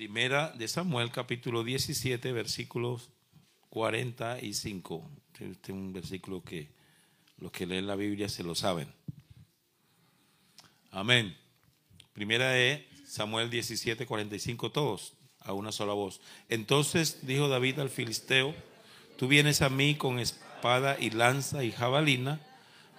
Primera 0.00 0.48
de 0.56 0.66
Samuel, 0.66 1.10
capítulo 1.10 1.62
17, 1.62 2.32
versículos 2.32 3.10
45. 3.68 5.10
Este 5.34 5.52
es 5.52 5.68
un 5.68 5.92
versículo 5.92 6.42
que 6.42 6.70
los 7.36 7.52
que 7.52 7.66
leen 7.66 7.86
la 7.86 7.96
Biblia 7.96 8.30
se 8.30 8.42
lo 8.42 8.54
saben. 8.54 8.88
Amén. 10.90 11.36
Primera 12.14 12.48
de 12.48 12.88
Samuel 13.04 13.50
17, 13.50 14.06
45, 14.06 14.72
todos, 14.72 15.12
a 15.40 15.52
una 15.52 15.70
sola 15.70 15.92
voz. 15.92 16.22
Entonces 16.48 17.26
dijo 17.26 17.50
David 17.50 17.80
al 17.80 17.90
filisteo, 17.90 18.54
tú 19.18 19.28
vienes 19.28 19.60
a 19.60 19.68
mí 19.68 19.96
con 19.96 20.18
espada 20.18 20.96
y 20.98 21.10
lanza 21.10 21.62
y 21.62 21.72
jabalina, 21.72 22.40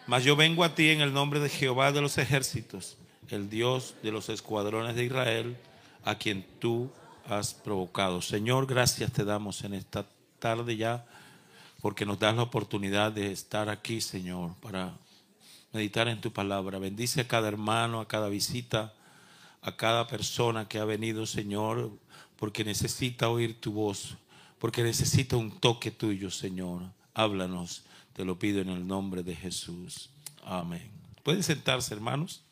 mas 0.05 0.23
yo 0.23 0.36
vengo 0.36 0.63
a 0.63 0.75
ti 0.75 0.89
en 0.89 1.02
el 1.02 1.13
nombre 1.13 1.39
de 1.39 1.49
Jehová 1.49 1.91
de 1.91 2.02
los 2.02 2.20
ejércitos, 2.20 2.99
el 3.31 3.49
Dios 3.49 3.95
de 4.04 4.11
los 4.11 4.29
escuadrones 4.29 4.95
de 4.95 5.05
Israel, 5.05 5.57
a 6.04 6.15
quien 6.15 6.45
tú 6.59 6.91
has 7.27 7.54
provocado. 7.54 8.21
Señor, 8.21 8.65
gracias 8.65 9.11
te 9.11 9.23
damos 9.23 9.64
en 9.64 9.73
esta 9.73 10.05
tarde 10.39 10.75
ya, 10.75 11.05
porque 11.82 12.05
nos 12.05 12.19
das 12.19 12.36
la 12.36 12.43
oportunidad 12.43 13.11
de 13.11 13.32
estar 13.32 13.69
aquí, 13.69 14.01
Señor, 14.01 14.54
para 14.61 14.93
meditar 15.73 16.07
en 16.07 16.21
tu 16.21 16.32
palabra. 16.32 16.79
Bendice 16.79 17.21
a 17.21 17.28
cada 17.28 17.47
hermano, 17.47 18.01
a 18.01 18.07
cada 18.07 18.29
visita, 18.29 18.93
a 19.61 19.75
cada 19.75 20.07
persona 20.07 20.68
que 20.68 20.79
ha 20.79 20.86
venido, 20.86 21.25
Señor, 21.25 21.92
porque 22.37 22.64
necesita 22.64 23.29
oír 23.29 23.59
tu 23.59 23.71
voz, 23.71 24.18
porque 24.59 24.83
necesita 24.83 25.37
un 25.37 25.59
toque 25.59 25.92
tuyo, 25.92 26.29
Señor. 26.31 26.83
Háblanos, 27.14 27.83
te 28.14 28.25
lo 28.25 28.37
pido 28.37 28.61
en 28.61 28.70
el 28.70 28.86
nombre 28.86 29.23
de 29.23 29.36
Jesús. 29.36 30.09
Amén. 30.43 30.89
¿Pueden 31.23 31.43
sentarse, 31.43 31.93
hermanos? 31.93 32.44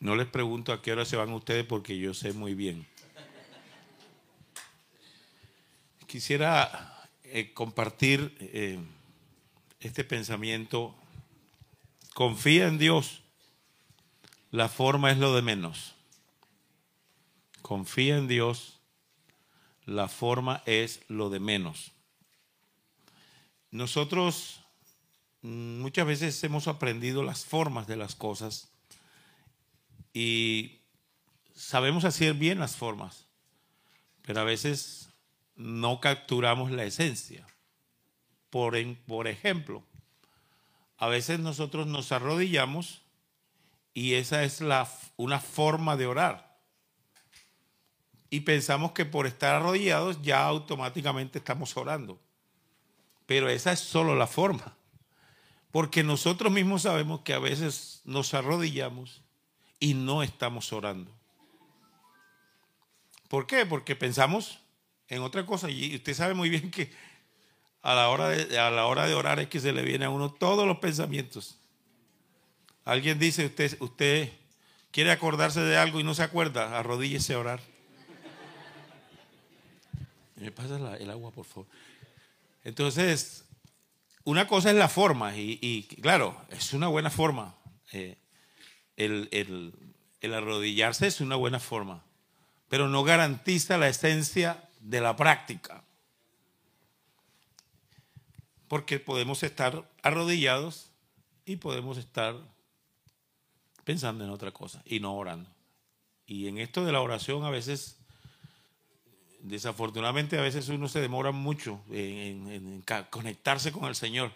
No 0.00 0.14
les 0.14 0.28
pregunto 0.28 0.72
a 0.72 0.80
qué 0.80 0.92
hora 0.92 1.04
se 1.04 1.16
van 1.16 1.32
ustedes 1.32 1.66
porque 1.66 1.98
yo 1.98 2.14
sé 2.14 2.32
muy 2.32 2.54
bien. 2.54 2.86
Quisiera 6.06 7.08
eh, 7.24 7.52
compartir 7.52 8.36
eh, 8.40 8.78
este 9.80 10.04
pensamiento. 10.04 10.94
Confía 12.14 12.68
en 12.68 12.78
Dios. 12.78 13.22
La 14.50 14.68
forma 14.68 15.10
es 15.10 15.18
lo 15.18 15.34
de 15.34 15.42
menos. 15.42 15.94
Confía 17.60 18.16
en 18.16 18.28
Dios. 18.28 18.78
La 19.84 20.08
forma 20.08 20.62
es 20.64 21.00
lo 21.08 21.28
de 21.28 21.40
menos. 21.40 21.92
Nosotros 23.72 24.60
mm, 25.42 25.80
muchas 25.80 26.06
veces 26.06 26.42
hemos 26.44 26.68
aprendido 26.68 27.24
las 27.24 27.44
formas 27.44 27.86
de 27.88 27.96
las 27.96 28.14
cosas 28.14 28.70
y 30.12 30.80
sabemos 31.54 32.04
hacer 32.04 32.34
bien 32.34 32.58
las 32.58 32.76
formas, 32.76 33.26
pero 34.22 34.40
a 34.40 34.44
veces 34.44 35.10
no 35.56 36.00
capturamos 36.00 36.70
la 36.70 36.84
esencia. 36.84 37.46
Por, 38.50 38.76
por 39.06 39.28
ejemplo, 39.28 39.82
a 40.96 41.08
veces 41.08 41.38
nosotros 41.40 41.86
nos 41.86 42.12
arrodillamos 42.12 43.02
y 43.92 44.14
esa 44.14 44.44
es 44.44 44.60
la, 44.60 44.88
una 45.16 45.40
forma 45.40 45.96
de 45.96 46.06
orar. 46.06 46.58
Y 48.30 48.40
pensamos 48.40 48.92
que 48.92 49.04
por 49.04 49.26
estar 49.26 49.56
arrodillados 49.56 50.22
ya 50.22 50.44
automáticamente 50.44 51.38
estamos 51.38 51.76
orando. 51.76 52.20
Pero 53.26 53.48
esa 53.48 53.72
es 53.72 53.80
solo 53.80 54.14
la 54.14 54.26
forma. 54.26 54.76
Porque 55.70 56.02
nosotros 56.02 56.52
mismos 56.52 56.82
sabemos 56.82 57.20
que 57.20 57.34
a 57.34 57.38
veces 57.38 58.02
nos 58.04 58.34
arrodillamos 58.34 59.22
y 59.80 59.94
no 59.94 60.22
estamos 60.22 60.72
orando. 60.72 61.10
¿Por 63.28 63.46
qué? 63.46 63.66
Porque 63.66 63.94
pensamos 63.94 64.58
en 65.08 65.22
otra 65.22 65.44
cosa 65.44 65.70
y 65.70 65.96
usted 65.96 66.14
sabe 66.14 66.34
muy 66.34 66.48
bien 66.48 66.70
que 66.70 66.90
a 67.82 67.94
la 67.94 68.08
hora 68.08 68.28
de, 68.28 68.58
a 68.58 68.70
la 68.70 68.86
hora 68.86 69.06
de 69.06 69.14
orar 69.14 69.38
es 69.38 69.48
que 69.48 69.60
se 69.60 69.72
le 69.72 69.82
viene 69.82 70.06
a 70.06 70.10
uno 70.10 70.32
todos 70.32 70.66
los 70.66 70.78
pensamientos. 70.78 71.58
Alguien 72.84 73.18
dice, 73.18 73.46
usted, 73.46 73.76
usted 73.80 74.32
quiere 74.90 75.10
acordarse 75.10 75.60
de 75.60 75.76
algo 75.76 76.00
y 76.00 76.04
no 76.04 76.14
se 76.14 76.22
acuerda, 76.22 76.78
arrodíllese 76.78 77.34
a 77.34 77.38
orar. 77.38 77.60
Me 80.36 80.50
pasa 80.50 80.96
el 80.96 81.10
agua, 81.10 81.30
por 81.30 81.44
favor. 81.44 81.66
Entonces, 82.64 83.44
una 84.24 84.46
cosa 84.46 84.70
es 84.70 84.76
la 84.76 84.88
forma 84.88 85.34
y, 85.36 85.88
claro, 86.02 86.36
es 86.50 86.74
una 86.74 86.88
buena 86.88 87.08
forma. 87.08 87.54
Eh, 87.92 88.18
el, 88.98 89.72
arrodillarse 90.22 91.06
es 91.06 91.20
una 91.20 91.36
buena 91.36 91.60
forma, 91.60 92.04
pero 92.68 92.88
no 92.88 93.04
garantiza 93.04 93.78
la 93.78 93.88
esencia 93.88 94.68
de 94.80 95.00
la 95.00 95.16
práctica. 95.16 95.84
Porque 98.66 98.98
podemos 98.98 99.42
estar 99.42 99.88
arrodillados 100.02 100.90
y 101.46 101.56
podemos 101.56 101.96
estar 101.96 102.36
pensando 103.84 104.24
en 104.24 104.30
otra 104.30 104.50
cosa 104.50 104.82
y 104.84 105.00
no 105.00 105.16
orando. 105.16 105.48
Y 106.26 106.48
en 106.48 106.58
esto 106.58 106.84
de 106.84 106.92
la 106.92 107.00
oración 107.00 107.44
a 107.44 107.50
veces, 107.50 107.96
desafortunadamente 109.40 110.38
a 110.38 110.42
veces 110.42 110.68
uno 110.68 110.88
se 110.88 111.00
demora 111.00 111.30
mucho 111.30 111.80
en 111.90 112.84
conectarse 113.08 113.72
con 113.72 113.86
el 113.86 113.94
Señor 113.94 114.32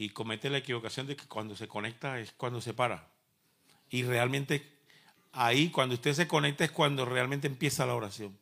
y 0.00 0.10
comete 0.10 0.48
la 0.48 0.58
equivocación 0.58 1.08
de 1.08 1.16
que 1.16 1.26
cuando 1.26 1.56
se 1.56 1.66
conecta 1.66 2.20
es 2.20 2.30
cuando 2.30 2.60
se 2.60 2.72
para. 2.72 3.08
Y 3.90 4.04
realmente 4.04 4.78
ahí, 5.32 5.70
cuando 5.70 5.96
usted 5.96 6.14
se 6.14 6.28
conecta, 6.28 6.64
es 6.64 6.70
cuando 6.70 7.04
realmente 7.04 7.48
empieza 7.48 7.84
la 7.84 7.96
oración. 7.96 8.38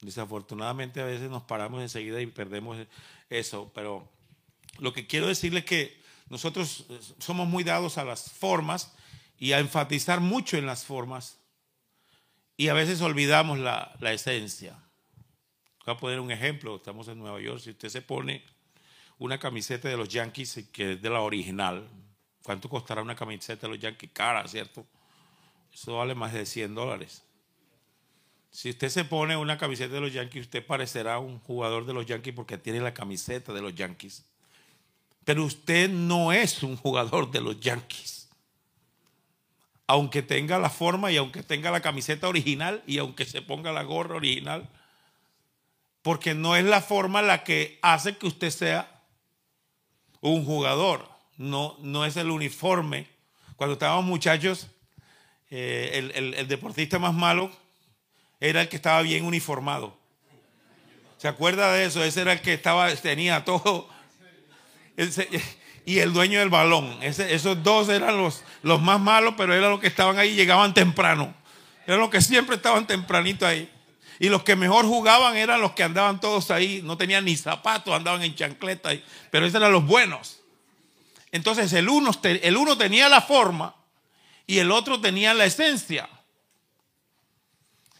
Desafortunadamente 0.00 1.00
a 1.00 1.06
veces 1.06 1.28
nos 1.28 1.42
paramos 1.42 1.82
enseguida 1.82 2.20
y 2.20 2.26
perdemos 2.26 2.78
eso, 3.30 3.72
pero 3.74 4.08
lo 4.78 4.92
que 4.92 5.08
quiero 5.08 5.26
decirle 5.26 5.58
es 5.58 5.64
que 5.64 6.00
nosotros 6.28 6.86
eh, 6.88 7.00
somos 7.18 7.48
muy 7.48 7.64
dados 7.64 7.98
a 7.98 8.04
las 8.04 8.30
formas 8.30 8.94
y 9.40 9.50
a 9.50 9.58
enfatizar 9.58 10.20
mucho 10.20 10.56
en 10.56 10.66
las 10.66 10.84
formas 10.84 11.40
y 12.56 12.68
a 12.68 12.74
veces 12.74 13.00
olvidamos 13.00 13.58
la, 13.58 13.96
la 13.98 14.12
esencia. 14.12 14.78
Voy 15.84 15.96
a 15.96 15.98
poner 15.98 16.20
un 16.20 16.30
ejemplo, 16.30 16.76
estamos 16.76 17.08
en 17.08 17.18
Nueva 17.18 17.40
York, 17.40 17.58
si 17.58 17.70
usted 17.70 17.88
se 17.88 18.02
pone 18.02 18.44
una 19.20 19.38
camiseta 19.38 19.88
de 19.88 19.96
los 19.98 20.08
Yankees 20.08 20.64
que 20.72 20.94
es 20.94 21.02
de 21.02 21.10
la 21.10 21.20
original. 21.20 21.86
¿Cuánto 22.42 22.68
costará 22.70 23.02
una 23.02 23.14
camiseta 23.14 23.66
de 23.66 23.74
los 23.74 23.78
Yankees? 23.78 24.10
Cara, 24.14 24.48
¿cierto? 24.48 24.86
Eso 25.72 25.98
vale 25.98 26.14
más 26.14 26.32
de 26.32 26.46
100 26.46 26.74
dólares. 26.74 27.22
Si 28.50 28.70
usted 28.70 28.88
se 28.88 29.04
pone 29.04 29.36
una 29.36 29.58
camiseta 29.58 29.94
de 29.94 30.00
los 30.00 30.12
Yankees, 30.12 30.46
usted 30.46 30.66
parecerá 30.66 31.18
un 31.18 31.38
jugador 31.38 31.84
de 31.84 31.92
los 31.92 32.06
Yankees 32.06 32.34
porque 32.34 32.56
tiene 32.56 32.80
la 32.80 32.94
camiseta 32.94 33.52
de 33.52 33.60
los 33.60 33.74
Yankees. 33.74 34.24
Pero 35.24 35.44
usted 35.44 35.90
no 35.90 36.32
es 36.32 36.62
un 36.62 36.78
jugador 36.78 37.30
de 37.30 37.42
los 37.42 37.60
Yankees. 37.60 38.30
Aunque 39.86 40.22
tenga 40.22 40.58
la 40.58 40.70
forma 40.70 41.12
y 41.12 41.18
aunque 41.18 41.42
tenga 41.42 41.70
la 41.70 41.82
camiseta 41.82 42.26
original 42.26 42.82
y 42.86 42.96
aunque 42.96 43.26
se 43.26 43.42
ponga 43.42 43.70
la 43.70 43.82
gorra 43.82 44.16
original. 44.16 44.66
Porque 46.00 46.34
no 46.34 46.56
es 46.56 46.64
la 46.64 46.80
forma 46.80 47.20
la 47.20 47.44
que 47.44 47.78
hace 47.82 48.16
que 48.16 48.26
usted 48.26 48.48
sea 48.48 48.96
un 50.20 50.44
jugador, 50.44 51.08
no, 51.36 51.76
no 51.80 52.04
es 52.04 52.16
el 52.16 52.30
uniforme. 52.30 53.06
Cuando 53.56 53.74
estábamos 53.74 54.04
muchachos, 54.04 54.68
eh, 55.50 56.10
el, 56.14 56.48
deportista 56.48 56.98
más 56.98 57.14
malo 57.14 57.50
era 58.38 58.62
el 58.62 58.68
que 58.68 58.76
estaba 58.76 59.02
bien 59.02 59.24
uniformado. 59.24 59.96
¿Se 61.18 61.28
acuerda 61.28 61.72
de 61.72 61.84
eso? 61.84 62.02
Ese 62.02 62.22
era 62.22 62.32
el 62.32 62.40
que 62.40 62.54
estaba, 62.54 62.94
tenía 62.96 63.44
todo. 63.44 63.88
y 65.84 65.98
el 65.98 66.12
dueño 66.12 66.38
del 66.38 66.48
balón. 66.48 66.98
esos 67.02 67.62
dos 67.62 67.88
eran 67.88 68.16
los, 68.16 68.44
los 68.62 68.80
más 68.80 69.00
malos, 69.00 69.34
pero 69.36 69.54
eran 69.54 69.70
los 69.70 69.80
que 69.80 69.88
estaban 69.88 70.18
ahí 70.18 70.30
y 70.30 70.36
llegaban 70.36 70.72
temprano. 70.72 71.34
Eran 71.86 72.00
los 72.00 72.10
que 72.10 72.20
siempre 72.20 72.56
estaban 72.56 72.86
tempranito 72.86 73.46
ahí. 73.46 73.70
Y 74.20 74.28
los 74.28 74.42
que 74.42 74.54
mejor 74.54 74.84
jugaban 74.84 75.38
eran 75.38 75.62
los 75.62 75.72
que 75.72 75.82
andaban 75.82 76.20
todos 76.20 76.50
ahí, 76.50 76.82
no 76.84 76.98
tenían 76.98 77.24
ni 77.24 77.38
zapatos, 77.38 77.94
andaban 77.94 78.22
en 78.22 78.34
chancleta, 78.34 78.90
pero 79.30 79.46
esos 79.46 79.58
eran 79.58 79.72
los 79.72 79.86
buenos. 79.86 80.40
Entonces 81.32 81.72
el 81.72 81.88
uno, 81.88 82.10
el 82.22 82.56
uno 82.58 82.76
tenía 82.76 83.08
la 83.08 83.22
forma 83.22 83.74
y 84.46 84.58
el 84.58 84.72
otro 84.72 85.00
tenía 85.00 85.32
la 85.32 85.46
esencia. 85.46 86.06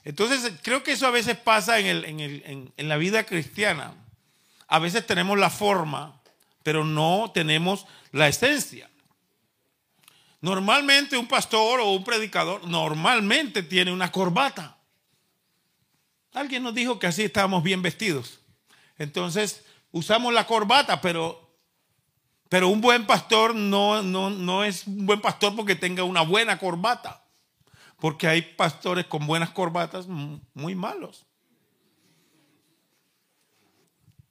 Entonces 0.04 0.52
creo 0.62 0.82
que 0.82 0.92
eso 0.92 1.06
a 1.06 1.10
veces 1.10 1.38
pasa 1.38 1.78
en, 1.78 2.70
en 2.76 2.88
la 2.88 2.98
vida 2.98 3.24
cristiana. 3.24 3.94
A 4.68 4.78
veces 4.78 5.06
tenemos 5.06 5.38
la 5.38 5.48
forma, 5.48 6.20
pero 6.62 6.84
no 6.84 7.30
tenemos 7.32 7.86
la 8.12 8.28
esencia. 8.28 8.90
Normalmente 10.42 11.16
un 11.16 11.26
pastor 11.26 11.80
o 11.80 11.92
un 11.92 12.04
predicador 12.04 12.68
normalmente 12.68 13.62
tiene 13.62 13.90
una 13.90 14.12
corbata. 14.12 14.76
Alguien 16.32 16.62
nos 16.62 16.74
dijo 16.74 16.98
que 16.98 17.06
así 17.06 17.24
estábamos 17.24 17.62
bien 17.62 17.82
vestidos. 17.82 18.40
Entonces, 18.98 19.64
usamos 19.90 20.32
la 20.32 20.46
corbata, 20.46 21.00
pero, 21.00 21.56
pero 22.48 22.68
un 22.68 22.80
buen 22.80 23.06
pastor 23.06 23.54
no, 23.54 24.02
no, 24.02 24.30
no 24.30 24.64
es 24.64 24.86
un 24.86 25.06
buen 25.06 25.20
pastor 25.20 25.56
porque 25.56 25.74
tenga 25.74 26.04
una 26.04 26.22
buena 26.22 26.58
corbata. 26.58 27.24
Porque 27.98 28.28
hay 28.28 28.42
pastores 28.42 29.06
con 29.06 29.26
buenas 29.26 29.50
corbatas 29.50 30.06
muy 30.06 30.74
malos. 30.74 31.26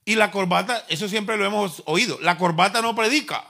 Y 0.06 0.16
la 0.16 0.32
corbata, 0.32 0.86
eso 0.90 1.08
siempre 1.08 1.38
lo 1.38 1.46
hemos 1.46 1.84
oído, 1.86 2.20
la 2.22 2.38
corbata 2.38 2.82
no 2.82 2.96
predica. 2.96 3.46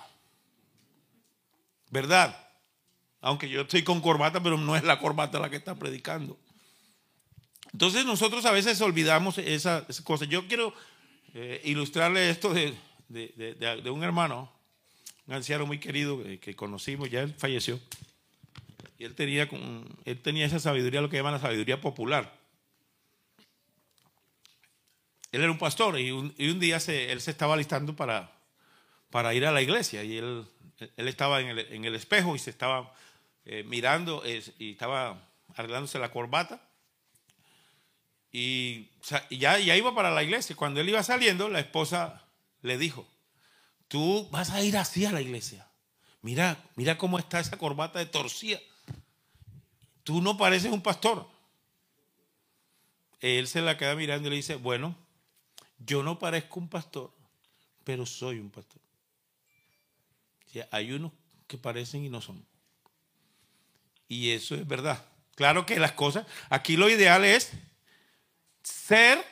¿Verdad? 1.89 2.37
Aunque 3.21 3.47
yo 3.47 3.61
estoy 3.61 3.83
con 3.83 4.01
corbata, 4.01 4.41
pero 4.41 4.57
no 4.57 4.75
es 4.75 4.83
la 4.83 4.99
corbata 4.99 5.39
la 5.39 5.49
que 5.49 5.55
está 5.55 5.75
predicando. 5.75 6.37
Entonces 7.73 8.05
nosotros 8.05 8.45
a 8.45 8.51
veces 8.51 8.79
olvidamos 8.81 9.37
esas 9.37 9.87
esa 9.89 10.03
cosas. 10.03 10.27
Yo 10.27 10.47
quiero 10.47 10.73
eh, 11.33 11.61
ilustrarle 11.65 12.29
esto 12.29 12.53
de, 12.53 12.75
un 13.91 14.03
hermano, 14.03 14.51
un 15.27 15.35
anciano 15.35 15.65
muy 15.65 15.79
querido 15.79 16.21
eh, 16.25 16.39
que 16.39 16.55
conocimos, 16.55 17.09
ya 17.09 17.21
él 17.21 17.33
falleció. 17.37 17.79
Y 18.97 19.05
él 19.05 19.15
tenía, 19.15 19.47
él 20.05 20.21
tenía 20.21 20.45
esa 20.45 20.59
sabiduría, 20.59 21.01
lo 21.01 21.09
que 21.09 21.17
llaman 21.17 21.33
la 21.33 21.39
sabiduría 21.39 21.79
popular. 21.79 22.37
Él 25.31 25.41
era 25.41 25.51
un 25.51 25.59
pastor 25.59 25.99
y 25.99 26.11
un, 26.11 26.33
día 26.59 26.77
él 26.87 27.21
se 27.21 27.31
estaba 27.31 27.55
listando 27.55 27.95
para, 27.95 28.31
para 29.11 29.33
ir 29.35 29.45
a 29.45 29.51
la 29.51 29.61
iglesia 29.61 30.03
y 30.03 30.17
él, 30.17 30.43
él 30.97 31.07
estaba 31.07 31.39
en 31.39 31.85
el, 31.85 31.95
espejo 31.95 32.35
y 32.35 32.39
se 32.39 32.49
estaba 32.49 32.95
eh, 33.45 33.63
mirando 33.63 34.23
y 34.57 34.71
estaba 34.71 35.29
arreglándose 35.55 35.99
la 35.99 36.11
corbata 36.11 36.68
y, 38.31 38.89
ya, 39.31 39.59
iba 39.59 39.95
para 39.95 40.11
la 40.11 40.23
iglesia. 40.23 40.55
Cuando 40.55 40.79
él 40.79 40.89
iba 40.89 41.01
saliendo, 41.03 41.49
la 41.49 41.59
esposa 41.59 42.23
le 42.61 42.77
dijo, 42.77 43.07
tú 43.87 44.27
vas 44.31 44.51
a 44.51 44.61
ir 44.61 44.77
así 44.77 45.05
a 45.05 45.11
la 45.11 45.21
iglesia. 45.21 45.67
Mira, 46.21 46.63
mira 46.75 46.97
cómo 46.97 47.17
está 47.17 47.39
esa 47.39 47.57
corbata 47.57 47.99
de 47.99 48.05
torcida. 48.05 48.59
Tú 50.03 50.21
no 50.21 50.37
pareces 50.37 50.71
un 50.71 50.81
pastor. 50.81 51.27
Él 53.19 53.47
se 53.47 53.61
la 53.61 53.77
queda 53.77 53.95
mirando 53.95 54.27
y 54.27 54.31
le 54.31 54.37
dice, 54.37 54.55
bueno, 54.55 54.95
yo 55.79 56.03
no 56.03 56.19
parezco 56.19 56.59
un 56.59 56.69
pastor, 56.69 57.13
pero 57.83 58.05
soy 58.05 58.39
un 58.39 58.49
pastor. 58.49 58.81
hay 60.71 60.91
unos 60.91 61.11
que 61.47 61.57
parecen 61.57 62.05
y 62.05 62.09
no 62.09 62.21
son. 62.21 62.45
Y 64.07 64.31
eso 64.31 64.55
es 64.55 64.67
verdad. 64.67 65.05
Claro 65.35 65.65
que 65.65 65.79
las 65.79 65.93
cosas, 65.93 66.25
aquí 66.49 66.75
lo 66.75 66.89
ideal 66.89 67.23
es 67.23 67.51
ser 68.69 69.23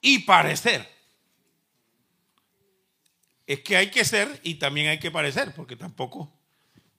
y 0.00 0.20
parecer. 0.20 0.88
Es 3.46 3.60
que 3.60 3.76
hay 3.76 3.90
que 3.90 4.04
ser 4.04 4.40
y 4.42 4.54
también 4.54 4.88
hay 4.88 4.98
que 4.98 5.10
parecer, 5.10 5.54
porque 5.54 5.76
tampoco 5.76 6.32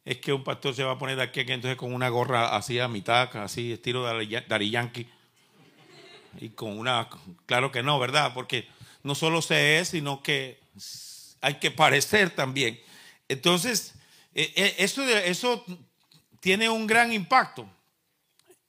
es 0.06 0.18
que 0.18 0.32
un 0.32 0.44
pastor 0.44 0.74
se 0.74 0.84
va 0.84 0.94
a 0.94 0.98
poner 0.98 1.20
aquí, 1.20 1.42
entonces 1.42 1.76
con 1.76 1.94
una 1.94 2.08
gorra 2.08 2.56
así 2.56 2.80
a 2.80 2.88
mitad, 2.88 3.36
así 3.38 3.74
estilo 3.74 4.04
Dari 4.04 4.70
Yankee. 4.70 5.10
Y 6.40 6.50
con 6.50 6.78
una, 6.80 7.10
claro 7.46 7.72
que 7.72 7.84
no, 7.84 8.00
¿verdad? 8.00 8.34
Porque 8.34 8.70
no 9.04 9.16
solo 9.16 9.42
se 9.42 9.80
es, 9.80 9.90
sino 9.90 10.24
que 10.24 10.62
hay 11.42 11.56
que 11.56 11.72
parecer 11.72 12.30
también. 12.30 12.80
Entonces, 13.28 13.96
e, 14.34 14.54
e, 14.56 14.76
eso, 14.78 15.04
eso 15.04 15.66
tiene 16.40 16.70
un 16.70 16.88
gran 16.88 17.12
impacto. 17.12 17.70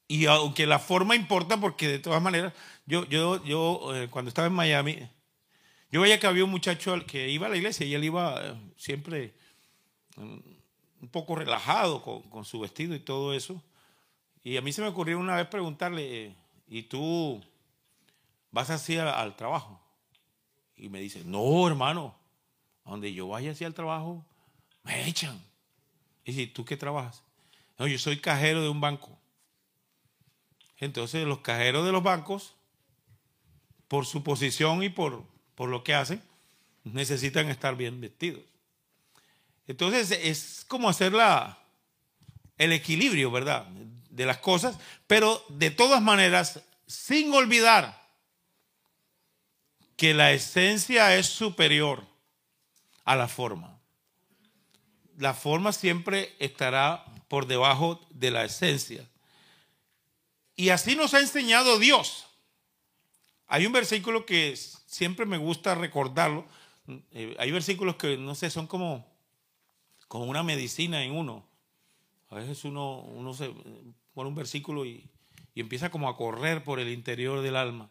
Y 0.08 0.24
aunque 0.24 0.66
la 0.66 0.78
forma 0.78 1.14
importa, 1.14 1.60
porque 1.60 1.86
de 1.86 1.98
todas 1.98 2.22
maneras, 2.22 2.54
yo, 2.86 3.06
yo, 3.06 3.44
yo 3.44 3.94
eh, 3.94 4.08
cuando 4.08 4.30
estaba 4.30 4.48
en 4.48 4.54
Miami, 4.54 5.06
yo 5.90 6.00
veía 6.00 6.18
que 6.18 6.26
había 6.26 6.44
un 6.44 6.50
muchacho 6.50 6.96
que 7.06 7.28
iba 7.28 7.46
a 7.46 7.50
la 7.50 7.58
iglesia 7.58 7.86
y 7.86 7.94
él 7.94 8.04
iba 8.04 8.40
eh, 8.42 8.54
siempre 8.76 9.34
mm, 10.16 10.38
un 11.02 11.08
poco 11.10 11.34
relajado 11.34 12.02
con, 12.02 12.44
su 12.46 12.60
vestido 12.60 12.94
y 12.94 13.00
todo 13.00 13.34
eso. 13.34 13.62
Y 14.42 14.56
a 14.56 14.62
mí 14.62 14.72
se 14.72 14.80
me 14.80 14.88
ocurrió 14.88 15.18
una 15.18 15.36
vez 15.36 15.46
preguntarle, 15.46 16.34
¿y 16.66 16.82
tú 16.84 17.42
vas 18.50 18.70
así 18.70 18.96
al, 18.96 19.36
trabajo? 19.36 19.78
Y 20.74 20.88
me 20.88 21.00
dice, 21.00 21.22
no, 21.24 21.66
hermano, 21.66 22.16
donde 22.84 23.12
yo 23.12 23.28
vaya 23.28 23.50
así 23.50 23.64
al 23.64 23.74
trabajo, 23.74 24.24
me 24.84 25.06
echan. 25.06 25.38
Y 26.24 26.32
dice, 26.32 26.46
¿tú 26.46 26.64
qué 26.64 26.78
trabajas? 26.78 27.22
No, 27.78 27.86
yo 27.86 27.98
soy 27.98 28.20
cajero 28.20 28.62
de 28.62 28.68
un 28.68 28.80
banco. 28.80 29.17
Entonces 30.78 31.26
los 31.26 31.40
cajeros 31.40 31.84
de 31.84 31.92
los 31.92 32.02
bancos, 32.02 32.54
por 33.88 34.06
su 34.06 34.22
posición 34.22 34.82
y 34.82 34.88
por, 34.88 35.24
por 35.54 35.68
lo 35.68 35.82
que 35.82 35.94
hacen, 35.94 36.22
necesitan 36.84 37.48
estar 37.48 37.76
bien 37.76 38.00
vestidos. 38.00 38.42
Entonces 39.66 40.10
es 40.10 40.64
como 40.68 40.88
hacer 40.88 41.12
la, 41.12 41.58
el 42.56 42.72
equilibrio, 42.72 43.30
¿verdad? 43.30 43.66
De 44.10 44.26
las 44.26 44.38
cosas, 44.38 44.78
pero 45.06 45.44
de 45.48 45.70
todas 45.70 46.02
maneras, 46.02 46.60
sin 46.86 47.32
olvidar 47.32 47.98
que 49.96 50.14
la 50.14 50.32
esencia 50.32 51.16
es 51.16 51.26
superior 51.26 52.06
a 53.04 53.16
la 53.16 53.28
forma. 53.28 53.78
La 55.16 55.34
forma 55.34 55.72
siempre 55.72 56.34
estará 56.38 57.04
por 57.26 57.46
debajo 57.46 58.00
de 58.10 58.30
la 58.30 58.44
esencia. 58.44 59.04
Y 60.58 60.70
así 60.70 60.96
nos 60.96 61.14
ha 61.14 61.20
enseñado 61.20 61.78
Dios. 61.78 62.26
Hay 63.46 63.64
un 63.64 63.72
versículo 63.72 64.26
que 64.26 64.56
siempre 64.56 65.24
me 65.24 65.38
gusta 65.38 65.76
recordarlo. 65.76 66.46
Eh, 67.12 67.36
hay 67.38 67.52
versículos 67.52 67.94
que, 67.94 68.16
no 68.16 68.34
sé, 68.34 68.50
son 68.50 68.66
como, 68.66 69.06
como 70.08 70.24
una 70.24 70.42
medicina 70.42 71.04
en 71.04 71.12
uno. 71.12 71.46
A 72.30 72.34
veces 72.34 72.64
uno, 72.64 73.02
uno 73.02 73.34
se 73.34 73.54
pone 74.14 74.30
un 74.30 74.34
versículo 74.34 74.84
y, 74.84 75.08
empieza 75.54 75.90
como 75.90 76.08
a 76.08 76.16
correr 76.16 76.64
por 76.64 76.80
el 76.80 76.88
interior 76.88 77.40
del 77.40 77.54
alma. 77.54 77.88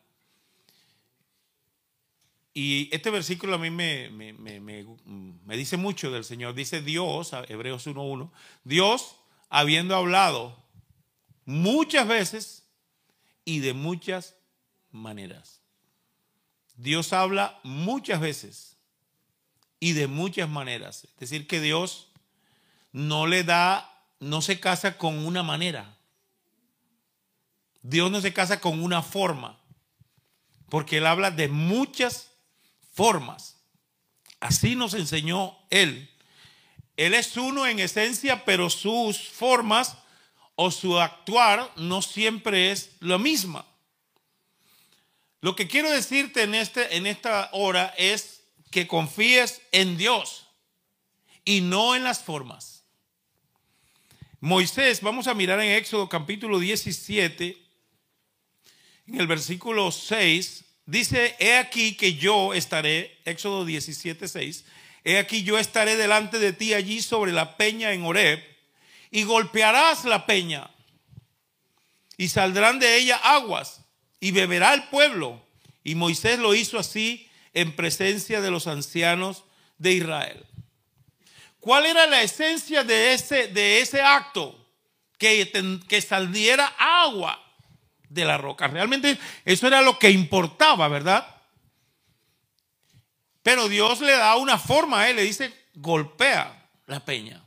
Y 2.54 2.90
este 2.92 3.10
versículo 3.10 3.56
a 3.56 3.58
mí 3.58 3.70
me, 3.70 4.10
me, 4.10 4.34
me, 4.34 5.58
dice 5.58 5.78
mucho 5.78 6.12
del 6.12 6.26
Señor. 6.26 6.54
Dice 6.54 6.82
Dios, 6.82 7.32
Hebreos 7.48 7.88
1.1, 7.88 8.30
Dios 8.66 9.16
habiendo 9.50 9.96
hablado 9.96 10.67
muchas 11.48 12.08
veces 12.08 12.64
y 13.46 13.60
de 13.60 13.74
muchas 13.74 14.36
maneras. 14.92 15.62
Dios 16.76 17.14
habla 17.14 17.60
muchas 17.64 18.20
veces 18.20 18.76
y 19.80 19.94
de 19.94 20.08
muchas 20.08 20.50
maneras. 20.50 21.06
Es 21.06 21.20
decir, 21.20 21.48
que 21.48 21.62
Dios 21.62 22.10
no 22.92 23.26
le 23.28 23.44
da, 23.44 24.04
no 24.20 24.42
se 24.42 24.60
casa 24.60 24.98
con 24.98 25.26
una 25.26 25.42
manera. 25.42 25.98
Dios 27.82 28.12
no 28.12 28.20
se 28.20 28.34
casa 28.34 28.60
con 28.60 28.84
una 28.84 29.02
forma, 29.02 29.58
porque 30.70 30.98
Él 30.98 31.08
habla 31.08 31.32
de 31.32 31.48
muchas 31.48 32.32
formas. 32.92 33.56
Así 34.42 34.76
nos 34.76 34.94
enseñó 34.94 35.58
Él. 35.70 36.10
Él 36.98 37.14
es 37.14 37.38
uno 37.38 37.66
en 37.66 37.80
esencia, 37.80 38.44
pero 38.44 38.70
sus 38.70 39.30
formas 39.30 39.98
o 40.60 40.72
su 40.72 41.00
actuar 41.00 41.72
no 41.78 42.02
siempre 42.02 42.72
es 42.72 42.90
lo 43.00 43.20
misma. 43.20 43.66
Lo 45.40 45.56
que 45.56 45.68
quiero 45.68 45.92
decirte 45.92 46.42
en, 46.42 46.56
este, 46.56 46.98
en 46.98 47.06
esta 47.06 47.50
hora 47.54 47.94
es 47.96 48.42
que 48.72 48.88
confíes 48.88 49.62
en 49.72 49.98
Dios 49.98 50.48
y 51.46 51.62
no 51.62 51.96
en 51.96 52.04
las 52.04 52.24
formas. 52.24 52.84
Moisés, 54.40 55.02
vamos 55.02 55.28
a 55.28 55.36
mirar 55.36 55.60
en 55.62 55.74
Éxodo 55.74 56.10
capítulo 56.10 56.58
17, 56.58 57.56
en 59.10 59.20
el 59.20 59.28
versículo 59.28 59.92
6, 59.92 60.66
dice, 60.88 61.36
he 61.38 61.58
aquí 61.58 61.96
que 61.96 62.16
yo 62.16 62.56
estaré, 62.56 63.20
Éxodo 63.26 63.64
17, 63.64 64.28
6, 64.28 64.66
he 65.04 65.20
aquí 65.20 65.44
yo 65.44 65.60
estaré 65.60 65.98
delante 65.98 66.40
de 66.40 66.52
ti 66.52 66.74
allí 66.74 67.04
sobre 67.04 67.32
la 67.32 67.58
peña 67.58 67.94
en 67.94 68.04
Horeb 68.04 68.57
y 69.12 69.24
golpearás 69.24 70.06
la 70.06 70.26
peña 70.26 70.70
y 72.18 72.30
saldrán 72.30 72.80
de 72.80 72.98
ella 72.98 73.18
aguas 73.18 73.82
y 74.20 74.32
beberá 74.32 74.74
el 74.74 74.84
pueblo. 74.86 75.42
Y 75.84 75.96
Moisés 75.96 76.40
lo 76.40 76.54
hizo 76.56 76.80
así 76.80 77.30
en 77.54 77.76
presencia 77.76 78.42
de 78.42 78.52
los 78.52 78.68
ancianos 78.68 79.46
de 79.78 79.94
Israel. 79.94 80.46
¿Cuál 81.60 81.86
era 81.86 82.08
la 82.08 82.22
esencia 82.22 82.84
de 82.84 83.14
ese, 83.14 83.48
de 83.48 83.82
ese 83.82 84.02
acto? 84.02 84.66
Que, 85.18 85.52
que 85.88 86.02
saliera 86.02 86.68
agua 86.78 87.44
de 88.10 88.26
la 88.26 88.38
roca. 88.38 88.68
Realmente 88.68 89.18
eso 89.46 89.68
era 89.68 89.82
lo 89.82 89.98
que 89.98 90.12
importaba, 90.12 90.88
¿verdad? 90.88 91.36
Pero 93.42 93.68
Dios 93.68 94.02
le 94.02 94.12
da 94.12 94.36
una 94.36 94.60
forma 94.60 95.10
él, 95.10 95.16
le 95.16 95.24
dice, 95.24 95.54
golpea 95.74 96.70
la 96.86 97.04
peña. 97.04 97.47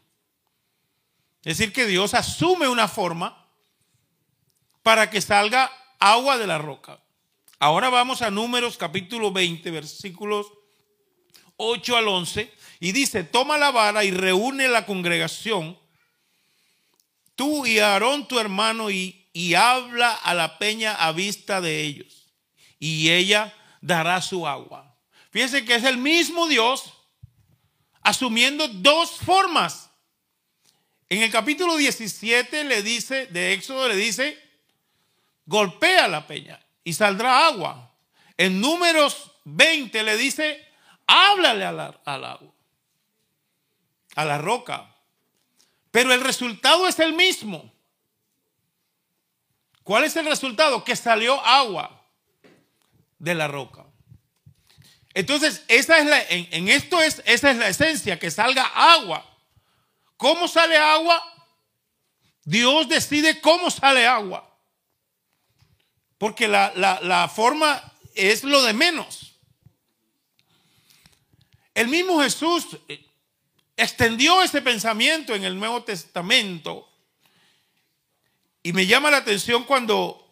Es 1.44 1.58
decir, 1.58 1.72
que 1.72 1.86
Dios 1.86 2.14
asume 2.14 2.68
una 2.68 2.88
forma 2.88 3.48
para 4.82 5.10
que 5.10 5.20
salga 5.20 5.70
agua 5.98 6.38
de 6.38 6.46
la 6.46 6.58
roca. 6.58 7.00
Ahora 7.58 7.88
vamos 7.88 8.22
a 8.22 8.30
números 8.30 8.76
capítulo 8.76 9.32
20, 9.32 9.70
versículos 9.70 10.46
8 11.56 11.96
al 11.96 12.08
11. 12.08 12.52
Y 12.80 12.92
dice, 12.92 13.24
toma 13.24 13.58
la 13.58 13.70
vara 13.70 14.04
y 14.04 14.10
reúne 14.10 14.68
la 14.68 14.86
congregación, 14.86 15.78
tú 17.34 17.66
y 17.66 17.78
Aarón 17.78 18.26
tu 18.26 18.38
hermano 18.38 18.90
y 18.90 19.20
y 19.32 19.54
habla 19.54 20.12
a 20.12 20.34
la 20.34 20.58
peña 20.58 20.94
a 20.94 21.12
vista 21.12 21.60
de 21.60 21.82
ellos, 21.82 22.28
y 22.78 23.10
ella 23.10 23.54
dará 23.80 24.20
su 24.22 24.46
agua. 24.46 24.96
Fíjense 25.30 25.64
que 25.64 25.76
es 25.76 25.84
el 25.84 25.96
mismo 25.96 26.48
Dios 26.48 26.92
asumiendo 28.02 28.66
dos 28.68 29.12
formas. 29.12 29.89
En 31.10 31.22
el 31.22 31.30
capítulo 31.32 31.76
17 31.76 32.62
le 32.64 32.82
dice, 32.82 33.26
de 33.26 33.52
Éxodo 33.52 33.88
le 33.88 33.96
dice, 33.96 34.38
golpea 35.44 36.06
la 36.06 36.24
peña 36.28 36.64
y 36.84 36.92
saldrá 36.92 37.48
agua. 37.48 37.92
En 38.36 38.60
números 38.60 39.32
20 39.44 40.04
le 40.04 40.16
dice, 40.16 40.64
háblale 41.08 41.64
al, 41.64 41.80
agua, 41.80 42.54
a 44.14 44.24
la 44.24 44.38
roca. 44.38 44.94
Pero 45.90 46.14
el 46.14 46.20
resultado 46.20 46.86
es 46.86 47.00
el 47.00 47.12
mismo. 47.12 47.74
¿Cuál 49.82 50.04
es 50.04 50.14
el 50.14 50.26
resultado? 50.26 50.84
Que 50.84 50.94
salió 50.94 51.44
agua 51.44 52.06
de 53.18 53.34
la 53.34 53.48
roca. 53.48 53.84
Entonces, 55.12 55.64
esa 55.66 55.98
es 55.98 56.06
la, 56.06 56.22
en, 56.28 56.68
esto 56.68 57.02
es, 57.02 57.20
esa 57.26 57.50
es 57.50 57.56
la 57.56 57.68
esencia, 57.68 58.20
que 58.20 58.30
salga 58.30 58.64
agua. 58.64 59.26
¿Cómo 60.20 60.46
sale 60.48 60.76
agua? 60.76 61.18
Dios 62.44 62.90
decide 62.90 63.40
cómo 63.40 63.70
sale 63.70 64.06
agua. 64.06 64.54
Porque 66.18 66.46
la, 66.46 66.74
la 66.74 67.26
forma 67.30 67.82
es 68.14 68.44
lo 68.44 68.62
de 68.62 68.74
menos. 68.74 69.40
El 71.72 71.88
mismo 71.88 72.20
Jesús 72.20 72.66
eh, 72.86 73.02
extendió 73.78 74.42
ese 74.42 74.60
pensamiento 74.60 75.34
en 75.34 75.42
el 75.42 75.58
Nuevo 75.58 75.84
Testamento. 75.84 76.86
Y 78.62 78.74
me 78.74 78.86
llama 78.86 79.10
la 79.10 79.16
atención 79.16 79.64
cuando, 79.64 80.30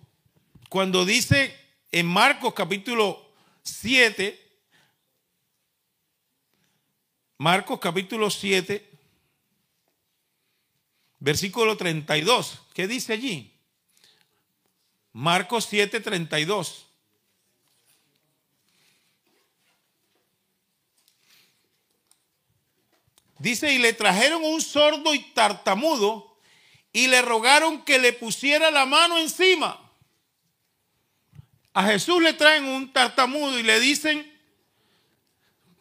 cuando 0.69 1.07
dice 1.07 1.57
en 1.93 2.05
Marcos 2.05 2.53
capítulo 2.53 3.33
7, 3.63 4.39
Marcos 7.39 7.81
capítulo 7.81 8.29
7, 8.29 8.88
versículo 11.19 11.77
32. 11.77 12.59
¿Qué 12.75 12.87
dice 12.87 13.13
allí? 13.13 13.53
Marcos 15.13 15.67
7, 15.69 16.01
32. 16.01 16.87
Dice, 23.39 23.73
y 23.73 23.79
le 23.79 23.93
trajeron 23.93 24.45
un 24.45 24.61
sordo 24.61 25.15
y 25.15 25.21
tartamudo 25.33 26.37
y 26.93 27.07
le 27.07 27.23
rogaron 27.23 27.85
que 27.85 27.99
le 27.99 28.13
pusiera 28.13 28.71
la 28.71 28.85
mano 28.85 29.19
encima. 29.19 29.81
A 31.73 31.85
Jesús 31.85 32.21
le 32.21 32.33
traen 32.33 32.65
un 32.65 32.93
tartamudo 32.93 33.59
y 33.59 33.63
le 33.63 33.79
dicen, 33.79 34.29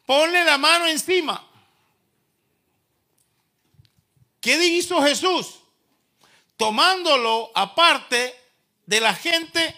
ponle 0.05 0.43
la 0.43 0.59
mano 0.59 0.85
encima. 0.87 1.46
¿Qué 4.47 4.65
hizo 4.65 5.01
Jesús? 5.01 5.59
Tomándolo 6.55 7.51
aparte 7.53 8.33
de 8.85 9.01
la 9.01 9.13
gente, 9.13 9.75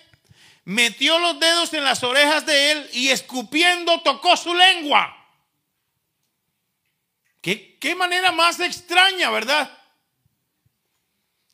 metió 0.63 1.17
los 1.17 1.39
dedos 1.39 1.73
en 1.73 1.83
las 1.83 2.03
orejas 2.03 2.45
de 2.45 2.73
él 2.73 2.89
y 2.93 3.09
escupiendo 3.09 3.99
tocó 4.01 4.37
su 4.37 4.53
lengua. 4.53 5.27
¿Qué, 7.41 7.79
qué 7.79 7.95
manera 7.95 8.31
más 8.31 8.59
extraña, 8.59 9.31
verdad? 9.31 9.75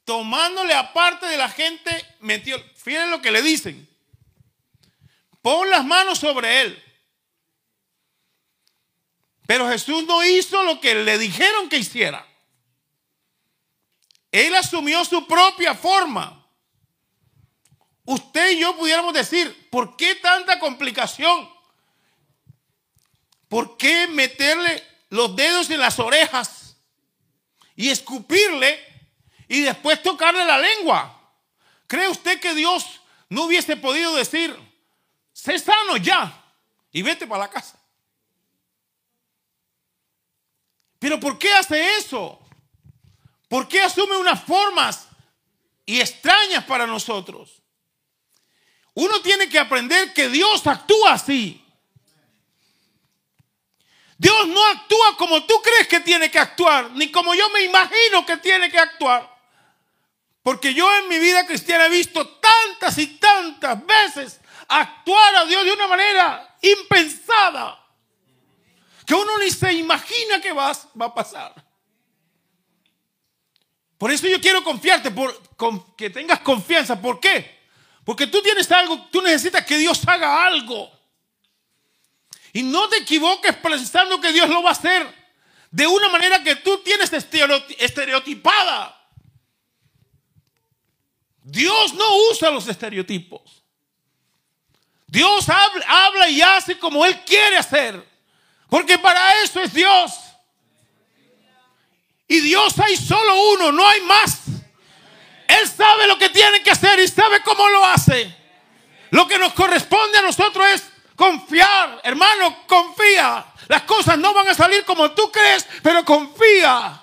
Tomándole 0.03 0.73
aparte 0.73 1.25
de 1.25 1.37
la 1.37 1.47
gente, 1.47 2.05
metió, 2.19 2.61
fíjense 2.75 3.11
lo 3.11 3.21
que 3.21 3.31
le 3.31 3.41
dicen. 3.41 3.87
Pon 5.41 5.69
las 5.69 5.85
manos 5.85 6.19
sobre 6.19 6.63
él. 6.63 6.83
Pero 9.47 9.69
Jesús 9.69 10.03
no 10.03 10.21
hizo 10.25 10.63
lo 10.63 10.81
que 10.81 10.95
le 10.95 11.17
dijeron 11.17 11.69
que 11.69 11.77
hiciera. 11.77 12.34
Él 14.35 14.53
asumió 14.53 15.05
su 15.05 15.25
propia 15.25 15.73
forma. 15.73 16.45
Usted 18.03 18.51
y 18.51 18.59
yo 18.59 18.75
pudiéramos 18.75 19.13
decir, 19.13 19.69
¿por 19.69 19.95
qué 19.95 20.15
tanta 20.15 20.59
complicación? 20.59 21.49
¿Por 23.47 23.77
qué 23.77 24.07
meterle 24.07 24.83
los 25.07 25.37
dedos 25.37 25.69
en 25.69 25.79
las 25.79 25.99
orejas 25.99 26.75
y 27.77 27.89
escupirle 27.89 28.77
y 29.47 29.61
después 29.61 30.03
tocarle 30.03 30.43
la 30.43 30.57
lengua? 30.57 31.31
¿Cree 31.87 32.09
usted 32.09 32.37
que 32.41 32.53
Dios 32.53 32.99
no 33.29 33.43
hubiese 33.43 33.77
podido 33.77 34.13
decir, 34.17 34.53
sé 35.31 35.57
sano 35.59 35.95
ya 35.95 36.43
y 36.91 37.03
vete 37.03 37.25
para 37.25 37.43
la 37.43 37.49
casa? 37.49 37.79
Pero 40.99 41.21
¿por 41.21 41.39
qué 41.39 41.53
hace 41.53 41.95
eso? 41.95 42.44
¿Por 43.47 43.67
qué 43.67 43.81
asume 43.81 44.17
unas 44.17 44.43
formas 44.43 45.07
y 45.85 45.99
extrañas 45.99 46.63
para 46.65 46.87
nosotros? 46.87 47.61
Uno 48.93 49.21
tiene 49.21 49.49
que 49.49 49.59
aprender 49.59 50.13
que 50.13 50.29
Dios 50.29 50.65
actúa 50.65 51.13
así. 51.13 51.61
Dios 54.17 54.47
no 54.47 54.65
actúa 54.67 55.17
como 55.17 55.43
tú 55.45 55.61
crees 55.61 55.87
que 55.87 55.99
tiene 55.99 56.31
que 56.31 56.39
actuar, 56.39 56.91
ni 56.91 57.11
como 57.11 57.35
yo 57.35 57.49
me 57.49 57.63
imagino 57.63 58.25
que 58.25 58.37
tiene 58.37 58.71
que 58.71 58.79
actuar. 58.79 59.35
Porque 60.41 60.73
yo 60.73 60.93
en 60.99 61.09
mi 61.09 61.19
vida 61.19 61.45
cristiana 61.45 61.87
he 61.87 61.89
visto 61.89 62.25
tantas 62.37 62.97
y 62.97 63.07
tantas 63.17 63.85
veces 63.85 64.39
actuar 64.67 65.35
a 65.35 65.45
Dios 65.45 65.65
de 65.65 65.73
una 65.73 65.87
manera 65.87 66.57
impensada 66.61 67.83
que 69.05 69.13
uno 69.13 69.37
ni 69.39 69.49
se 69.51 69.73
imagina 69.73 70.39
que 70.39 70.53
va, 70.53 70.71
a 70.71 71.13
pasar. 71.13 71.64
Por 73.97 74.11
eso 74.11 74.27
yo 74.27 74.41
quiero 74.41 74.63
confiarte, 74.63 75.13
que 75.95 76.09
tengas 76.09 76.39
confianza. 76.41 76.99
¿Por 76.99 77.19
qué? 77.19 77.63
Porque 78.03 78.27
tú 78.27 78.41
tienes 78.41 78.69
algo, 78.71 79.07
tú 79.11 79.21
necesitas 79.21 79.65
que 79.65 79.77
Dios 79.77 80.01
haga 80.07 80.45
algo. 80.45 80.91
Y 82.53 82.63
no 82.63 82.87
te 82.87 82.97
equivoques 82.97 83.55
pensando 83.55 84.19
que 84.21 84.31
Dios 84.31 84.49
lo 84.49 84.63
va 84.63 84.69
a 84.69 84.73
hacer 84.73 85.25
de 85.71 85.87
una 85.87 86.07
manera 86.09 86.41
que 86.41 86.55
tú 86.55 86.77
tienes 86.77 87.11
estereotipada. 87.11 88.95
Dios 91.41 91.93
no 91.93 92.05
usa 92.31 92.49
los 92.49 92.67
estereotipos. 92.67 93.63
Dios 95.07 95.47
habla, 95.49 95.85
habla 95.87 96.29
y 96.29 96.41
hace 96.41 96.79
como 96.79 97.05
Él 97.05 97.23
quiere 97.25 97.57
hacer. 97.57 98.03
Porque 98.69 98.97
para 98.97 99.41
eso 99.41 99.61
es 99.61 99.73
Dios. 99.73 100.24
Y 102.27 102.39
Dios 102.39 102.77
hay 102.79 102.95
solo 102.95 103.51
uno, 103.53 103.71
no 103.71 103.87
hay 103.87 104.01
más. 104.01 104.39
Él 105.47 105.67
sabe 105.69 106.07
lo 106.07 106.17
que 106.17 106.29
tiene 106.29 106.63
que 106.63 106.71
hacer 106.71 106.99
y 106.99 107.07
sabe 107.07 107.41
cómo 107.43 107.67
lo 107.69 107.85
hace. 107.85 108.35
Lo 109.11 109.27
que 109.27 109.37
nos 109.37 109.53
corresponde 109.53 110.17
a 110.17 110.23
nosotros 110.23 110.65
es 110.73 110.83
confiar. 111.15 112.01
Hermano, 112.03 112.65
confía. 112.67 113.45
Las 113.67 113.83
cosas 113.83 114.17
no 114.17 114.33
van 114.33 114.47
a 114.47 114.53
salir 114.53 114.83
como 114.85 115.11
tú 115.11 115.31
crees, 115.31 115.65
pero 115.83 116.03
confía. 116.03 117.01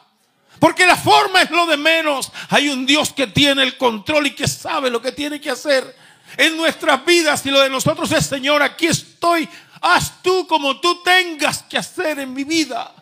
Porque 0.58 0.86
la 0.86 0.96
forma 0.96 1.42
es 1.42 1.50
lo 1.50 1.66
de 1.66 1.76
menos. 1.76 2.30
Hay 2.50 2.68
un 2.68 2.86
Dios 2.86 3.12
que 3.12 3.28
tiene 3.28 3.62
el 3.62 3.76
control 3.76 4.26
y 4.26 4.34
que 4.34 4.46
sabe 4.46 4.90
lo 4.90 5.00
que 5.00 5.12
tiene 5.12 5.40
que 5.40 5.50
hacer 5.50 5.96
en 6.36 6.56
nuestras 6.56 7.04
vidas. 7.04 7.44
Y 7.46 7.50
lo 7.50 7.60
de 7.60 7.70
nosotros 7.70 8.10
es, 8.12 8.26
Señor, 8.26 8.62
aquí 8.62 8.86
estoy. 8.86 9.48
Haz 9.80 10.22
tú 10.22 10.46
como 10.46 10.80
tú 10.80 11.02
tengas 11.02 11.62
que 11.64 11.78
hacer 11.78 12.18
en 12.20 12.32
mi 12.32 12.44
vida. 12.44 12.92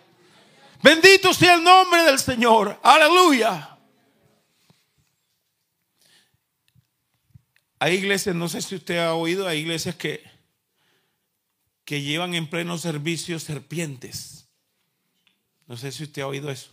Bendito 0.82 1.34
sea 1.34 1.54
el 1.54 1.62
nombre 1.62 2.02
del 2.04 2.18
Señor. 2.18 2.78
Aleluya. 2.82 3.76
Hay 7.78 7.94
iglesias, 7.94 8.34
no 8.34 8.48
sé 8.48 8.60
si 8.62 8.74
usted 8.74 8.98
ha 8.98 9.14
oído, 9.14 9.46
hay 9.46 9.60
iglesias 9.60 9.94
que, 9.94 10.22
que 11.84 12.02
llevan 12.02 12.34
en 12.34 12.46
pleno 12.46 12.76
servicio 12.76 13.38
serpientes. 13.38 14.48
No 15.66 15.76
sé 15.76 15.92
si 15.92 16.04
usted 16.04 16.22
ha 16.22 16.26
oído 16.26 16.50
eso. 16.50 16.70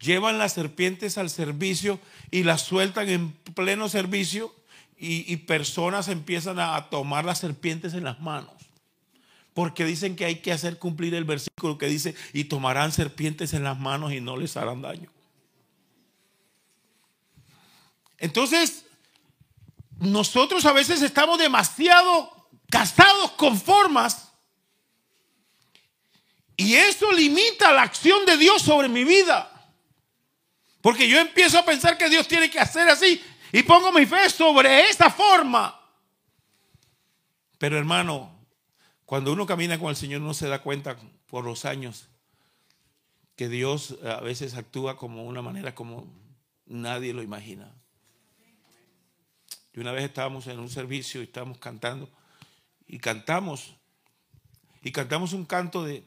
Llevan 0.00 0.38
las 0.38 0.54
serpientes 0.54 1.18
al 1.18 1.30
servicio 1.30 1.98
y 2.30 2.42
las 2.42 2.62
sueltan 2.62 3.08
en 3.08 3.32
pleno 3.32 3.88
servicio 3.88 4.54
y, 4.98 5.30
y 5.32 5.36
personas 5.38 6.08
empiezan 6.08 6.58
a 6.58 6.90
tomar 6.90 7.24
las 7.24 7.38
serpientes 7.38 7.94
en 7.94 8.04
las 8.04 8.20
manos. 8.20 8.59
Porque 9.60 9.84
dicen 9.84 10.16
que 10.16 10.24
hay 10.24 10.36
que 10.36 10.52
hacer 10.52 10.78
cumplir 10.78 11.14
el 11.14 11.24
versículo 11.24 11.76
que 11.76 11.84
dice, 11.84 12.14
y 12.32 12.44
tomarán 12.44 12.92
serpientes 12.92 13.52
en 13.52 13.62
las 13.62 13.78
manos 13.78 14.10
y 14.10 14.18
no 14.18 14.38
les 14.38 14.56
harán 14.56 14.80
daño. 14.80 15.12
Entonces, 18.16 18.86
nosotros 19.98 20.64
a 20.64 20.72
veces 20.72 21.02
estamos 21.02 21.38
demasiado 21.38 22.48
casados 22.70 23.32
con 23.32 23.60
formas 23.60 24.32
y 26.56 26.76
eso 26.76 27.12
limita 27.12 27.70
la 27.74 27.82
acción 27.82 28.24
de 28.24 28.38
Dios 28.38 28.62
sobre 28.62 28.88
mi 28.88 29.04
vida. 29.04 29.74
Porque 30.80 31.06
yo 31.06 31.18
empiezo 31.18 31.58
a 31.58 31.66
pensar 31.66 31.98
que 31.98 32.08
Dios 32.08 32.26
tiene 32.26 32.48
que 32.48 32.58
hacer 32.58 32.88
así 32.88 33.22
Y 33.52 33.62
pongo 33.64 33.92
mi 33.92 34.06
fe 34.06 34.30
sobre 34.30 34.88
esa 34.88 35.10
forma. 35.10 35.78
Pero 37.58 37.76
hermano, 37.76 38.39
cuando 39.10 39.32
uno 39.32 39.44
camina 39.44 39.76
con 39.76 39.90
el 39.90 39.96
Señor 39.96 40.20
no 40.20 40.34
se 40.34 40.46
da 40.46 40.62
cuenta 40.62 40.96
por 41.26 41.44
los 41.44 41.64
años 41.64 42.06
que 43.34 43.48
Dios 43.48 43.98
a 44.04 44.20
veces 44.20 44.54
actúa 44.54 44.96
como 44.96 45.24
una 45.24 45.42
manera 45.42 45.74
como 45.74 46.06
nadie 46.64 47.12
lo 47.12 47.20
imagina. 47.20 47.74
Y 49.72 49.80
una 49.80 49.90
vez 49.90 50.04
estábamos 50.04 50.46
en 50.46 50.60
un 50.60 50.70
servicio 50.70 51.20
y 51.20 51.24
estábamos 51.24 51.58
cantando 51.58 52.08
y 52.86 53.00
cantamos 53.00 53.74
y 54.80 54.92
cantamos 54.92 55.32
un 55.32 55.44
canto 55.44 55.84
de, 55.84 56.04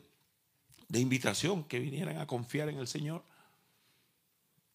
de 0.88 1.00
invitación 1.02 1.66
que 1.66 1.80
vinieran 1.80 2.20
a 2.20 2.26
confiar 2.26 2.70
en 2.70 2.78
el 2.78 2.88
Señor. 2.88 3.22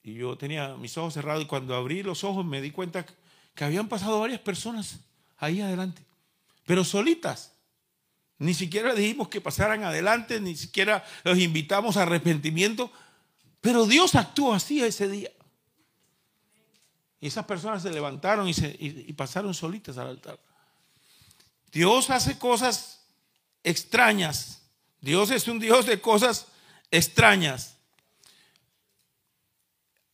Y 0.03 0.13
yo 0.13 0.37
tenía 0.37 0.77
mis 0.77 0.99
ojos 0.99 1.15
cerrados 1.15 1.45
y 1.45 1.47
cuando 1.47 1.75
abrí 1.75 2.03
los 2.03 2.25
ojos 2.25 2.45
me 2.45 2.61
di 2.61 2.73
cuenta 2.73 3.07
que 3.55 3.65
habían 3.65 3.89
pasado 3.89 4.21
varias 4.21 4.41
personas 4.41 5.01
ahí 5.39 5.63
adelante, 5.63 6.05
pero 6.67 6.85
solitas. 6.85 7.55
Ni 8.39 8.55
siquiera 8.55 8.95
dijimos 8.95 9.29
que 9.29 9.41
pasaran 9.41 9.83
adelante, 9.83 10.41
ni 10.41 10.57
siquiera 10.57 11.05
los 11.25 11.39
invitamos 11.39 11.97
a 11.97 12.03
arrepentimiento, 12.03 12.93
pero 13.61 13.87
Dios 13.87 14.15
actuó 14.15 14.55
así 14.55 14.83
ese 14.83 15.09
día. 15.09 15.33
Y 17.21 17.27
esas 17.27 17.47
personas 17.47 17.83
se 17.83 17.91
levantaron 17.91 18.49
y, 18.49 18.55
se, 18.55 18.77
y 18.79 19.13
pasaron 19.15 19.53
solitas 19.55 19.99
al 19.99 20.07
altar. 20.07 20.39
Dios 21.73 22.11
hace 22.11 22.39
cosas 22.39 23.01
extrañas. 23.65 24.63
Dios 25.01 25.31
es 25.33 25.49
un 25.49 25.59
Dios 25.59 25.87
de 25.87 26.01
cosas 26.01 26.47
extrañas. 26.93 27.77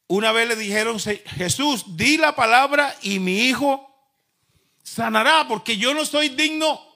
Una 0.07 0.33
vez 0.33 0.49
le 0.49 0.57
dijeron, 0.57 0.99
Jesús, 0.99 1.97
di 1.97 2.17
la 2.17 2.35
palabra 2.35 2.95
y 3.03 3.19
mi 3.19 3.41
hijo 3.41 3.91
sanará, 4.83 5.47
porque 5.49 5.77
yo 5.77 5.93
no 5.93 6.05
soy 6.05 6.31
digno 6.31 6.94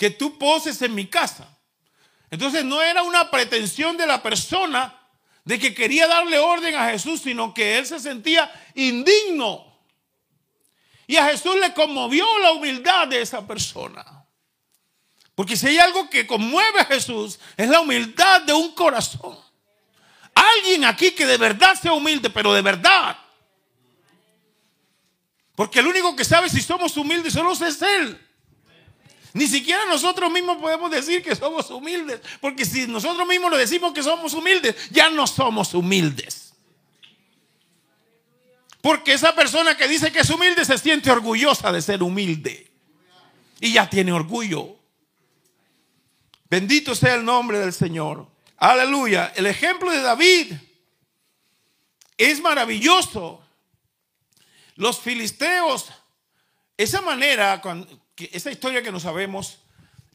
que 0.00 0.08
tú 0.08 0.38
poses 0.38 0.80
en 0.80 0.94
mi 0.94 1.08
casa. 1.08 1.46
Entonces 2.30 2.64
no 2.64 2.80
era 2.80 3.02
una 3.02 3.30
pretensión 3.30 3.98
de 3.98 4.06
la 4.06 4.22
persona 4.22 4.98
de 5.44 5.58
que 5.58 5.74
quería 5.74 6.06
darle 6.06 6.38
orden 6.38 6.74
a 6.74 6.88
Jesús, 6.88 7.20
sino 7.20 7.52
que 7.52 7.76
él 7.76 7.84
se 7.84 8.00
sentía 8.00 8.50
indigno. 8.74 9.78
Y 11.06 11.16
a 11.16 11.26
Jesús 11.26 11.54
le 11.60 11.74
conmovió 11.74 12.24
la 12.38 12.52
humildad 12.52 13.08
de 13.08 13.20
esa 13.20 13.46
persona. 13.46 14.24
Porque 15.34 15.54
si 15.54 15.66
hay 15.66 15.78
algo 15.78 16.08
que 16.08 16.26
conmueve 16.26 16.80
a 16.80 16.86
Jesús, 16.86 17.38
es 17.54 17.68
la 17.68 17.80
humildad 17.80 18.40
de 18.40 18.54
un 18.54 18.72
corazón. 18.72 19.38
Alguien 20.34 20.86
aquí 20.86 21.10
que 21.10 21.26
de 21.26 21.36
verdad 21.36 21.74
sea 21.78 21.92
humilde, 21.92 22.30
pero 22.30 22.54
de 22.54 22.62
verdad. 22.62 23.18
Porque 25.54 25.80
el 25.80 25.88
único 25.88 26.16
que 26.16 26.24
sabe 26.24 26.48
si 26.48 26.62
somos 26.62 26.96
humildes 26.96 27.34
solo 27.34 27.52
es 27.52 27.82
Él. 27.82 28.29
Ni 29.32 29.46
siquiera 29.46 29.86
nosotros 29.86 30.30
mismos 30.30 30.58
podemos 30.58 30.90
decir 30.90 31.22
que 31.22 31.36
somos 31.36 31.70
humildes. 31.70 32.20
Porque 32.40 32.64
si 32.64 32.86
nosotros 32.86 33.26
mismos 33.26 33.50
lo 33.50 33.56
decimos 33.56 33.92
que 33.92 34.02
somos 34.02 34.34
humildes, 34.34 34.74
ya 34.90 35.08
no 35.10 35.26
somos 35.26 35.72
humildes. 35.74 36.52
Porque 38.80 39.12
esa 39.12 39.34
persona 39.34 39.76
que 39.76 39.86
dice 39.86 40.10
que 40.10 40.20
es 40.20 40.30
humilde 40.30 40.64
se 40.64 40.78
siente 40.78 41.10
orgullosa 41.10 41.70
de 41.70 41.82
ser 41.82 42.02
humilde. 42.02 42.70
Y 43.60 43.74
ya 43.74 43.88
tiene 43.88 44.12
orgullo. 44.12 44.76
Bendito 46.48 46.94
sea 46.94 47.14
el 47.14 47.24
nombre 47.24 47.58
del 47.58 47.72
Señor. 47.72 48.26
Aleluya. 48.56 49.32
El 49.36 49.46
ejemplo 49.46 49.90
de 49.90 50.00
David 50.00 50.54
es 52.16 52.40
maravilloso. 52.40 53.44
Los 54.74 54.98
filisteos, 54.98 55.90
esa 56.76 57.02
manera, 57.02 57.60
esa 58.32 58.50
historia 58.50 58.82
que 58.82 58.92
no 58.92 59.00
sabemos, 59.00 59.58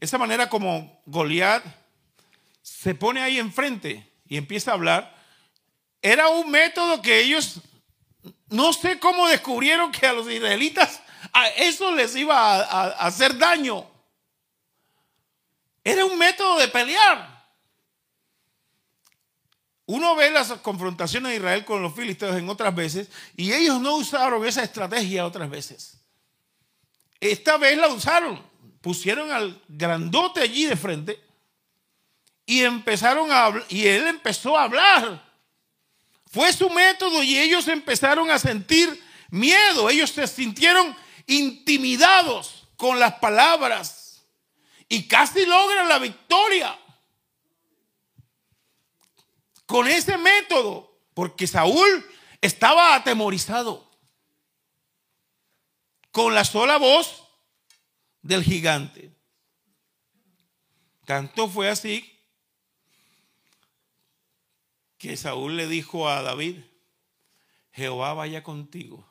esa 0.00 0.18
manera 0.18 0.48
como 0.48 1.00
Goliat 1.06 1.64
se 2.62 2.94
pone 2.94 3.22
ahí 3.22 3.38
enfrente 3.38 4.10
y 4.28 4.36
empieza 4.36 4.70
a 4.70 4.74
hablar, 4.74 5.16
era 6.02 6.28
un 6.28 6.50
método 6.50 7.02
que 7.02 7.20
ellos, 7.20 7.60
no 8.48 8.72
sé 8.72 8.98
cómo 8.98 9.26
descubrieron 9.28 9.90
que 9.90 10.06
a 10.06 10.12
los 10.12 10.30
israelitas 10.30 11.00
a 11.32 11.48
eso 11.48 11.92
les 11.92 12.14
iba 12.16 12.56
a 12.62 13.06
hacer 13.06 13.36
daño. 13.36 13.88
Era 15.82 16.04
un 16.04 16.18
método 16.18 16.58
de 16.58 16.68
pelear. 16.68 17.36
Uno 19.86 20.16
ve 20.16 20.30
las 20.30 20.52
confrontaciones 20.54 21.30
de 21.30 21.36
Israel 21.36 21.64
con 21.64 21.80
los 21.80 21.94
filisteos 21.94 22.36
en 22.36 22.48
otras 22.48 22.74
veces 22.74 23.08
y 23.36 23.52
ellos 23.52 23.80
no 23.80 23.96
usaron 23.96 24.44
esa 24.44 24.64
estrategia 24.64 25.24
otras 25.24 25.48
veces. 25.48 26.00
Esta 27.20 27.56
vez 27.56 27.78
la 27.78 27.88
usaron. 27.88 28.44
Pusieron 28.80 29.32
al 29.32 29.60
grandote 29.68 30.40
allí 30.40 30.66
de 30.66 30.76
frente 30.76 31.20
y 32.44 32.62
empezaron 32.62 33.32
a 33.32 33.52
y 33.68 33.86
él 33.86 34.06
empezó 34.06 34.56
a 34.56 34.64
hablar. 34.64 35.24
Fue 36.26 36.52
su 36.52 36.70
método 36.70 37.22
y 37.22 37.38
ellos 37.38 37.66
empezaron 37.68 38.30
a 38.30 38.38
sentir 38.38 39.02
miedo. 39.30 39.90
Ellos 39.90 40.10
se 40.10 40.26
sintieron 40.26 40.94
intimidados 41.26 42.68
con 42.76 43.00
las 43.00 43.14
palabras 43.14 44.22
y 44.88 45.08
casi 45.08 45.44
logran 45.44 45.88
la 45.88 45.98
victoria 45.98 46.78
con 49.66 49.88
ese 49.88 50.16
método, 50.16 50.96
porque 51.12 51.46
Saúl 51.46 52.06
estaba 52.40 52.94
atemorizado 52.94 53.85
con 56.16 56.34
la 56.34 56.46
sola 56.46 56.78
voz 56.78 57.28
del 58.22 58.42
gigante. 58.42 59.10
Tanto 61.04 61.46
fue 61.46 61.68
así 61.68 62.10
que 64.96 65.14
Saúl 65.18 65.58
le 65.58 65.66
dijo 65.66 66.08
a 66.08 66.22
David, 66.22 66.56
Jehová 67.70 68.14
vaya 68.14 68.42
contigo. 68.42 69.06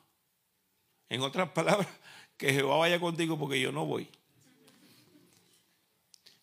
En 1.08 1.20
otras 1.20 1.50
palabras, 1.50 1.86
que 2.36 2.52
Jehová 2.52 2.78
vaya 2.78 2.98
contigo 2.98 3.38
porque 3.38 3.60
yo 3.60 3.70
no 3.70 3.86
voy. 3.86 4.10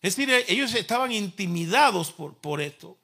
Es 0.00 0.16
decir, 0.16 0.30
ellos 0.48 0.74
estaban 0.74 1.12
intimidados 1.12 2.10
por, 2.10 2.38
por 2.38 2.62
esto. 2.62 2.96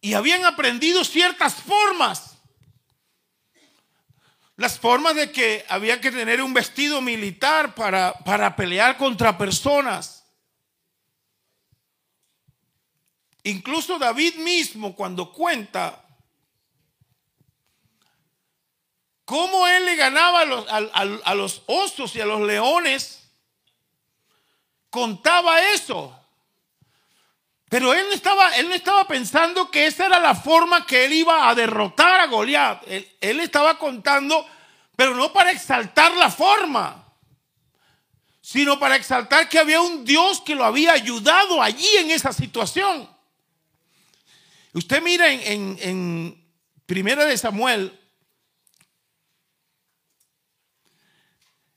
y 0.00 0.12
habían 0.12 0.44
aprendido 0.44 1.02
ciertas 1.02 1.54
formas. 1.54 2.33
Las 4.56 4.78
formas 4.78 5.16
de 5.16 5.32
que 5.32 5.64
había 5.68 6.00
que 6.00 6.12
tener 6.12 6.40
un 6.40 6.54
vestido 6.54 7.00
militar 7.00 7.74
para, 7.74 8.12
para 8.12 8.54
pelear 8.54 8.96
contra 8.96 9.36
personas. 9.36 10.24
Incluso 13.42 13.98
David 13.98 14.36
mismo 14.36 14.94
cuando 14.94 15.32
cuenta 15.32 16.06
cómo 19.24 19.66
él 19.66 19.84
le 19.84 19.96
ganaba 19.96 20.40
a 20.40 20.44
los, 20.44 20.66
a 20.68 21.34
los 21.34 21.62
osos 21.66 22.14
y 22.14 22.20
a 22.20 22.26
los 22.26 22.40
leones, 22.40 23.28
contaba 24.88 25.60
eso. 25.72 26.23
Pero 27.74 27.92
él 27.92 28.06
no, 28.06 28.14
estaba, 28.14 28.56
él 28.56 28.70
estaba 28.70 29.04
pensando 29.08 29.68
que 29.68 29.88
esa 29.88 30.06
era 30.06 30.20
la 30.20 30.36
forma 30.36 30.86
que 30.86 31.06
él 31.06 31.12
iba 31.12 31.48
a 31.48 31.56
derrotar 31.56 32.20
a 32.20 32.28
Goliat. 32.28 32.84
Él, 32.86 33.10
él 33.20 33.40
estaba 33.40 33.80
contando, 33.80 34.46
pero 34.94 35.16
no 35.16 35.32
para 35.32 35.50
exaltar 35.50 36.16
la 36.16 36.30
forma, 36.30 37.04
sino 38.40 38.78
para 38.78 38.94
exaltar 38.94 39.48
que 39.48 39.58
había 39.58 39.80
un 39.80 40.04
Dios 40.04 40.40
que 40.42 40.54
lo 40.54 40.64
había 40.64 40.92
ayudado 40.92 41.60
allí 41.60 41.88
en 41.98 42.12
esa 42.12 42.32
situación. 42.32 43.10
Usted 44.72 45.02
mira 45.02 45.32
en, 45.32 45.40
en, 45.40 45.78
en 45.80 46.44
Primera 46.86 47.24
de 47.24 47.36
Samuel, 47.36 47.98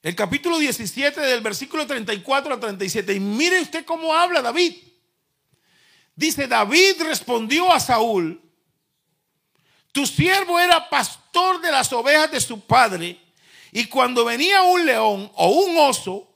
el 0.03 0.15
capítulo 0.15 0.59
17 0.59 1.19
del 1.21 1.41
versículo 1.41 1.87
34 1.87 2.53
a 2.53 2.59
37, 2.59 3.13
y 3.15 3.19
mire 3.19 3.61
usted 3.61 3.83
cómo 3.83 4.13
habla 4.13 4.43
David. 4.43 4.86
Dice, 6.17 6.47
David 6.47 7.03
respondió 7.03 7.71
a 7.71 7.79
Saúl, 7.79 8.41
tu 9.91 10.07
siervo 10.07 10.59
era 10.59 10.89
pastor 10.89 11.61
de 11.61 11.71
las 11.71 11.93
ovejas 11.93 12.31
de 12.31 12.41
su 12.41 12.59
padre, 12.61 13.19
y 13.71 13.85
cuando 13.85 14.25
venía 14.25 14.63
un 14.63 14.83
león 14.83 15.31
o 15.35 15.49
un 15.49 15.77
oso 15.77 16.27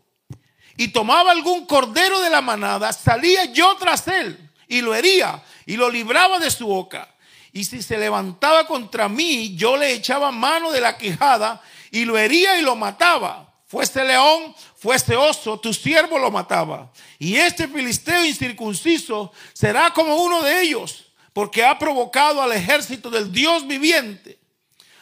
y 0.77 0.89
tomaba 0.89 1.31
algún 1.31 1.65
cordero 1.65 2.19
de 2.19 2.29
la 2.29 2.41
manada, 2.41 2.93
salía 2.93 3.45
yo 3.45 3.75
tras 3.77 4.07
él 4.07 4.51
y 4.67 4.81
lo 4.81 4.93
hería 4.93 5.43
y 5.65 5.77
lo 5.77 5.89
libraba 5.89 6.37
de 6.37 6.51
su 6.51 6.67
boca. 6.67 7.09
Y 7.51 7.63
si 7.63 7.81
se 7.81 7.97
levantaba 7.97 8.67
contra 8.67 9.09
mí, 9.09 9.55
yo 9.55 9.77
le 9.77 9.93
echaba 9.93 10.31
mano 10.31 10.71
de 10.71 10.79
la 10.79 10.95
quijada 10.95 11.59
y 11.89 12.05
lo 12.05 12.19
hería 12.19 12.59
y 12.59 12.61
lo 12.61 12.75
mataba. 12.75 13.50
Fuese 13.71 14.03
león, 14.03 14.53
fuese 14.75 15.15
oso, 15.15 15.57
tu 15.57 15.73
siervo 15.73 16.19
lo 16.19 16.29
mataba. 16.29 16.91
Y 17.17 17.37
este 17.37 17.69
filisteo 17.69 18.25
incircunciso 18.25 19.31
será 19.53 19.93
como 19.93 20.17
uno 20.17 20.41
de 20.41 20.61
ellos, 20.61 21.13
porque 21.31 21.63
ha 21.63 21.79
provocado 21.79 22.41
al 22.41 22.51
ejército 22.51 23.09
del 23.09 23.31
Dios 23.31 23.65
viviente. 23.65 24.37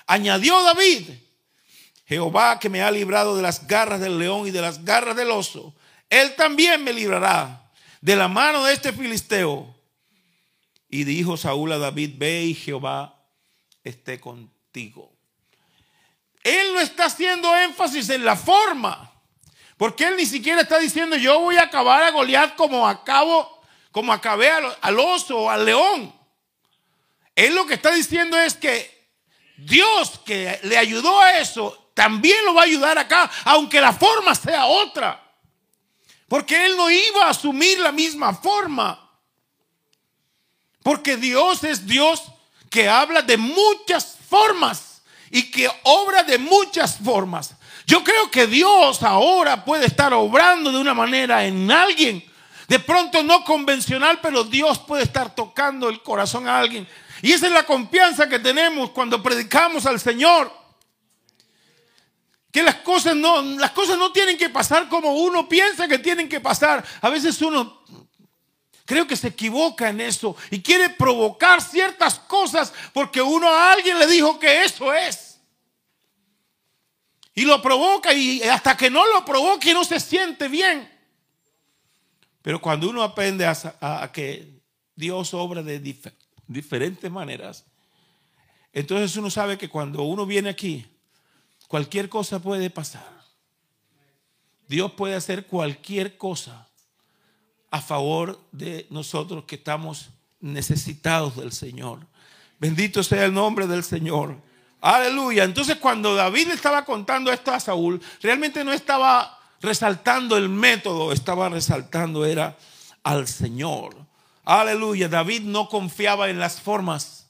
Añadió 0.05 0.61
David, 0.61 1.09
Jehová 2.05 2.59
que 2.59 2.69
me 2.69 2.83
ha 2.83 2.91
librado 2.91 3.35
de 3.35 3.41
las 3.41 3.65
garras 3.65 4.01
del 4.01 4.19
león 4.19 4.45
y 4.45 4.51
de 4.51 4.61
las 4.61 4.85
garras 4.85 5.15
del 5.15 5.31
oso, 5.31 5.73
él 6.07 6.35
también 6.35 6.83
me 6.83 6.93
librará 6.93 7.71
de 8.01 8.15
la 8.15 8.27
mano 8.27 8.63
de 8.65 8.73
este 8.73 8.93
filisteo. 8.93 9.75
Y 10.91 11.05
dijo 11.05 11.37
Saúl 11.37 11.71
a 11.71 11.79
David, 11.79 12.17
ve 12.19 12.43
y 12.43 12.53
Jehová 12.53 13.19
esté 13.83 14.19
contigo. 14.19 15.11
Él 16.43 16.73
no 16.73 16.79
está 16.79 17.05
haciendo 17.05 17.55
énfasis 17.55 18.09
en 18.09 18.23
la 18.23 18.35
forma, 18.35 19.11
porque 19.77 20.05
él 20.05 20.15
ni 20.17 20.25
siquiera 20.25 20.61
está 20.61 20.79
diciendo 20.79 21.15
yo 21.15 21.39
voy 21.39 21.57
a 21.57 21.63
acabar 21.63 22.03
a 22.03 22.11
Goliat 22.11 22.55
como 22.55 22.87
acabo, 22.87 23.61
como 23.91 24.13
acabé 24.13 24.49
al, 24.49 24.77
al 24.81 24.99
oso 24.99 25.37
o 25.37 25.49
al 25.49 25.65
león. 25.65 26.13
Él 27.35 27.55
lo 27.55 27.65
que 27.65 27.75
está 27.75 27.91
diciendo 27.91 28.37
es 28.37 28.55
que 28.55 29.09
Dios 29.57 30.19
que 30.25 30.59
le 30.63 30.77
ayudó 30.77 31.19
a 31.19 31.39
eso, 31.39 31.91
también 31.93 32.45
lo 32.45 32.53
va 32.53 32.61
a 32.61 32.65
ayudar 32.65 32.97
acá, 32.97 33.29
aunque 33.45 33.81
la 33.81 33.91
forma 33.91 34.33
sea 34.33 34.65
otra. 34.65 35.25
Porque 36.29 36.65
él 36.65 36.77
no 36.77 36.89
iba 36.89 37.25
a 37.25 37.31
asumir 37.31 37.79
la 37.79 37.91
misma 37.91 38.33
forma. 38.33 39.09
Porque 40.83 41.17
Dios 41.17 41.63
es 41.63 41.85
Dios 41.85 42.23
que 42.69 42.87
habla 42.87 43.21
de 43.21 43.35
muchas 43.35 44.17
formas 44.29 44.88
y 45.31 45.51
que 45.51 45.69
obra 45.83 46.23
de 46.23 46.37
muchas 46.37 46.97
formas. 46.97 47.55
Yo 47.85 48.03
creo 48.03 48.29
que 48.29 48.47
Dios 48.47 49.01
ahora 49.03 49.65
puede 49.65 49.85
estar 49.85 50.13
obrando 50.13 50.71
de 50.71 50.77
una 50.77 50.93
manera 50.93 51.45
en 51.45 51.71
alguien. 51.71 52.23
De 52.67 52.79
pronto 52.79 53.23
no 53.23 53.43
convencional, 53.43 54.19
pero 54.21 54.43
Dios 54.43 54.77
puede 54.79 55.03
estar 55.03 55.33
tocando 55.33 55.89
el 55.89 56.03
corazón 56.03 56.47
a 56.47 56.59
alguien. 56.59 56.87
Y 57.21 57.31
esa 57.31 57.47
es 57.47 57.51
la 57.51 57.63
confianza 57.63 58.29
que 58.29 58.39
tenemos 58.39 58.91
cuando 58.91 59.21
predicamos 59.21 59.85
al 59.85 59.99
Señor. 59.99 60.53
Que 62.51 62.63
las 62.63 62.75
cosas 62.75 63.15
no, 63.15 63.41
las 63.41 63.71
cosas 63.71 63.97
no 63.97 64.11
tienen 64.11 64.37
que 64.37 64.49
pasar 64.49 64.87
como 64.87 65.13
uno 65.13 65.49
piensa 65.49 65.87
que 65.87 65.99
tienen 65.99 66.29
que 66.29 66.39
pasar. 66.39 66.83
A 67.01 67.09
veces 67.09 67.41
uno 67.41 67.81
creo 68.89 69.05
que 69.05 69.15
se 69.15 69.27
equivoca 69.27 69.89
en 69.89 70.01
eso 70.01 70.35
y 70.49 70.61
quiere 70.61 70.89
provocar 70.89 71.61
ciertas 71.61 72.17
cosas 72.17 72.73
porque 72.91 73.21
uno 73.21 73.47
a 73.47 73.71
alguien 73.71 73.99
le 73.99 74.07
dijo 74.07 74.39
que 74.39 74.63
eso 74.63 74.91
es. 74.91 75.39
Y 77.35 77.43
lo 77.43 77.61
provoca 77.61 78.11
y 78.11 78.41
hasta 78.41 78.75
que 78.75 78.89
no 78.89 79.05
lo 79.13 79.23
provoque 79.23 79.73
no 79.73 79.83
se 79.83 79.99
siente 79.99 80.47
bien. 80.47 80.91
Pero 82.41 82.59
cuando 82.59 82.89
uno 82.89 83.03
aprende 83.03 83.45
a, 83.45 84.09
que 84.11 84.59
Dios 84.95 85.33
obra 85.33 85.61
de 85.61 85.79
diferentes 86.47 87.11
maneras, 87.11 87.65
entonces 88.73 89.15
uno 89.15 89.29
sabe 89.29 89.57
que 89.57 89.69
cuando 89.69 90.03
uno 90.03 90.25
viene 90.25 90.49
aquí, 90.49 90.85
Cualquier 91.69 92.09
cosa 92.09 92.39
puede 92.39 92.71
pasar. 92.71 93.07
Dios 94.67 94.91
puede 94.93 95.13
hacer 95.13 95.45
cualquier 95.45 96.17
cosa 96.17 96.67
a 97.71 97.81
favor 97.81 98.39
de 98.51 98.87
nosotros 98.89 99.43
que 99.45 99.55
estamos 99.55 100.09
necesitados 100.39 101.37
del 101.37 101.51
Señor. 101.51 102.05
Bendito 102.59 103.03
sea 103.03 103.25
el 103.25 103.33
nombre 103.33 103.67
del 103.67 103.83
Señor. 103.83 104.37
Aleluya. 104.81 105.43
Entonces 105.43 105.77
cuando 105.77 106.15
David 106.15 106.49
estaba 106.49 106.85
contando 106.85 107.31
esto 107.31 107.51
a 107.51 107.59
Saúl, 107.59 108.01
realmente 108.21 108.63
no 108.63 108.73
estaba 108.73 109.39
resaltando 109.61 110.37
el 110.37 110.49
método, 110.49 111.11
estaba 111.11 111.49
resaltando 111.49 112.25
era 112.25 112.57
al 113.03 113.27
Señor. 113.27 113.95
Aleluya. 114.45 115.09
David 115.09 115.41
no 115.41 115.69
confiaba 115.69 116.29
en 116.29 116.39
las 116.39 116.61
formas. 116.61 117.29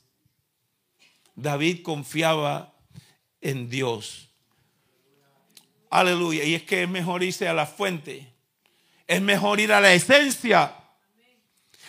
David 1.35 1.83
confiaba 1.83 2.73
en 3.41 3.69
Dios. 3.69 4.29
Aleluya. 5.89 6.43
Y 6.43 6.55
es 6.55 6.63
que 6.63 6.83
es 6.83 6.89
mejor 6.89 7.23
irse 7.23 7.47
a 7.47 7.53
la 7.53 7.65
fuente. 7.65 8.31
Es 9.09 9.23
mejor 9.23 9.59
ir 9.59 9.73
a 9.73 9.81
la 9.81 9.91
esencia. 9.91 10.71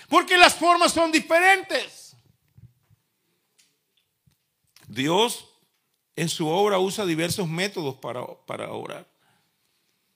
Porque 0.09 0.38
las 0.38 0.54
formas 0.54 0.90
son 0.90 1.12
diferentes. 1.12 2.16
Dios 4.88 5.46
en 6.16 6.30
su 6.30 6.48
obra 6.48 6.78
usa 6.78 7.04
diversos 7.04 7.46
métodos 7.46 7.96
para, 7.96 8.24
para 8.46 8.72
orar. 8.72 9.06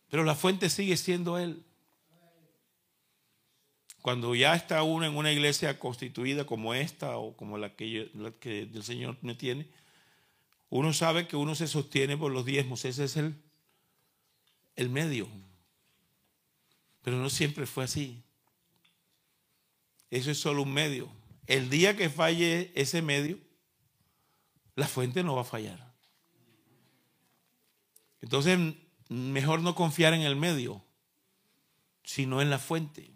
Pero 0.08 0.24
la 0.24 0.34
fuente 0.34 0.70
sigue 0.70 0.96
siendo 0.96 1.36
Él. 1.36 1.62
Cuando 4.00 4.34
ya 4.34 4.54
está 4.54 4.82
uno 4.82 5.04
en 5.04 5.14
una 5.14 5.30
iglesia 5.30 5.78
constituida 5.78 6.46
como 6.46 6.72
esta 6.72 7.18
o 7.18 7.36
como 7.36 7.58
la 7.58 7.76
que, 7.76 8.10
el 8.42 8.82
Señor 8.82 9.18
me 9.20 9.34
tiene, 9.34 9.68
uno 10.70 10.94
sabe 10.94 11.28
que 11.28 11.36
uno 11.36 11.54
se 11.54 11.68
sostiene 11.68 12.16
por 12.16 12.32
los 12.32 12.46
diezmos. 12.46 12.86
Ese 12.86 13.04
es 13.04 13.18
el, 13.18 13.34
el 14.76 14.88
medio. 14.88 15.28
Pero 17.04 17.18
no 17.18 17.30
siempre 17.30 17.66
fue 17.66 17.84
así. 17.84 18.24
Eso 20.10 20.30
es 20.30 20.38
solo 20.38 20.62
un 20.62 20.72
medio. 20.72 21.12
El 21.46 21.68
día 21.68 21.96
que 21.96 22.08
falle 22.08 22.72
ese 22.74 23.02
medio, 23.02 23.38
la 24.74 24.88
fuente 24.88 25.22
no 25.22 25.36
va 25.36 25.42
a 25.42 25.44
fallar. 25.44 25.94
Entonces, 28.22 28.58
mejor 29.10 29.60
no 29.60 29.74
confiar 29.74 30.14
en 30.14 30.22
el 30.22 30.34
medio, 30.34 30.82
sino 32.02 32.40
en 32.40 32.48
la 32.48 32.58
fuente. 32.58 33.10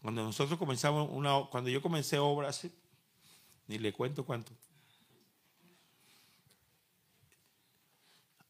Cuando 0.00 0.24
nosotros 0.24 0.58
comenzamos 0.58 1.10
una, 1.12 1.42
cuando 1.50 1.68
yo 1.68 1.82
comencé 1.82 2.18
obras, 2.18 2.66
ni 3.66 3.78
le 3.78 3.92
cuento 3.92 4.24
cuánto, 4.24 4.52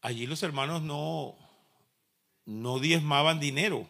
allí 0.03 0.27
los 0.27 0.43
hermanos 0.45 0.83
no, 0.83 1.37
no 2.47 2.79
diezmaban 2.79 3.41
dinero, 3.41 3.87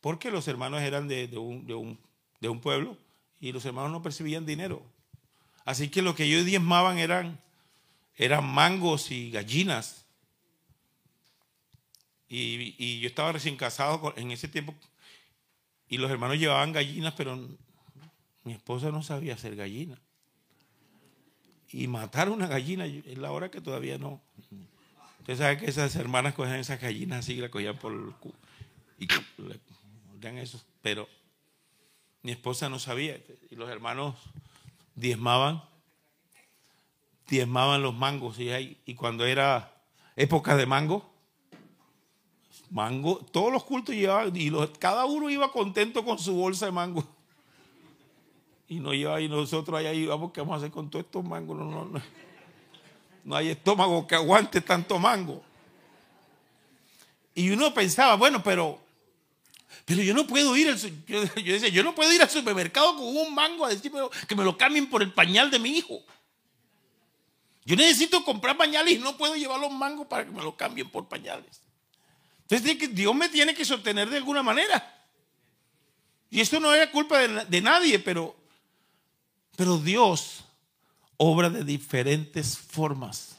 porque 0.00 0.30
los 0.30 0.46
hermanos 0.46 0.82
eran 0.82 1.08
de, 1.08 1.26
un, 1.36 2.60
pueblo 2.60 2.96
y 3.40 3.52
los 3.52 3.64
hermanos 3.64 3.90
no 3.90 4.02
percibían 4.02 4.46
dinero. 4.46 4.82
Así 5.64 5.88
que 5.88 6.02
lo 6.02 6.14
que 6.14 6.24
ellos 6.24 6.44
diezmaban 6.44 6.98
eran, 6.98 7.40
eran 8.16 8.46
mangos 8.46 9.10
y 9.10 9.30
gallinas. 9.30 10.06
Y, 12.28 12.74
y, 12.78 13.00
yo 13.00 13.08
estaba 13.08 13.32
recién 13.32 13.56
casado 13.56 14.12
en 14.16 14.30
ese 14.30 14.48
tiempo 14.48 14.74
y 15.88 15.96
los 15.96 16.10
hermanos 16.10 16.38
llevaban 16.38 16.72
gallinas, 16.72 17.14
pero 17.16 17.36
mi 18.44 18.52
esposa 18.52 18.90
no 18.90 19.02
sabía 19.02 19.34
hacer 19.34 19.56
gallinas 19.56 19.98
y 21.72 21.86
matar 21.86 22.30
una 22.30 22.46
gallina 22.46 22.86
es 22.86 23.18
la 23.18 23.30
hora 23.30 23.50
que 23.50 23.60
todavía 23.60 23.98
no. 23.98 24.20
Usted 25.28 25.44
sabe 25.44 25.58
que 25.58 25.66
esas 25.66 25.94
hermanas 25.94 26.32
cogían 26.32 26.58
esas 26.58 26.80
gallinas 26.80 27.18
así, 27.18 27.36
la 27.36 27.50
cogían 27.50 27.76
por 27.76 27.92
el 27.92 28.12
cu 28.14 28.32
y 28.98 29.06
le 29.42 29.60
dan 30.18 30.38
eso. 30.38 30.58
Pero 30.80 31.06
mi 32.22 32.32
esposa 32.32 32.70
no 32.70 32.78
sabía 32.78 33.20
y 33.50 33.54
los 33.54 33.68
hermanos 33.68 34.14
diezmaban, 34.94 35.62
diezmaban 37.28 37.82
los 37.82 37.94
mangos 37.94 38.38
y, 38.38 38.78
y 38.86 38.94
cuando 38.94 39.26
era 39.26 39.70
época 40.16 40.56
de 40.56 40.64
mango, 40.64 41.06
mango, 42.70 43.18
todos 43.18 43.52
los 43.52 43.64
cultos 43.64 43.94
llevaban 43.94 44.34
y 44.34 44.50
cada 44.78 45.04
uno 45.04 45.28
iba 45.28 45.52
contento 45.52 46.06
con 46.06 46.18
su 46.18 46.32
bolsa 46.36 46.64
de 46.64 46.72
mango. 46.72 47.06
Y, 48.66 48.80
no 48.80 48.94
lleva, 48.94 49.20
y 49.20 49.28
nosotros 49.28 49.78
allá 49.78 49.92
íbamos, 49.92 50.32
¿qué 50.32 50.40
vamos 50.40 50.54
a 50.54 50.56
hacer 50.56 50.70
con 50.70 50.88
todos 50.88 51.04
estos 51.04 51.22
mangos? 51.22 51.54
No, 51.58 51.66
no, 51.66 51.84
no. 51.84 52.27
No 53.24 53.36
hay 53.36 53.50
estómago 53.50 54.06
que 54.06 54.14
aguante 54.14 54.60
tanto 54.60 54.98
mango. 54.98 55.42
Y 57.34 57.50
uno 57.50 57.72
pensaba, 57.72 58.16
bueno, 58.16 58.42
pero, 58.42 58.80
pero 59.84 60.02
yo 60.02 60.14
no 60.14 60.26
puedo 60.26 60.56
ir, 60.56 60.68
al, 60.68 60.78
yo, 61.06 61.20
decía, 61.20 61.68
yo 61.68 61.82
no 61.82 61.94
puedo 61.94 62.12
ir 62.12 62.20
al 62.22 62.30
supermercado 62.30 62.96
con 62.96 63.06
un 63.06 63.34
mango 63.34 63.64
a 63.64 63.68
decir 63.68 63.92
que 64.26 64.34
me 64.34 64.44
lo 64.44 64.56
cambien 64.56 64.88
por 64.88 65.02
el 65.02 65.12
pañal 65.12 65.50
de 65.50 65.58
mi 65.58 65.76
hijo. 65.76 66.02
Yo 67.64 67.76
necesito 67.76 68.24
comprar 68.24 68.56
pañales 68.56 68.94
y 68.94 68.98
no 68.98 69.16
puedo 69.16 69.36
llevar 69.36 69.60
los 69.60 69.70
mangos 69.70 70.06
para 70.06 70.24
que 70.24 70.30
me 70.30 70.42
lo 70.42 70.56
cambien 70.56 70.88
por 70.88 71.06
pañales. 71.06 71.60
Entonces 72.48 72.94
Dios 72.94 73.14
me 73.14 73.28
tiene 73.28 73.54
que 73.54 73.64
sostener 73.64 74.08
de 74.08 74.16
alguna 74.16 74.42
manera. 74.42 74.94
Y 76.30 76.40
esto 76.40 76.60
no 76.60 76.74
es 76.74 76.88
culpa 76.88 77.18
de 77.18 77.60
nadie, 77.60 77.98
pero 77.98 78.38
pero 79.58 79.76
Dios 79.76 80.44
obra 81.18 81.50
de 81.50 81.64
diferentes 81.64 82.56
formas. 82.56 83.38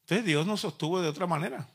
Entonces 0.00 0.26
Dios 0.26 0.46
nos 0.46 0.60
sostuvo 0.60 1.00
de 1.00 1.08
otra 1.08 1.26
manera. 1.26 1.68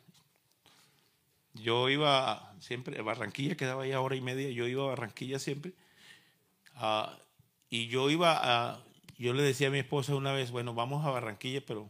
Yo 1.53 1.87
iba 1.89 2.55
siempre, 2.59 2.99
a 2.99 3.03
Barranquilla 3.03 3.55
quedaba 3.55 3.83
ahí 3.83 3.91
a 3.91 4.01
hora 4.01 4.15
y 4.15 4.21
media, 4.21 4.49
yo 4.49 4.67
iba 4.67 4.83
a 4.83 4.87
Barranquilla 4.87 5.39
siempre. 5.39 5.73
Ah, 6.75 7.15
y 7.69 7.87
yo 7.87 8.09
iba 8.09 8.39
a, 8.41 8.83
yo 9.17 9.33
le 9.33 9.43
decía 9.43 9.67
a 9.67 9.71
mi 9.71 9.79
esposa 9.79 10.15
una 10.15 10.33
vez, 10.33 10.49
bueno, 10.49 10.73
vamos 10.73 11.05
a 11.05 11.11
Barranquilla, 11.11 11.63
pero 11.65 11.87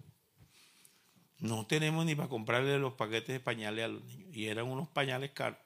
no 1.40 1.66
tenemos 1.66 2.06
ni 2.06 2.14
para 2.16 2.30
comprarle 2.30 2.78
los 2.78 2.94
paquetes 2.94 3.30
de 3.30 3.40
pañales 3.40 3.86
a 3.86 3.88
los 3.88 4.04
niños. 4.04 4.36
Y 4.36 4.48
eran 4.48 4.68
unos 4.68 4.90
pañales 4.90 5.32
caros. 5.32 5.60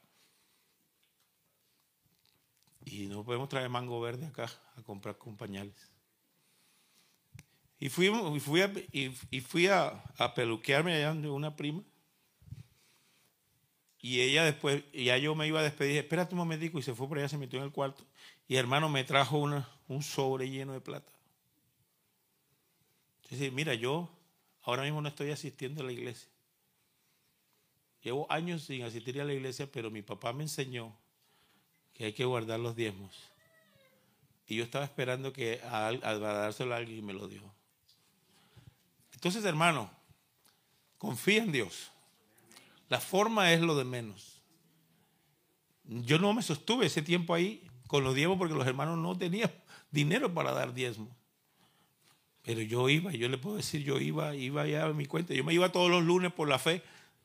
Y 2.84 3.06
no 3.06 3.24
podemos 3.24 3.48
traer 3.48 3.68
mango 3.68 4.00
verde 4.00 4.26
acá 4.26 4.48
a 4.76 4.82
comprar 4.82 5.18
con 5.18 5.36
pañales. 5.36 5.97
Y 7.80 7.88
fui, 7.88 8.06
y 8.08 8.40
fui, 8.40 8.60
a, 8.60 8.72
y, 8.92 9.40
fui 9.40 9.66
a, 9.68 10.02
a, 10.18 10.34
peluquearme 10.34 10.94
allá 10.94 11.14
de 11.14 11.30
una 11.30 11.54
prima. 11.54 11.82
Y 14.00 14.20
ella 14.20 14.44
después, 14.44 14.84
ya 14.92 15.16
yo 15.18 15.34
me 15.34 15.46
iba 15.46 15.60
a 15.60 15.62
despedir, 15.62 15.96
espérate 15.96 16.34
un 16.34 16.38
momentico, 16.38 16.78
y 16.78 16.82
se 16.82 16.94
fue 16.94 17.08
por 17.08 17.18
allá, 17.18 17.28
se 17.28 17.38
metió 17.38 17.58
en 17.58 17.66
el 17.66 17.72
cuarto. 17.72 18.04
Y 18.48 18.56
hermano 18.56 18.88
me 18.88 19.04
trajo 19.04 19.38
una, 19.38 19.68
un 19.86 20.02
sobre 20.02 20.50
lleno 20.50 20.72
de 20.72 20.80
plata. 20.80 21.12
Dice, 23.30 23.50
mira, 23.50 23.74
yo 23.74 24.08
ahora 24.62 24.82
mismo 24.82 25.00
no 25.00 25.08
estoy 25.08 25.30
asistiendo 25.30 25.82
a 25.82 25.86
la 25.86 25.92
iglesia. 25.92 26.28
Llevo 28.02 28.30
años 28.30 28.62
sin 28.62 28.82
asistir 28.82 29.20
a 29.20 29.24
la 29.24 29.34
iglesia, 29.34 29.70
pero 29.70 29.90
mi 29.90 30.02
papá 30.02 30.32
me 30.32 30.44
enseñó 30.44 30.96
que 31.92 32.06
hay 32.06 32.12
que 32.12 32.24
guardar 32.24 32.60
los 32.60 32.76
diezmos. 32.76 33.12
Y 34.46 34.56
yo 34.56 34.64
estaba 34.64 34.84
esperando 34.84 35.32
que 35.32 35.60
al, 35.62 36.00
dárselo 36.00 36.74
a 36.74 36.78
alguien 36.78 36.98
y 36.98 37.02
me 37.02 37.12
lo 37.12 37.28
dio. 37.28 37.42
Entonces, 39.18 39.44
hermano, 39.44 39.90
confía 40.96 41.42
en 41.42 41.50
Dios. 41.50 41.90
La 42.88 43.00
forma 43.00 43.52
es 43.52 43.60
lo 43.60 43.74
de 43.74 43.82
menos. 43.82 44.40
Yo 45.82 46.20
no 46.20 46.32
me 46.32 46.40
sostuve 46.40 46.86
ese 46.86 47.02
tiempo 47.02 47.34
ahí 47.34 47.68
con 47.88 48.04
los 48.04 48.14
diezmos 48.14 48.38
porque 48.38 48.54
los 48.54 48.64
hermanos 48.64 48.96
no 48.96 49.18
tenían 49.18 49.50
dinero 49.90 50.32
para 50.32 50.52
dar 50.52 50.72
diezmos. 50.72 51.08
Pero 52.44 52.62
yo 52.62 52.88
iba, 52.88 53.10
yo 53.10 53.28
le 53.28 53.38
puedo 53.38 53.56
decir, 53.56 53.82
yo 53.82 53.98
iba, 53.98 54.36
iba 54.36 54.64
ya 54.68 54.84
a 54.84 54.92
mi 54.92 55.06
cuenta. 55.06 55.34
Yo 55.34 55.42
me 55.42 55.52
iba 55.52 55.72
todos 55.72 55.90
los 55.90 56.04
lunes 56.04 56.32
por 56.32 56.46
la 56.46 56.60
fe, 56.60 56.84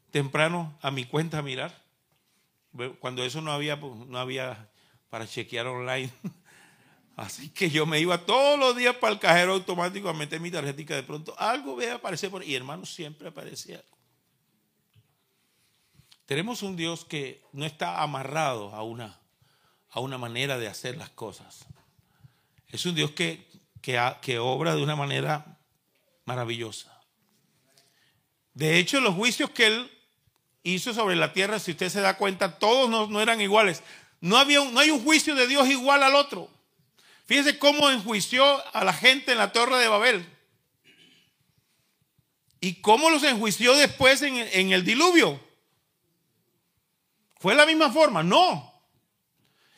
temprano 0.10 0.76
a 0.82 0.90
mi 0.90 1.06
cuenta 1.06 1.38
a 1.38 1.42
mirar. 1.44 1.80
Cuando 3.00 3.24
eso 3.24 3.40
no 3.42 3.52
había, 3.52 3.80
pues, 3.80 3.94
no 4.08 4.18
había 4.18 4.68
para 5.12 5.28
chequear 5.28 5.68
online. 5.68 6.10
Así 7.16 7.50
que 7.50 7.70
yo 7.70 7.86
me 7.86 8.00
iba 8.00 8.26
todos 8.26 8.60
los 8.60 8.76
días 8.76 8.96
para 8.96 9.14
el 9.14 9.20
cajero 9.20 9.54
automático 9.54 10.10
a 10.10 10.14
meter 10.14 10.40
mi 10.40 10.50
tarjetita. 10.50 10.96
De 10.96 11.04
pronto 11.04 11.36
algo 11.38 11.76
ve 11.76 11.92
aparecer 11.92 12.32
por 12.32 12.42
ahí. 12.42 12.52
Y 12.52 12.56
hermano, 12.56 12.86
siempre 12.86 13.30
aparecía 13.30 13.78
algo. 13.78 13.98
Tenemos 16.26 16.64
un 16.64 16.76
Dios 16.76 17.06
que 17.06 17.44
no 17.52 17.66
está 17.66 18.02
amarrado 18.02 18.74
a 18.74 18.84
una, 18.84 19.20
a 19.90 20.00
una 20.00 20.18
manera 20.18 20.58
de 20.58 20.68
hacer 20.68 20.98
las 20.98 21.10
cosas. 21.10 21.66
Es 22.70 22.86
un 22.86 22.96
Dios 22.96 23.12
que 23.12 23.54
que, 23.84 24.40
obra 24.40 24.76
de 24.76 24.82
una 24.82 24.96
manera 24.96 25.60
maravillosa. 26.24 26.90
De 28.54 28.78
hecho, 28.80 29.02
los 29.02 29.14
juicios 29.14 29.50
que 29.50 29.68
él 29.68 29.92
hizo 30.64 30.94
sobre 30.94 31.18
la 31.18 31.34
tierra, 31.34 31.60
si 31.60 31.72
usted 31.72 31.90
se 31.90 32.00
da 32.00 32.18
cuenta, 32.18 32.58
todos 32.60 32.90
no, 32.90 33.22
eran 33.22 33.42
iguales. 33.42 33.84
No, 34.22 34.38
había 34.38 34.64
no 34.64 34.80
hay 34.80 34.90
un 34.90 35.04
juicio 35.04 35.36
de 35.36 35.48
Dios 35.48 35.68
igual 35.68 36.02
al 36.02 36.16
otro. 36.16 36.50
Fíjese 37.26 37.58
cómo 37.58 37.90
enjuició 37.90 38.44
a 38.76 38.84
la 38.84 38.94
gente 38.94 39.32
en 39.32 39.38
la 39.38 39.52
torre 39.52 39.78
de 39.78 39.88
Babel. 39.88 40.30
¿Y 42.60 42.82
cómo 42.82 43.10
los 43.10 43.24
enjuició 43.24 43.76
después 43.76 44.22
en, 44.22 44.36
en 44.38 44.72
el 44.72 44.84
diluvio? 44.84 45.40
¿Fue 47.40 47.56
la 47.56 47.66
misma 47.66 47.92
forma? 47.92 48.24
No. 48.24 48.72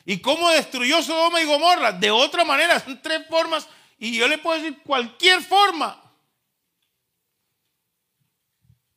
¿Y 0.04 0.18
cómo 0.18 0.50
destruyó 0.50 1.02
Sodoma 1.02 1.40
y 1.40 1.46
Gomorra? 1.46 1.92
De 1.92 2.12
otra 2.12 2.44
manera, 2.44 2.78
son 2.78 3.02
tres 3.02 3.26
formas 3.28 3.68
y 3.98 4.16
yo 4.16 4.28
le 4.28 4.38
puedo 4.38 4.60
decir 4.60 4.80
cualquier 4.84 5.42
forma. 5.42 6.00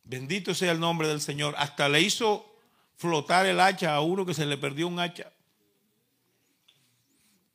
Bendito 0.04 0.54
sea 0.54 0.72
el 0.72 0.80
nombre 0.80 1.08
del 1.08 1.22
Señor. 1.22 1.56
Hasta 1.58 1.90
le 1.90 2.02
hizo 2.02 2.46
flotar 2.96 3.46
el 3.46 3.60
hacha 3.60 3.96
a 3.96 4.02
uno 4.02 4.26
que 4.26 4.34
se 4.34 4.46
le 4.46 4.58
perdió 4.58 4.88
un 4.88 5.00
hacha. 5.00 5.32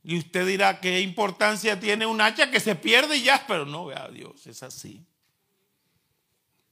Y 0.04 0.18
usted 0.18 0.46
dirá, 0.46 0.80
¿qué 0.80 1.00
importancia 1.00 1.80
tiene 1.80 2.04
un 2.04 2.20
hacha 2.20 2.50
que 2.50 2.60
se 2.60 2.74
pierde 2.74 3.16
y 3.16 3.22
ya? 3.22 3.46
Pero 3.48 3.64
no, 3.64 3.86
vea, 3.86 4.08
Dios 4.08 4.46
es 4.46 4.62
así. 4.62 5.02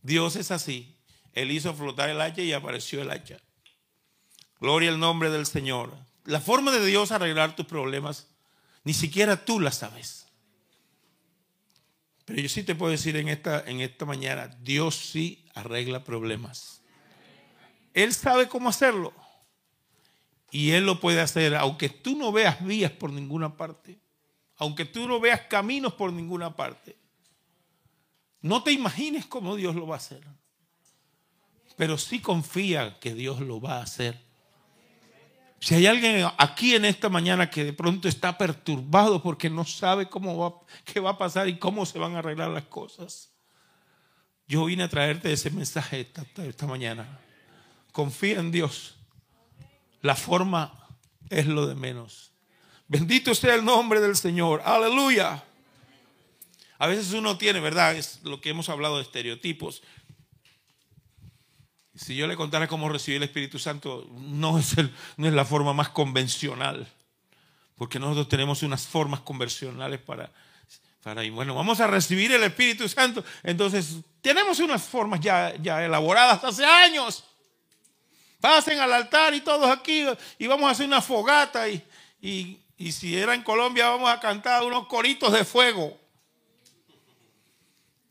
Dios 0.02 0.36
es 0.36 0.50
así. 0.50 0.98
Él 1.32 1.50
hizo 1.50 1.72
flotar 1.72 2.10
el 2.10 2.20
hacha 2.20 2.42
y 2.42 2.52
apareció 2.52 3.00
el 3.00 3.10
hacha. 3.10 3.38
Gloria 4.60 4.90
al 4.90 5.00
nombre 5.00 5.30
del 5.30 5.46
Señor. 5.46 5.96
La 6.24 6.40
forma 6.40 6.70
de 6.72 6.84
Dios 6.84 7.10
arreglar 7.10 7.56
tus 7.56 7.64
problemas, 7.64 8.28
ni 8.84 8.92
siquiera 8.92 9.44
tú 9.44 9.60
la 9.60 9.72
sabes. 9.72 10.26
Pero 12.26 12.40
yo 12.40 12.48
sí 12.50 12.62
te 12.62 12.74
puedo 12.74 12.92
decir 12.92 13.16
en 13.16 13.28
esta, 13.28 13.64
en 13.66 13.80
esta 13.80 14.04
mañana, 14.04 14.48
Dios 14.60 14.94
sí 14.94 15.46
arregla 15.54 16.04
problemas. 16.04 16.82
Él 17.94 18.12
sabe 18.12 18.46
cómo 18.46 18.68
hacerlo. 18.68 19.14
Y 20.54 20.72
Él 20.72 20.84
lo 20.84 21.00
puede 21.00 21.22
hacer, 21.22 21.56
aunque 21.56 21.88
tú 21.88 22.14
no 22.14 22.30
veas 22.30 22.62
vías 22.62 22.92
por 22.92 23.10
ninguna 23.10 23.56
parte, 23.56 23.98
aunque 24.56 24.84
tú 24.84 25.08
no 25.08 25.18
veas 25.18 25.40
caminos 25.48 25.94
por 25.94 26.12
ninguna 26.12 26.54
parte. 26.54 26.94
No 28.42 28.62
te 28.62 28.70
imagines 28.70 29.24
cómo 29.24 29.56
Dios 29.56 29.74
lo 29.74 29.86
va 29.86 29.94
a 29.94 29.98
hacer. 29.98 30.22
Pero 31.74 31.96
sí 31.96 32.20
confía 32.20 32.98
que 33.00 33.14
Dios 33.14 33.40
lo 33.40 33.62
va 33.62 33.78
a 33.78 33.82
hacer. 33.82 34.20
Si 35.58 35.74
hay 35.74 35.86
alguien 35.86 36.28
aquí 36.36 36.74
en 36.74 36.84
esta 36.84 37.08
mañana 37.08 37.48
que 37.48 37.64
de 37.64 37.72
pronto 37.72 38.06
está 38.06 38.36
perturbado 38.36 39.22
porque 39.22 39.48
no 39.48 39.64
sabe 39.64 40.10
cómo 40.10 40.36
va, 40.36 40.60
qué 40.84 41.00
va 41.00 41.10
a 41.10 41.18
pasar 41.18 41.48
y 41.48 41.58
cómo 41.58 41.86
se 41.86 41.98
van 41.98 42.14
a 42.14 42.18
arreglar 42.18 42.50
las 42.50 42.64
cosas, 42.64 43.32
yo 44.46 44.66
vine 44.66 44.82
a 44.82 44.88
traerte 44.88 45.32
ese 45.32 45.50
mensaje 45.50 46.00
esta, 46.00 46.26
esta 46.42 46.66
mañana. 46.66 47.20
Confía 47.90 48.38
en 48.40 48.50
Dios. 48.50 48.98
La 50.02 50.16
forma 50.16 50.74
es 51.30 51.46
lo 51.46 51.66
de 51.66 51.74
menos. 51.74 52.32
Bendito 52.88 53.34
sea 53.34 53.54
el 53.54 53.64
nombre 53.64 54.00
del 54.00 54.16
Señor. 54.16 54.60
Aleluya. 54.64 55.42
A 56.78 56.86
veces 56.88 57.12
uno 57.12 57.38
tiene, 57.38 57.60
¿verdad? 57.60 57.96
Es 57.96 58.20
lo 58.24 58.40
que 58.40 58.50
hemos 58.50 58.68
hablado 58.68 58.96
de 58.96 59.02
estereotipos. 59.02 59.82
Si 61.94 62.16
yo 62.16 62.26
le 62.26 62.36
contara 62.36 62.66
cómo 62.66 62.88
recibí 62.88 63.16
el 63.16 63.22
Espíritu 63.22 63.58
Santo, 63.58 64.08
no 64.10 64.58
es, 64.58 64.74
no 65.16 65.28
es 65.28 65.32
la 65.32 65.44
forma 65.44 65.72
más 65.72 65.90
convencional, 65.90 66.86
porque 67.76 67.98
nosotros 68.00 68.28
tenemos 68.28 68.62
unas 68.62 68.86
formas 68.86 69.20
convencionales 69.20 70.00
para, 70.00 70.32
para, 71.02 71.22
y 71.22 71.30
bueno, 71.30 71.54
vamos 71.54 71.80
a 71.80 71.86
recibir 71.86 72.32
el 72.32 72.42
Espíritu 72.42 72.88
Santo. 72.88 73.22
Entonces, 73.44 73.98
tenemos 74.20 74.58
unas 74.58 74.82
formas 74.82 75.20
ya, 75.20 75.54
ya 75.62 75.84
elaboradas 75.84 76.42
hace 76.42 76.64
años. 76.64 77.24
Pasen 78.42 78.80
al 78.80 78.92
altar 78.92 79.34
y 79.34 79.40
todos 79.40 79.70
aquí 79.70 80.04
y 80.36 80.46
vamos 80.48 80.68
a 80.68 80.72
hacer 80.72 80.84
una 80.84 81.00
fogata 81.00 81.68
y, 81.68 81.80
y, 82.20 82.58
y 82.76 82.90
si 82.90 83.16
era 83.16 83.34
en 83.34 83.44
Colombia 83.44 83.88
vamos 83.88 84.10
a 84.10 84.18
cantar 84.18 84.64
unos 84.64 84.88
coritos 84.88 85.32
de 85.32 85.44
fuego. 85.44 85.96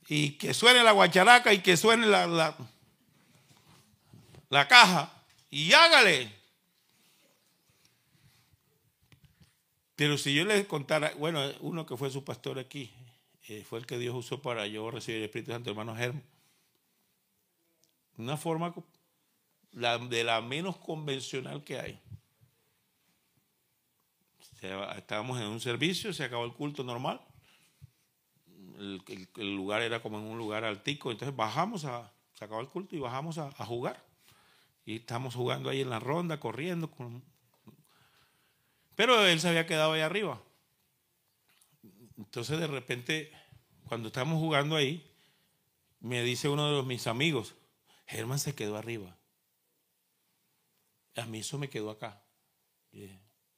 Y 0.08 0.38
que 0.38 0.54
suene 0.54 0.84
la 0.86 0.94
guacharaca 0.94 1.52
y 1.52 1.60
que 1.60 1.76
suene 1.76 2.08
la, 2.08 2.56
la 4.50 4.68
caja 4.70 5.12
y 5.50 5.74
hágale. 5.74 6.34
Pero 9.98 10.18
si 10.18 10.34
yo 10.34 10.46
les 10.46 10.66
contara, 10.66 11.12
bueno, 11.18 11.42
uno 11.60 11.86
que 11.86 11.98
fue 11.98 12.10
su 12.10 12.24
pastor 12.24 12.58
aquí, 12.58 12.90
eh, 13.50 13.66
fue 13.70 13.80
el 13.80 13.86
que 13.86 13.98
Dios 13.98 14.16
usó 14.16 14.42
para 14.42 14.66
yo 14.66 14.90
recibir 14.92 15.18
el 15.18 15.26
Espíritu 15.26 15.52
Santo, 15.52 15.72
hermano 15.72 15.94
Germán. 15.94 16.24
Una 18.18 18.38
forma 18.38 18.74
de 19.72 20.24
la 20.24 20.42
menos 20.42 20.78
convencional 20.78 21.64
que 21.64 21.80
hay. 21.80 22.00
Estábamos 24.96 25.40
en 25.40 25.48
un 25.48 25.60
servicio, 25.60 26.14
se 26.14 26.24
acabó 26.24 26.46
el 26.46 26.54
culto 26.54 26.84
normal. 26.84 27.20
El, 28.78 29.56
lugar 29.56 29.82
era 29.82 30.02
como 30.02 30.20
en 30.20 30.26
un 30.26 30.38
lugar 30.38 30.66
altico, 30.66 31.12
entonces 31.12 31.36
bajamos 31.36 31.86
a, 31.86 32.12
se 32.34 32.46
acabó 32.46 32.62
el 32.62 32.68
culto 32.68 32.96
y 32.96 33.00
bajamos 33.00 33.38
a 33.38 33.52
jugar. 33.66 34.04
Y 34.86 34.98
estamos 34.98 35.36
jugando 35.36 35.70
ahí 35.70 35.82
en 35.82 35.90
la 35.90 36.00
ronda, 36.00 36.40
corriendo. 36.40 36.92
Pero 38.96 39.26
él 39.26 39.40
se 39.40 39.50
había 39.50 39.66
quedado 39.66 39.94
ahí 39.94 40.02
arriba. 40.02 40.42
Entonces 42.18 42.60
de 42.60 42.68
repente, 42.68 43.32
cuando 43.88 44.08
estamos 44.08 44.40
jugando 44.40 44.76
ahí, 44.76 45.08
me 46.00 46.24
dice 46.24 46.50
uno 46.50 46.76
de 46.76 46.84
mis 46.84 47.08
amigos, 47.08 47.56
Germán 48.06 48.40
se 48.40 48.56
quedó 48.56 48.78
arriba. 48.78 49.16
A 51.16 51.26
mí 51.26 51.40
eso 51.40 51.58
me 51.58 51.70
quedó 51.70 51.90
acá. 51.90 52.24
Y 52.92 53.10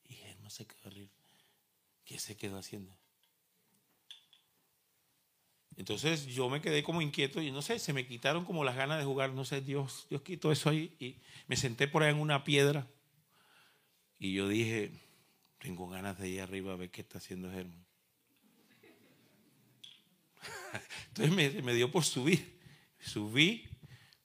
Germán 0.09 0.51
se 0.51 0.65
quedó 0.65 0.87
arriba. 0.87 1.11
¿Qué 2.05 2.19
se 2.19 2.35
quedó 2.35 2.57
haciendo? 2.57 2.95
Entonces 5.75 6.27
yo 6.27 6.49
me 6.49 6.61
quedé 6.61 6.83
como 6.83 7.01
inquieto 7.01 7.41
y 7.41 7.51
no 7.51 7.61
sé, 7.61 7.79
se 7.79 7.93
me 7.93 8.05
quitaron 8.05 8.45
como 8.45 8.63
las 8.63 8.75
ganas 8.75 8.99
de 8.99 9.05
jugar, 9.05 9.31
no 9.31 9.43
sé, 9.43 9.61
Dios, 9.61 10.05
Dios 10.09 10.21
quitó 10.21 10.51
eso 10.51 10.69
ahí 10.69 10.95
y 10.99 11.17
me 11.47 11.55
senté 11.55 11.87
por 11.87 12.03
ahí 12.03 12.11
en 12.11 12.19
una 12.19 12.43
piedra 12.43 12.87
y 14.19 14.33
yo 14.33 14.47
dije, 14.47 14.91
tengo 15.57 15.89
ganas 15.89 16.17
de 16.19 16.29
ir 16.29 16.41
arriba 16.41 16.73
a 16.73 16.77
ver 16.77 16.91
qué 16.91 17.01
está 17.01 17.17
haciendo 17.17 17.51
Germán. 17.51 17.85
Entonces 21.07 21.35
me, 21.35 21.61
me, 21.61 21.73
dio 21.73 21.91
por 21.91 22.03
subir, 22.03 22.59
subí, 22.99 23.67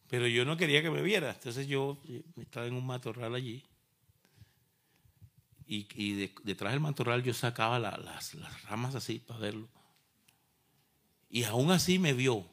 pero 0.09 0.27
yo 0.27 0.45
no 0.45 0.57
quería 0.57 0.83
que 0.83 0.91
me 0.91 1.03
viera, 1.03 1.31
entonces 1.31 1.67
yo 1.67 1.99
estaba 2.37 2.67
en 2.67 2.75
un 2.75 2.87
matorral 2.87 3.35
allí 3.35 3.65
y, 5.71 6.31
detrás 6.45 6.73
del 6.73 6.81
matorral 6.81 7.23
yo 7.23 7.35
sacaba 7.35 7.79
las, 7.79 8.35
las 8.35 8.63
ramas 8.63 8.95
así 8.95 9.19
para 9.19 9.41
verlo. 9.41 9.69
Y 11.29 11.45
aún 11.45 11.71
así 11.71 11.99
me 11.99 12.15
vio. 12.15 12.47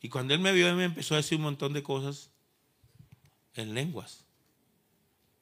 Y 0.00 0.08
cuando 0.08 0.34
él 0.34 0.40
me 0.40 0.52
vio, 0.52 0.68
él 0.68 0.76
me 0.76 0.84
empezó 0.84 1.14
a 1.14 1.16
decir 1.16 1.38
un 1.38 1.42
montón 1.42 1.72
de 1.72 1.82
cosas 1.82 2.30
en 3.54 3.74
lenguas. 3.74 4.24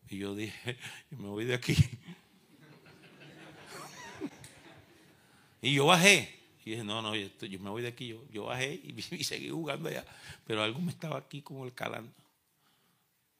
Y 0.08 0.16
yo 0.16 0.34
dije, 0.34 0.78
me 1.10 1.28
voy 1.28 1.44
de 1.44 1.52
aquí. 1.52 1.76
y 5.60 5.74
yo 5.74 5.84
bajé. 5.84 6.43
Y 6.64 6.70
dije, 6.70 6.84
no, 6.84 7.02
no, 7.02 7.14
yo, 7.14 7.28
me 7.60 7.70
voy 7.70 7.82
de 7.82 7.88
aquí. 7.88 8.08
Yo, 8.08 8.24
yo 8.30 8.44
bajé 8.44 8.80
y, 8.82 9.00
seguí 9.24 9.50
jugando 9.50 9.88
allá. 9.88 10.04
Pero 10.46 10.62
algo 10.62 10.80
me 10.80 10.90
estaba 10.90 11.18
aquí 11.18 11.42
como 11.42 11.66
el 11.66 11.74
calando. 11.74 12.12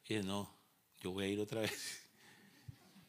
Y 0.05 0.15
dije, 0.15 0.27
no, 0.27 0.53
yo 1.01 1.13
voy 1.13 1.25
a 1.25 1.29
ir 1.29 1.41
otra 1.41 1.61
vez. 1.61 2.01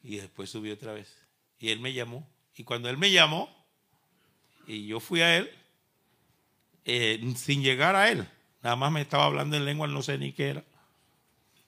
Y 0.02 0.18
después 0.18 0.48
subí 0.48 0.70
otra 0.70 0.92
vez. 0.92 1.12
Y 1.58 1.70
él 1.70 1.80
me 1.80 1.92
llamó. 1.92 2.24
Y 2.54 2.62
cuando 2.62 2.88
él 2.88 2.96
me 2.96 3.10
llamó, 3.10 3.50
y 4.64 4.86
yo 4.86 5.00
fui 5.00 5.20
a 5.20 5.36
él, 5.36 5.50
eh, 6.84 7.34
sin 7.34 7.60
llegar 7.60 7.96
a 7.96 8.08
él, 8.08 8.24
nada 8.62 8.76
más 8.76 8.92
me 8.92 9.00
estaba 9.00 9.24
hablando 9.24 9.56
en 9.56 9.64
lengua, 9.64 9.88
no 9.88 10.02
sé 10.04 10.16
ni 10.16 10.32
qué 10.32 10.50
era. 10.50 10.64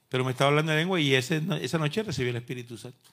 Pero 0.08 0.24
me 0.24 0.30
estaba 0.30 0.50
hablando 0.50 0.70
en 0.70 0.78
lengua 0.78 1.00
y 1.00 1.16
ese, 1.16 1.42
esa 1.60 1.78
noche 1.78 2.04
recibí 2.04 2.28
el 2.28 2.36
Espíritu 2.36 2.78
Santo. 2.78 3.10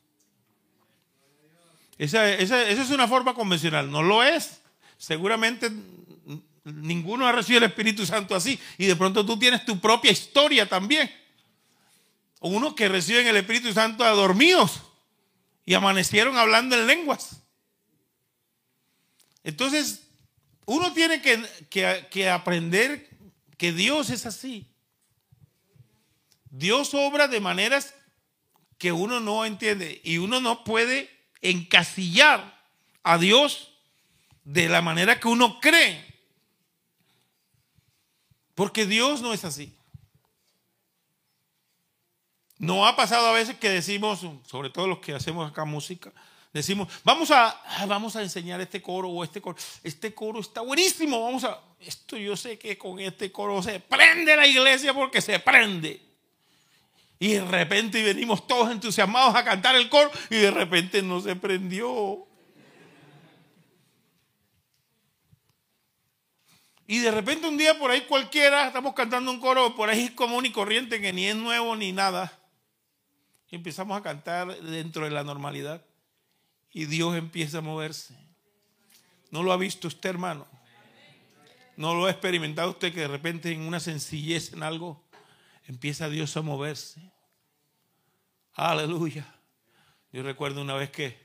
Esa, 1.98 2.32
esa, 2.32 2.70
esa 2.70 2.84
es 2.84 2.92
una 2.92 3.08
forma 3.08 3.34
convencional. 3.34 3.90
No 3.90 4.04
lo 4.04 4.24
es. 4.24 4.62
Seguramente 4.98 5.72
ninguno 6.64 7.28
ha 7.28 7.32
recibido 7.32 7.60
el 7.66 7.72
Espíritu 7.72 8.06
Santo 8.06 8.36
así. 8.36 8.60
Y 8.78 8.86
de 8.86 8.96
pronto 8.96 9.26
tú 9.26 9.38
tienes 9.38 9.66
tu 9.66 9.80
propia 9.80 10.12
historia 10.12 10.68
también. 10.68 11.12
Unos 12.40 12.74
que 12.74 12.90
reciben 12.90 13.28
el 13.28 13.38
Espíritu 13.38 13.74
Santo 13.74 14.04
dormidos 14.16 14.82
y 15.66 15.74
amanecieron 15.74 16.38
hablando 16.38 16.76
en 16.76 16.88
lenguas. 16.88 17.42
Entonces, 19.44 20.04
uno 20.66 20.94
tiene 20.94 21.22
que, 21.22 22.08
que, 22.10 22.30
aprender 22.30 23.10
que 23.58 23.72
Dios 23.72 24.10
es 24.10 24.26
así. 24.26 24.68
Dios 26.50 26.94
obra 26.94 27.28
de 27.28 27.40
maneras 27.40 27.94
que 28.78 28.92
uno 28.92 29.20
no 29.20 29.46
entiende 29.46 30.02
y 30.04 30.18
uno 30.18 30.42
no 30.42 30.64
puede 30.64 31.10
encasillar 31.42 32.60
a 33.04 33.18
Dios 33.18 33.75
de 34.46 34.70
la 34.70 34.82
manera 34.82 35.20
que 35.20 35.28
uno 35.28 35.60
cree. 35.60 36.06
Porque 38.54 38.86
Dios 38.86 39.22
no 39.22 39.34
es 39.34 39.44
así. 39.44 39.76
No 42.58 42.88
ha 42.88 42.96
pasado 42.96 43.28
a 43.28 43.34
veces 43.34 43.58
que 43.58 43.70
decimos, 43.70 44.26
sobre 44.48 44.70
todo 44.70 44.88
los 44.88 45.00
que 45.00 45.14
hacemos 45.14 45.52
acá 45.52 45.66
música, 45.66 46.14
decimos, 46.54 46.88
vamos 47.04 47.32
a, 47.32 47.62
vamos 47.86 48.16
a 48.16 48.22
enseñar 48.22 48.62
este 48.62 48.82
coro 48.82 49.10
o 49.10 49.24
este 49.26 49.42
coro. 49.42 49.58
Este 49.84 50.14
coro 50.14 50.40
está 50.40 50.62
buenísimo, 50.62 51.22
vamos 51.22 51.44
a, 51.44 51.60
esto 51.82 52.16
yo 52.16 52.38
sé 52.38 52.58
que 52.58 52.78
con 52.78 53.00
este 53.00 53.30
coro 53.30 53.62
se 53.62 53.82
prende 53.82 54.38
la 54.38 54.48
iglesia 54.48 54.94
porque 54.94 55.20
se 55.20 55.38
prende. 55.40 56.02
Y 57.20 57.34
de 57.34 57.46
repente 57.46 58.02
venimos 58.04 58.48
todos 58.48 58.72
entusiasmados 58.72 59.36
a 59.36 59.44
cantar 59.44 59.76
el 59.76 59.90
coro 59.90 60.10
y 60.30 60.36
de 60.36 60.52
repente 60.52 61.02
no 61.02 61.20
se 61.20 61.36
prendió. 61.36 62.26
Y 66.88 67.00
de 67.00 67.12
repente 67.12 67.48
un 67.48 67.58
día 67.58 67.80
por 67.80 67.90
ahí 67.90 68.02
cualquiera, 68.02 68.68
estamos 68.68 68.94
cantando 68.94 69.32
un 69.32 69.40
coro 69.40 69.76
por 69.76 69.90
ahí 69.90 70.10
común 70.10 70.46
y 70.46 70.52
corriente 70.52 71.02
que 71.02 71.12
ni 71.12 71.26
es 71.26 71.36
nuevo 71.36 71.76
ni 71.76 71.92
nada. 71.92 72.32
Empezamos 73.50 73.98
a 73.98 74.04
cantar 74.04 74.60
dentro 74.62 75.06
de 75.06 75.12
la 75.12 75.24
normalidad. 75.24 75.84
Y 76.72 76.86
Dios 76.86 77.16
empieza 77.16 77.60
a 77.60 77.62
moverse. 77.62 78.16
¿No 79.32 79.42
lo 79.42 79.52
ha 79.52 79.58
visto 79.58 79.88
usted, 79.88 80.10
hermano? 80.10 80.46
¿No 81.78 81.96
lo 81.96 82.06
ha 82.06 82.12
experimentado 82.12 82.70
usted 82.70 82.94
que 82.94 83.02
de 83.02 83.08
repente 83.08 83.52
en 83.52 83.62
una 83.62 83.80
sencillez 83.80 84.54
en 84.54 84.62
algo 84.62 85.04
empieza 85.68 86.10
Dios 86.10 86.38
a 86.38 86.42
moverse? 86.42 87.02
Aleluya. 88.54 89.26
Yo 90.12 90.24
recuerdo 90.24 90.62
una 90.62 90.76
vez 90.76 90.92
que 90.92 91.18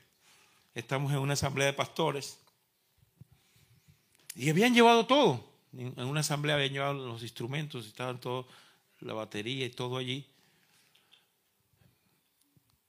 estamos 0.75 1.13
en 1.13 1.19
una 1.19 1.35
asamblea 1.35 1.67
de 1.67 1.73
pastores 1.73 2.39
y 4.35 4.49
habían 4.49 4.75
llevado 4.75 5.07
todo. 5.07 5.50
En 5.73 6.05
una 6.05 6.21
asamblea 6.21 6.57
habían 6.57 6.73
llevado 6.73 6.95
los 6.95 7.23
instrumentos, 7.23 7.87
estaban 7.87 8.21
todo, 8.21 8.49
la 9.01 9.15
batería 9.15 9.67
y 9.67 9.71
todo 9.71 9.97
allí. 9.97 10.27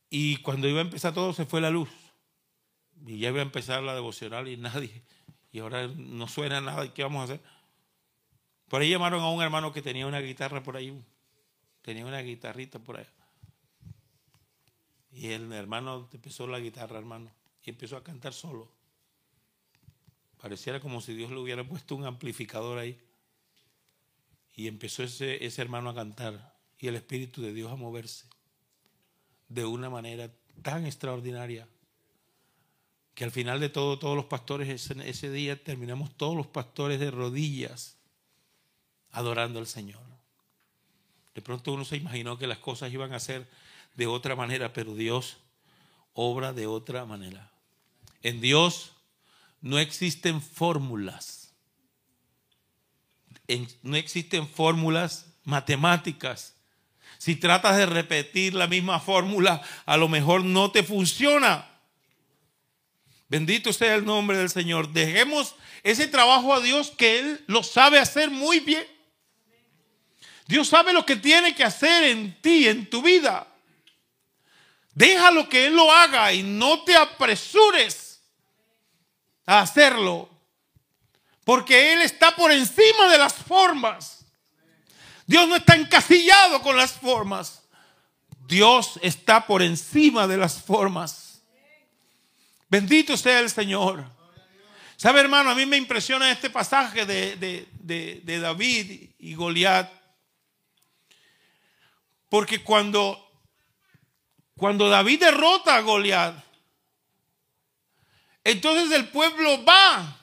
Y 0.09 0.37
cuando 0.37 0.67
iba 0.67 0.79
a 0.79 0.83
empezar 0.83 1.13
todo, 1.13 1.31
se 1.33 1.45
fue 1.45 1.61
la 1.61 1.69
luz. 1.69 1.89
Y 3.05 3.19
ya 3.19 3.29
iba 3.29 3.39
a 3.39 3.43
empezar 3.43 3.81
la 3.81 3.95
devocional 3.95 4.47
y 4.47 4.57
nadie. 4.57 5.03
Y 5.51 5.59
ahora 5.59 5.87
no 5.87 6.27
suena 6.27 6.59
nada. 6.59 6.85
¿Y 6.85 6.89
qué 6.89 7.03
vamos 7.03 7.21
a 7.21 7.23
hacer? 7.33 7.41
Por 8.67 8.81
ahí 8.81 8.89
llamaron 8.89 9.21
a 9.21 9.29
un 9.29 9.41
hermano 9.41 9.71
que 9.71 9.81
tenía 9.81 10.07
una 10.07 10.19
guitarra 10.19 10.63
por 10.63 10.75
ahí. 10.75 11.01
Tenía 11.81 12.05
una 12.05 12.19
guitarrita 12.19 12.79
por 12.79 12.97
ahí. 12.97 13.05
Y 15.11 15.27
el 15.27 15.51
hermano 15.51 16.09
empezó 16.11 16.47
la 16.47 16.59
guitarra, 16.59 16.97
hermano. 16.97 17.31
Y 17.63 17.69
empezó 17.69 17.97
a 17.97 18.03
cantar 18.03 18.33
solo. 18.33 18.69
Pareciera 20.41 20.79
como 20.79 21.01
si 21.01 21.13
Dios 21.13 21.31
le 21.31 21.37
hubiera 21.37 21.63
puesto 21.67 21.95
un 21.95 22.05
amplificador 22.05 22.79
ahí. 22.79 22.99
Y 24.55 24.67
empezó 24.67 25.03
ese, 25.03 25.45
ese 25.45 25.61
hermano 25.61 25.89
a 25.89 25.95
cantar. 25.95 26.57
Y 26.79 26.87
el 26.87 26.95
Espíritu 26.95 27.41
de 27.41 27.53
Dios 27.53 27.71
a 27.71 27.75
moverse 27.75 28.25
de 29.47 29.65
una 29.65 29.89
manera 29.89 30.31
tan 30.61 30.85
extraordinaria 30.85 31.67
que 33.13 33.25
al 33.25 33.31
final 33.31 33.59
de 33.59 33.69
todo, 33.69 33.99
todos 33.99 34.15
los 34.15 34.25
pastores 34.25 34.69
ese, 34.89 35.29
día 35.29 35.61
terminamos 35.61 36.15
todos 36.15 36.35
los 36.35 36.47
pastores 36.47 36.99
de 36.99 37.11
rodillas 37.11 37.97
adorando 39.11 39.59
al 39.59 39.67
Señor. 39.67 40.01
De 41.35 41.41
pronto 41.41 41.73
uno 41.73 41.85
se 41.85 41.97
imaginó 41.97 42.37
que 42.37 42.47
las 42.47 42.59
cosas 42.59 42.91
iban 42.93 43.13
a 43.13 43.19
ser 43.19 43.49
de 43.95 44.07
otra 44.07 44.35
manera, 44.35 44.71
pero 44.73 44.95
Dios 44.95 45.37
obra 46.13 46.53
de 46.53 46.67
otra 46.67 47.05
manera. 47.05 47.51
En 48.23 48.39
Dios 48.39 48.93
no 49.61 49.79
existen 49.79 50.41
fórmulas. 50.41 51.53
no 53.83 53.95
existen 53.95 54.47
fórmulas 54.47 55.25
matemáticas 55.43 56.55
si 57.21 57.35
tratas 57.35 57.77
de 57.77 57.85
repetir 57.85 58.55
la 58.55 58.65
misma 58.65 58.99
fórmula, 58.99 59.61
a 59.85 59.95
lo 59.95 60.09
mejor 60.09 60.43
no 60.43 60.71
te 60.71 60.81
funciona. 60.81 61.69
Bendito 63.27 63.71
sea 63.73 63.93
el 63.93 64.05
nombre 64.05 64.39
del 64.39 64.49
Señor. 64.49 64.89
Dejemos 64.91 65.53
ese 65.83 66.07
trabajo 66.07 66.51
a 66.51 66.61
Dios 66.61 66.89
que 66.97 67.19
Él 67.19 67.43
lo 67.45 67.61
sabe 67.61 67.99
hacer 67.99 68.31
muy 68.31 68.59
bien. 68.59 68.87
Dios 70.47 70.67
sabe 70.69 70.93
lo 70.93 71.05
que 71.05 71.15
tiene 71.15 71.53
que 71.53 71.63
hacer 71.63 72.05
en 72.05 72.41
ti, 72.41 72.67
en 72.67 72.89
tu 72.89 73.03
vida. 73.03 73.45
Déjalo 74.95 75.47
que 75.47 75.67
Él 75.67 75.75
lo 75.75 75.91
haga 75.91 76.33
y 76.33 76.41
no 76.41 76.81
te 76.85 76.95
apresures 76.95 78.10
hacerlo. 79.59 80.29
Porque 81.43 81.93
Él 81.93 82.01
está 82.01 82.35
por 82.35 82.51
encima 82.51 83.09
de 83.11 83.17
las 83.17 83.33
formas. 83.33 84.25
Dios 85.25 85.47
no 85.47 85.55
está 85.55 85.75
encasillado 85.75 86.61
con 86.61 86.77
las 86.77 86.93
formas. 86.93 87.63
Dios 88.47 88.99
está 89.01 89.45
por 89.45 89.61
encima 89.61 90.27
de 90.27 90.37
las 90.37 90.61
formas. 90.61 91.41
Bendito 92.69 93.17
sea 93.17 93.39
el 93.39 93.49
Señor. 93.49 94.05
¿Sabe, 94.95 95.19
hermano? 95.19 95.49
A 95.49 95.55
mí 95.55 95.65
me 95.65 95.77
impresiona 95.77 96.31
este 96.31 96.49
pasaje 96.49 97.05
de, 97.05 98.39
David 98.39 99.09
y 99.17 99.33
Goliat. 99.33 99.91
Porque 102.29 102.63
cuando, 102.63 103.29
cuando 104.55 104.89
David 104.89 105.21
derrota 105.21 105.75
a 105.75 105.81
Goliat, 105.81 106.35
entonces 108.43 108.91
el 108.91 109.09
pueblo 109.09 109.63
va 109.63 110.17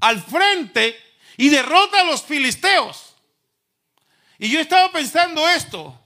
al 0.00 0.22
frente 0.22 0.98
y 1.36 1.48
derrota 1.48 2.00
a 2.00 2.04
los 2.04 2.22
filisteos. 2.22 3.14
Y 4.38 4.50
yo 4.50 4.60
estaba 4.60 4.90
pensando 4.92 5.48
esto. 5.48 5.98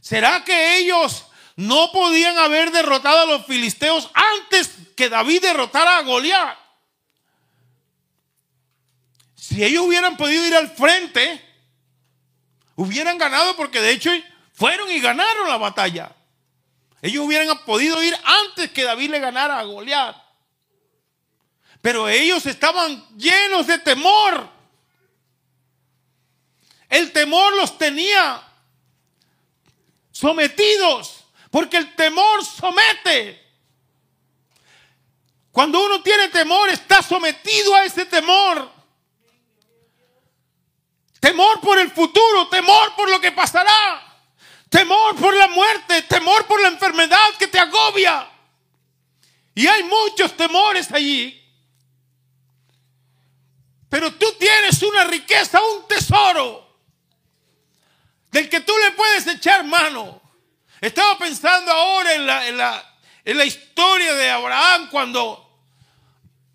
¿Será 0.00 0.42
que 0.44 0.78
ellos 0.78 1.26
no 1.56 1.92
podían 1.92 2.36
haber 2.38 2.70
derrotado 2.70 3.20
a 3.20 3.26
los 3.26 3.46
filisteos 3.46 4.10
antes 4.14 4.70
que 4.96 5.08
David 5.08 5.42
derrotara 5.42 5.98
a 5.98 6.02
Goliat? 6.02 6.58
Si 9.36 9.62
ellos 9.62 9.84
hubieran 9.84 10.16
podido 10.16 10.46
ir 10.46 10.54
al 10.54 10.70
frente, 10.70 11.44
hubieran 12.76 13.18
ganado 13.18 13.54
porque 13.56 13.80
de 13.80 13.90
hecho 13.90 14.10
fueron 14.54 14.90
y 14.90 15.00
ganaron 15.00 15.48
la 15.48 15.58
batalla. 15.58 16.14
Ellos 17.02 17.26
hubieran 17.26 17.58
podido 17.64 18.02
ir 18.02 18.16
antes 18.24 18.70
que 18.70 18.84
David 18.84 19.10
le 19.10 19.18
ganara 19.20 19.58
a 19.58 19.64
Goliat. 19.64 20.23
Pero 21.84 22.08
ellos 22.08 22.46
estaban 22.46 23.06
llenos 23.14 23.66
de 23.66 23.78
temor. 23.78 24.48
El 26.88 27.12
temor 27.12 27.54
los 27.56 27.76
tenía 27.76 28.42
sometidos, 30.10 31.26
porque 31.50 31.76
el 31.76 31.94
temor 31.94 32.42
somete. 32.42 33.38
Cuando 35.50 35.84
uno 35.84 36.02
tiene 36.02 36.28
temor, 36.28 36.70
está 36.70 37.02
sometido 37.02 37.74
a 37.74 37.84
ese 37.84 38.06
temor. 38.06 38.72
Temor 41.20 41.60
por 41.60 41.78
el 41.78 41.90
futuro, 41.90 42.48
temor 42.48 42.96
por 42.96 43.10
lo 43.10 43.20
que 43.20 43.32
pasará, 43.32 44.24
temor 44.70 45.16
por 45.16 45.36
la 45.36 45.48
muerte, 45.48 46.00
temor 46.04 46.46
por 46.46 46.62
la 46.62 46.68
enfermedad 46.68 47.34
que 47.38 47.46
te 47.46 47.58
agobia. 47.58 48.26
Y 49.54 49.66
hay 49.66 49.82
muchos 49.82 50.34
temores 50.34 50.90
allí. 50.90 51.42
Pero 53.94 54.12
tú 54.12 54.26
tienes 54.40 54.82
una 54.82 55.04
riqueza, 55.04 55.60
un 55.62 55.86
tesoro, 55.86 56.66
del 58.32 58.48
que 58.48 58.58
tú 58.58 58.72
le 58.76 58.90
puedes 58.90 59.24
echar 59.28 59.62
mano. 59.62 60.20
Estaba 60.80 61.16
pensando 61.16 61.70
ahora 61.70 62.12
en 62.12 62.26
la, 62.26 62.48
en 62.48 62.56
la, 62.56 62.96
en 63.24 63.38
la 63.38 63.44
historia 63.44 64.14
de 64.14 64.30
Abraham 64.30 64.88
cuando 64.90 65.40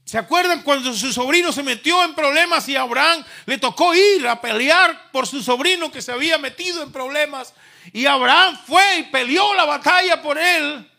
¿Se 0.04 0.18
acuerdan 0.18 0.64
cuando 0.64 0.94
su 0.94 1.14
sobrino 1.14 1.54
se 1.54 1.64
metió 1.64 2.04
en 2.04 2.14
problemas 2.14 2.68
y 2.68 2.76
Abraham 2.76 3.24
le 3.46 3.58
tocó 3.58 3.96
ir 3.96 4.28
a 4.28 4.42
pelear 4.42 5.10
por 5.14 5.26
su 5.26 5.42
sobrino 5.42 5.90
que 5.90 6.02
se 6.02 6.12
había 6.12 6.38
metido 6.38 6.84
en 6.84 6.92
problemas? 6.92 7.54
Y 7.94 8.06
Abraham 8.06 8.60
fue 8.68 8.98
y 8.98 9.04
peleó 9.04 9.54
la 9.54 9.64
batalla 9.64 10.22
por 10.22 10.38
él 10.38 10.92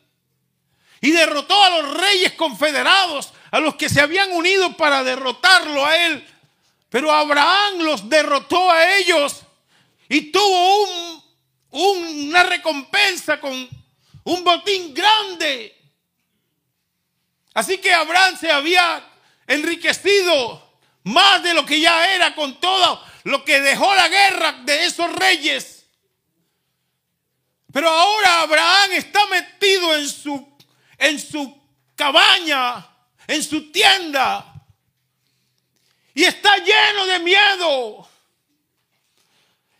y 1.02 1.10
derrotó 1.10 1.62
a 1.62 1.82
los 1.82 1.98
reyes 1.98 2.32
confederados, 2.32 3.34
a 3.50 3.60
los 3.60 3.74
que 3.74 3.88
se 3.88 4.00
habían 4.00 4.32
unido 4.32 4.76
para 4.76 5.02
derrotarlo 5.02 5.84
a 5.84 5.96
él. 6.06 6.26
Pero 6.88 7.12
Abraham 7.12 7.78
los 7.80 8.08
derrotó 8.08 8.70
a 8.70 8.96
ellos 8.96 9.42
y 10.08 10.32
tuvo 10.32 11.22
una 11.70 12.42
recompensa 12.42 13.40
con 13.40 13.68
un 14.24 14.44
botín 14.44 14.92
grande. 14.92 15.76
Así 17.54 17.78
que 17.78 17.92
Abraham 17.92 18.36
se 18.38 18.50
había 18.50 19.04
enriquecido 19.46 20.70
más 21.04 21.42
de 21.42 21.54
lo 21.54 21.64
que 21.64 21.80
ya 21.80 22.14
era 22.14 22.34
con 22.34 22.60
todo 22.60 23.04
lo 23.24 23.44
que 23.44 23.60
dejó 23.60 23.94
la 23.94 24.08
guerra 24.08 24.52
de 24.64 24.84
esos 24.84 25.12
reyes. 25.12 25.86
Pero 27.72 27.88
ahora 27.88 28.40
Abraham 28.42 28.92
está 28.92 29.26
metido 29.26 29.96
en 29.96 30.08
su, 30.08 30.58
en 30.98 31.18
su 31.18 31.56
cabaña, 31.94 32.86
en 33.26 33.42
su 33.42 33.70
tienda. 33.70 34.46
Y 36.14 36.24
está 36.24 36.56
lleno 36.58 37.06
de 37.06 37.18
miedo. 37.20 38.08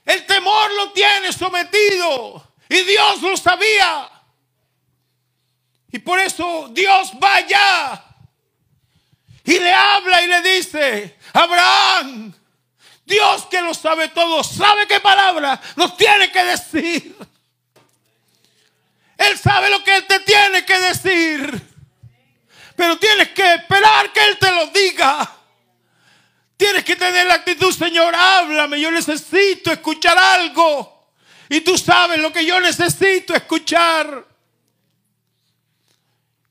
El 0.04 0.26
temor 0.26 0.72
lo 0.74 0.92
tiene 0.92 1.32
sometido. 1.32 2.52
Y 2.68 2.82
Dios 2.82 3.22
lo 3.22 3.36
sabía. 3.36 4.10
Y 5.92 5.98
por 5.98 6.18
eso 6.20 6.68
Dios 6.72 7.12
va 7.22 7.36
allá 7.36 8.04
y 9.44 9.58
le 9.58 9.72
habla 9.72 10.22
y 10.22 10.26
le 10.28 10.42
dice, 10.42 11.18
Abraham, 11.32 12.32
Dios 13.04 13.46
que 13.46 13.60
lo 13.60 13.74
sabe 13.74 14.08
todo, 14.08 14.44
sabe 14.44 14.86
qué 14.86 15.00
palabra 15.00 15.60
nos 15.76 15.96
tiene 15.96 16.30
que 16.30 16.44
decir. 16.44 17.16
Él 19.16 19.38
sabe 19.38 19.70
lo 19.70 19.82
que 19.82 19.96
Él 19.96 20.06
te 20.06 20.20
tiene 20.20 20.64
que 20.64 20.78
decir. 20.78 21.69
Pero 22.80 22.98
tienes 22.98 23.28
que 23.32 23.56
esperar 23.56 24.10
que 24.10 24.26
Él 24.26 24.38
te 24.38 24.50
lo 24.50 24.68
diga. 24.68 25.30
Tienes 26.56 26.82
que 26.82 26.96
tener 26.96 27.26
la 27.26 27.34
actitud, 27.34 27.70
Señor, 27.74 28.14
háblame, 28.14 28.80
yo 28.80 28.90
necesito 28.90 29.70
escuchar 29.70 30.16
algo. 30.16 31.10
Y 31.50 31.60
tú 31.60 31.76
sabes 31.76 32.18
lo 32.20 32.32
que 32.32 32.42
yo 32.42 32.58
necesito 32.58 33.34
escuchar. 33.34 34.26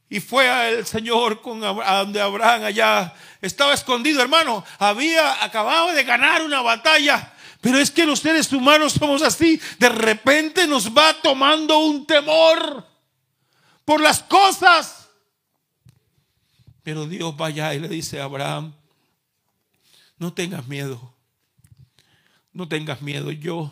Y 0.08 0.20
fue 0.20 0.78
el 0.78 0.86
Señor 0.86 1.42
con 1.42 1.64
a 1.64 1.94
donde 1.98 2.22
Abraham 2.22 2.66
allá 2.66 3.12
estaba 3.42 3.74
escondido, 3.74 4.22
hermano. 4.22 4.64
Había 4.78 5.44
acabado 5.44 5.94
de 5.94 6.04
ganar 6.04 6.44
una 6.44 6.62
batalla. 6.62 7.34
Pero 7.60 7.80
es 7.80 7.90
que 7.90 8.06
los 8.06 8.20
seres 8.20 8.54
humanos 8.54 8.94
somos 8.94 9.24
así. 9.24 9.60
De 9.80 9.90
repente 9.90 10.68
nos 10.68 10.96
va 10.96 11.12
tomando 11.24 11.80
un 11.80 12.06
temor 12.06 12.86
por 13.84 14.00
las 14.00 14.22
cosas. 14.22 14.99
Pero 16.90 17.06
Dios 17.06 17.36
va 17.40 17.46
allá 17.46 17.76
y 17.76 17.80
le 17.80 17.88
dice 17.88 18.20
a 18.20 18.24
Abraham, 18.24 18.74
no 20.18 20.34
tengas 20.34 20.68
miedo. 20.68 21.14
No 22.52 22.68
tengas 22.68 23.04
miedo. 23.04 23.30
Yo 23.30 23.72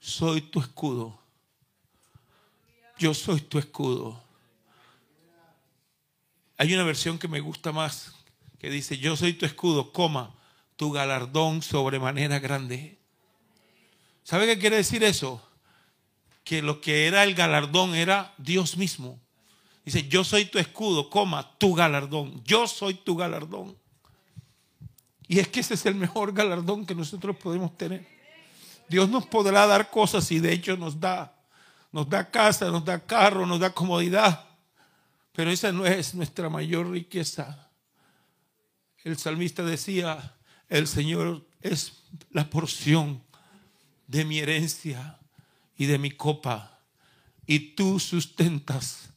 soy 0.00 0.40
tu 0.40 0.58
escudo. 0.58 1.16
Yo 2.98 3.14
soy 3.14 3.42
tu 3.42 3.60
escudo. 3.60 4.20
Hay 6.58 6.74
una 6.74 6.82
versión 6.82 7.16
que 7.16 7.28
me 7.28 7.38
gusta 7.38 7.70
más, 7.70 8.12
que 8.58 8.70
dice, 8.70 8.98
yo 8.98 9.14
soy 9.16 9.32
tu 9.32 9.46
escudo, 9.46 9.92
coma, 9.92 10.34
tu 10.74 10.90
galardón 10.90 11.62
sobremanera 11.62 12.40
grande. 12.40 12.98
¿Sabe 14.24 14.46
qué 14.46 14.58
quiere 14.58 14.78
decir 14.78 15.04
eso? 15.04 15.48
Que 16.42 16.60
lo 16.60 16.80
que 16.80 17.06
era 17.06 17.22
el 17.22 17.36
galardón 17.36 17.94
era 17.94 18.34
Dios 18.36 18.76
mismo. 18.76 19.20
Dice, 19.86 20.08
yo 20.08 20.24
soy 20.24 20.46
tu 20.46 20.58
escudo, 20.58 21.08
coma, 21.08 21.48
tu 21.58 21.72
galardón. 21.72 22.42
Yo 22.44 22.66
soy 22.66 22.94
tu 22.94 23.16
galardón. 23.16 23.78
Y 25.28 25.38
es 25.38 25.46
que 25.46 25.60
ese 25.60 25.74
es 25.74 25.86
el 25.86 25.94
mejor 25.94 26.32
galardón 26.32 26.84
que 26.84 26.94
nosotros 26.94 27.36
podemos 27.36 27.78
tener. 27.78 28.04
Dios 28.88 29.08
nos 29.08 29.26
podrá 29.26 29.64
dar 29.64 29.88
cosas 29.88 30.30
y 30.32 30.40
de 30.40 30.52
hecho 30.52 30.76
nos 30.76 30.98
da. 30.98 31.32
Nos 31.92 32.10
da 32.10 32.28
casa, 32.28 32.68
nos 32.68 32.84
da 32.84 32.98
carro, 32.98 33.46
nos 33.46 33.60
da 33.60 33.70
comodidad. 33.70 34.44
Pero 35.32 35.52
esa 35.52 35.70
no 35.70 35.86
es 35.86 36.16
nuestra 36.16 36.50
mayor 36.50 36.90
riqueza. 36.90 37.70
El 39.04 39.16
salmista 39.16 39.62
decía, 39.62 40.34
el 40.68 40.88
Señor 40.88 41.46
es 41.60 42.02
la 42.30 42.50
porción 42.50 43.22
de 44.08 44.24
mi 44.24 44.40
herencia 44.40 45.20
y 45.78 45.86
de 45.86 45.98
mi 45.98 46.10
copa, 46.10 46.80
y 47.46 47.74
tú 47.76 48.00
sustentas 48.00 49.10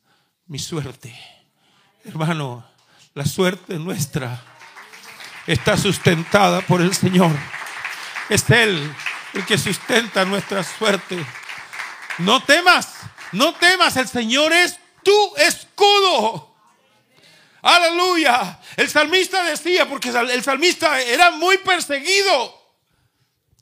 mi 0.50 0.58
suerte. 0.58 1.16
Hermano, 2.04 2.66
la 3.14 3.24
suerte 3.24 3.76
nuestra 3.76 4.44
está 5.46 5.78
sustentada 5.78 6.62
por 6.62 6.82
el 6.82 6.94
Señor. 6.94 7.32
Es 8.30 8.50
Él 8.50 8.92
el 9.36 9.46
que 9.46 9.60
sustenta 9.60 10.26
nuestra 10.26 10.64
suerte. 10.64 11.24
No 12.18 12.42
temas, 12.44 12.96
no 13.32 13.54
temas, 13.54 13.96
el 13.98 14.08
Señor 14.08 14.52
es 14.52 14.80
tu 15.04 15.36
escudo. 15.38 16.56
Aleluya. 17.62 18.60
El 18.76 18.90
salmista 18.90 19.44
decía, 19.44 19.88
porque 19.88 20.10
el 20.10 20.44
salmista 20.44 21.00
era 21.00 21.30
muy 21.30 21.60
perseguido, 21.60 22.59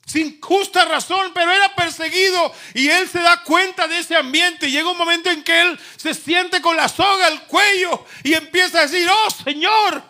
sin 0.08 0.40
justa 0.40 0.86
razón, 0.86 1.32
pero 1.34 1.52
era 1.52 1.74
perseguido 1.74 2.52
y 2.74 2.88
él 2.88 3.08
se 3.08 3.20
da 3.20 3.42
cuenta 3.44 3.86
de 3.86 3.98
ese 3.98 4.16
ambiente. 4.16 4.70
Llega 4.70 4.90
un 4.90 4.96
momento 4.96 5.28
en 5.30 5.44
que 5.44 5.60
él 5.60 5.78
se 5.96 6.14
siente 6.14 6.62
con 6.62 6.76
la 6.76 6.88
soga 6.88 7.26
al 7.26 7.46
cuello 7.46 8.06
y 8.24 8.32
empieza 8.32 8.78
a 8.78 8.86
decir, 8.86 9.06
oh 9.08 9.30
Señor, 9.30 10.02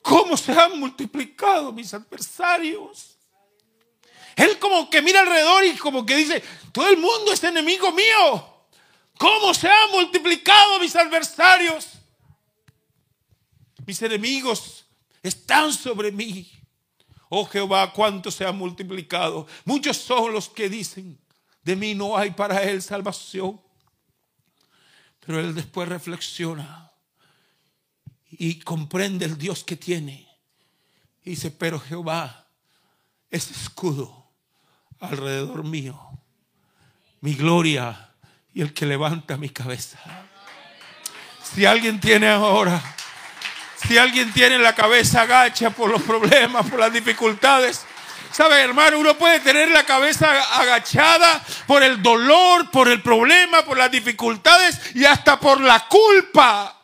¿cómo 0.00 0.36
se 0.36 0.52
han 0.52 0.80
multiplicado 0.80 1.72
mis 1.72 1.92
adversarios? 1.92 3.18
Él 4.34 4.58
como 4.58 4.88
que 4.88 5.02
mira 5.02 5.20
alrededor 5.20 5.64
y 5.66 5.76
como 5.76 6.06
que 6.06 6.16
dice, 6.16 6.42
todo 6.72 6.88
el 6.88 6.96
mundo 6.96 7.32
es 7.32 7.44
enemigo 7.44 7.92
mío. 7.92 8.54
¿Cómo 9.18 9.52
se 9.52 9.68
han 9.68 9.90
multiplicado 9.90 10.78
mis 10.78 10.96
adversarios? 10.96 11.86
Mis 13.84 14.00
enemigos 14.00 14.86
están 15.22 15.72
sobre 15.72 16.12
mí. 16.12 16.57
Oh 17.28 17.44
Jehová, 17.44 17.92
cuánto 17.92 18.30
se 18.30 18.44
han 18.44 18.56
multiplicado. 18.56 19.46
Muchos 19.64 19.96
son 19.96 20.32
los 20.32 20.48
que 20.48 20.68
dicen, 20.68 21.18
de 21.62 21.76
mí 21.76 21.94
no 21.94 22.16
hay 22.16 22.30
para 22.30 22.62
él 22.62 22.80
salvación. 22.82 23.60
Pero 25.20 25.40
él 25.40 25.54
después 25.54 25.88
reflexiona 25.88 26.90
y 28.30 28.58
comprende 28.60 29.26
el 29.26 29.36
Dios 29.36 29.64
que 29.64 29.76
tiene. 29.76 30.26
Y 31.24 31.30
dice, 31.30 31.50
pero 31.50 31.78
Jehová 31.78 32.46
es 33.30 33.50
escudo 33.50 34.30
alrededor 35.00 35.64
mío. 35.64 36.00
Mi 37.20 37.34
gloria 37.34 38.14
y 38.54 38.62
el 38.62 38.72
que 38.72 38.86
levanta 38.86 39.36
mi 39.36 39.50
cabeza. 39.50 39.98
Si 41.42 41.66
alguien 41.66 42.00
tiene 42.00 42.28
ahora, 42.28 42.82
si 43.86 43.98
alguien 43.98 44.32
tiene 44.32 44.58
la 44.58 44.74
cabeza 44.74 45.22
agacha 45.22 45.70
por 45.70 45.90
los 45.90 46.02
problemas, 46.02 46.66
por 46.66 46.78
las 46.78 46.92
dificultades, 46.92 47.84
¿Sabe, 48.30 48.60
hermano? 48.60 48.98
Uno 48.98 49.16
puede 49.16 49.40
tener 49.40 49.70
la 49.70 49.84
cabeza 49.84 50.30
agachada 50.60 51.42
por 51.66 51.82
el 51.82 52.02
dolor, 52.02 52.70
por 52.70 52.88
el 52.88 53.02
problema, 53.02 53.64
por 53.64 53.78
las 53.78 53.90
dificultades 53.90 54.78
y 54.94 55.04
hasta 55.04 55.40
por 55.40 55.60
la 55.60 55.88
culpa. 55.88 56.74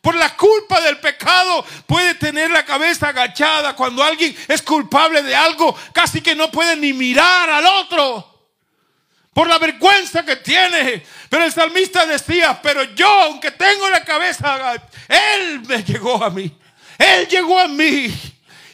Por 0.00 0.16
la 0.16 0.36
culpa 0.36 0.80
del 0.80 0.98
pecado 0.98 1.64
puede 1.86 2.14
tener 2.16 2.50
la 2.50 2.64
cabeza 2.64 3.08
agachada 3.08 3.74
cuando 3.74 4.02
alguien 4.02 4.36
es 4.48 4.60
culpable 4.60 5.22
de 5.22 5.34
algo, 5.34 5.76
casi 5.92 6.20
que 6.20 6.34
no 6.34 6.50
puede 6.50 6.76
ni 6.76 6.92
mirar 6.92 7.48
al 7.48 7.64
otro. 7.66 8.31
Por 9.32 9.48
la 9.48 9.58
vergüenza 9.58 10.24
que 10.24 10.36
tiene. 10.36 11.04
Pero 11.28 11.44
el 11.44 11.52
salmista 11.52 12.06
decía, 12.06 12.60
pero 12.62 12.82
yo, 12.94 13.08
aunque 13.08 13.50
tengo 13.52 13.88
la 13.88 14.04
cabeza, 14.04 14.74
Él 15.08 15.60
me 15.60 15.82
llegó 15.82 16.22
a 16.22 16.30
mí. 16.30 16.56
Él 16.98 17.26
llegó 17.28 17.58
a 17.58 17.68
mí 17.68 18.14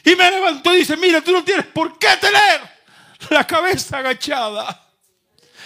y 0.03 0.15
me 0.15 0.29
levantó 0.29 0.73
y 0.73 0.79
dice, 0.79 0.97
mira, 0.97 1.21
tú 1.21 1.31
no 1.31 1.43
tienes 1.43 1.65
por 1.67 1.97
qué 1.97 2.15
tener 2.17 2.61
la 3.29 3.45
cabeza 3.45 3.99
agachada. 3.99 4.87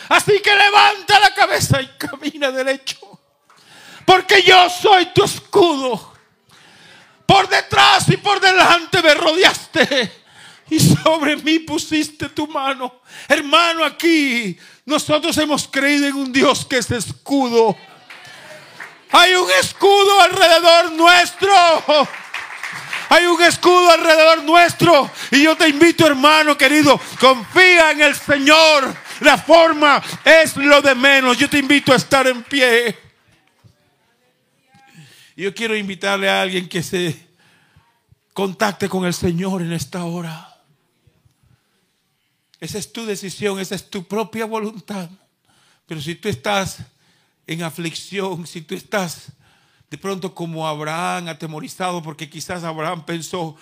Así 0.10 0.40
que 0.42 0.56
levanta 0.56 1.20
la 1.20 1.34
cabeza 1.34 1.82
y 1.82 1.88
camina 1.98 2.52
derecho. 2.52 3.00
Porque 4.06 4.42
yo 4.44 4.70
soy 4.70 5.08
tu 5.08 5.24
escudo. 5.24 6.14
Por 7.26 7.48
detrás 7.48 8.10
y 8.10 8.18
por 8.18 8.40
delante 8.40 9.02
me 9.02 9.14
rodeaste. 9.14 10.23
Y 10.74 10.80
sobre 10.80 11.38
mí 11.38 11.60
pusiste 11.60 12.30
tu 12.30 12.48
mano. 12.48 13.02
Hermano, 13.28 13.84
aquí 13.86 14.58
nosotros 14.86 15.38
hemos 15.38 15.68
creído 15.68 16.08
en 16.08 16.16
un 16.16 16.34
Dios 16.34 16.66
que 16.66 16.80
es 16.80 16.90
escudo. 16.90 17.78
Hay 19.12 19.36
un 19.36 19.48
escudo 19.60 20.22
alrededor 20.22 20.94
nuestro. 20.94 21.54
Hay 23.08 23.24
un 23.28 23.40
escudo 23.44 23.92
alrededor 23.92 24.42
nuestro. 24.42 25.12
Y 25.30 25.44
yo 25.44 25.56
te 25.56 25.70
invito, 25.70 26.08
hermano 26.08 26.58
querido, 26.58 27.00
confía 27.20 27.92
en 27.92 28.02
el 28.02 28.16
Señor. 28.16 28.96
La 29.20 29.38
forma 29.38 30.02
es 30.26 30.58
lo 30.58 30.82
de 30.82 30.96
menos. 30.96 31.38
Yo 31.38 31.48
te 31.48 31.60
invito 31.60 31.94
a 31.94 31.98
estar 31.98 32.26
en 32.26 32.42
pie. 32.42 32.98
Yo 35.36 35.54
quiero 35.54 35.76
invitarle 35.76 36.28
a 36.28 36.42
alguien 36.42 36.68
que 36.68 36.82
se 36.82 37.28
contacte 38.34 38.90
con 38.90 39.06
el 39.06 39.14
Señor 39.14 39.62
en 39.62 39.72
esta 39.72 40.06
hora. 40.06 40.53
Esa 42.64 42.78
es 42.78 42.94
tu 42.94 43.06
decisión, 43.06 43.60
esa 43.60 43.76
es 43.76 43.90
tu 43.90 44.06
propia 44.06 44.46
voluntad. 44.46 45.10
Pero 45.86 46.00
si 46.00 46.16
tú 46.16 46.30
estás 46.30 46.78
en 47.46 47.62
aflicción, 47.62 48.48
si 48.48 48.62
tú 48.62 48.74
estás 48.74 49.34
de 49.92 49.98
pronto 49.98 50.34
como 50.34 50.66
Abraham 50.66 51.28
atemorizado, 51.28 52.02
porque 52.02 52.30
quizás 52.30 52.64
Abraham 52.64 53.06
pensó, 53.06 53.58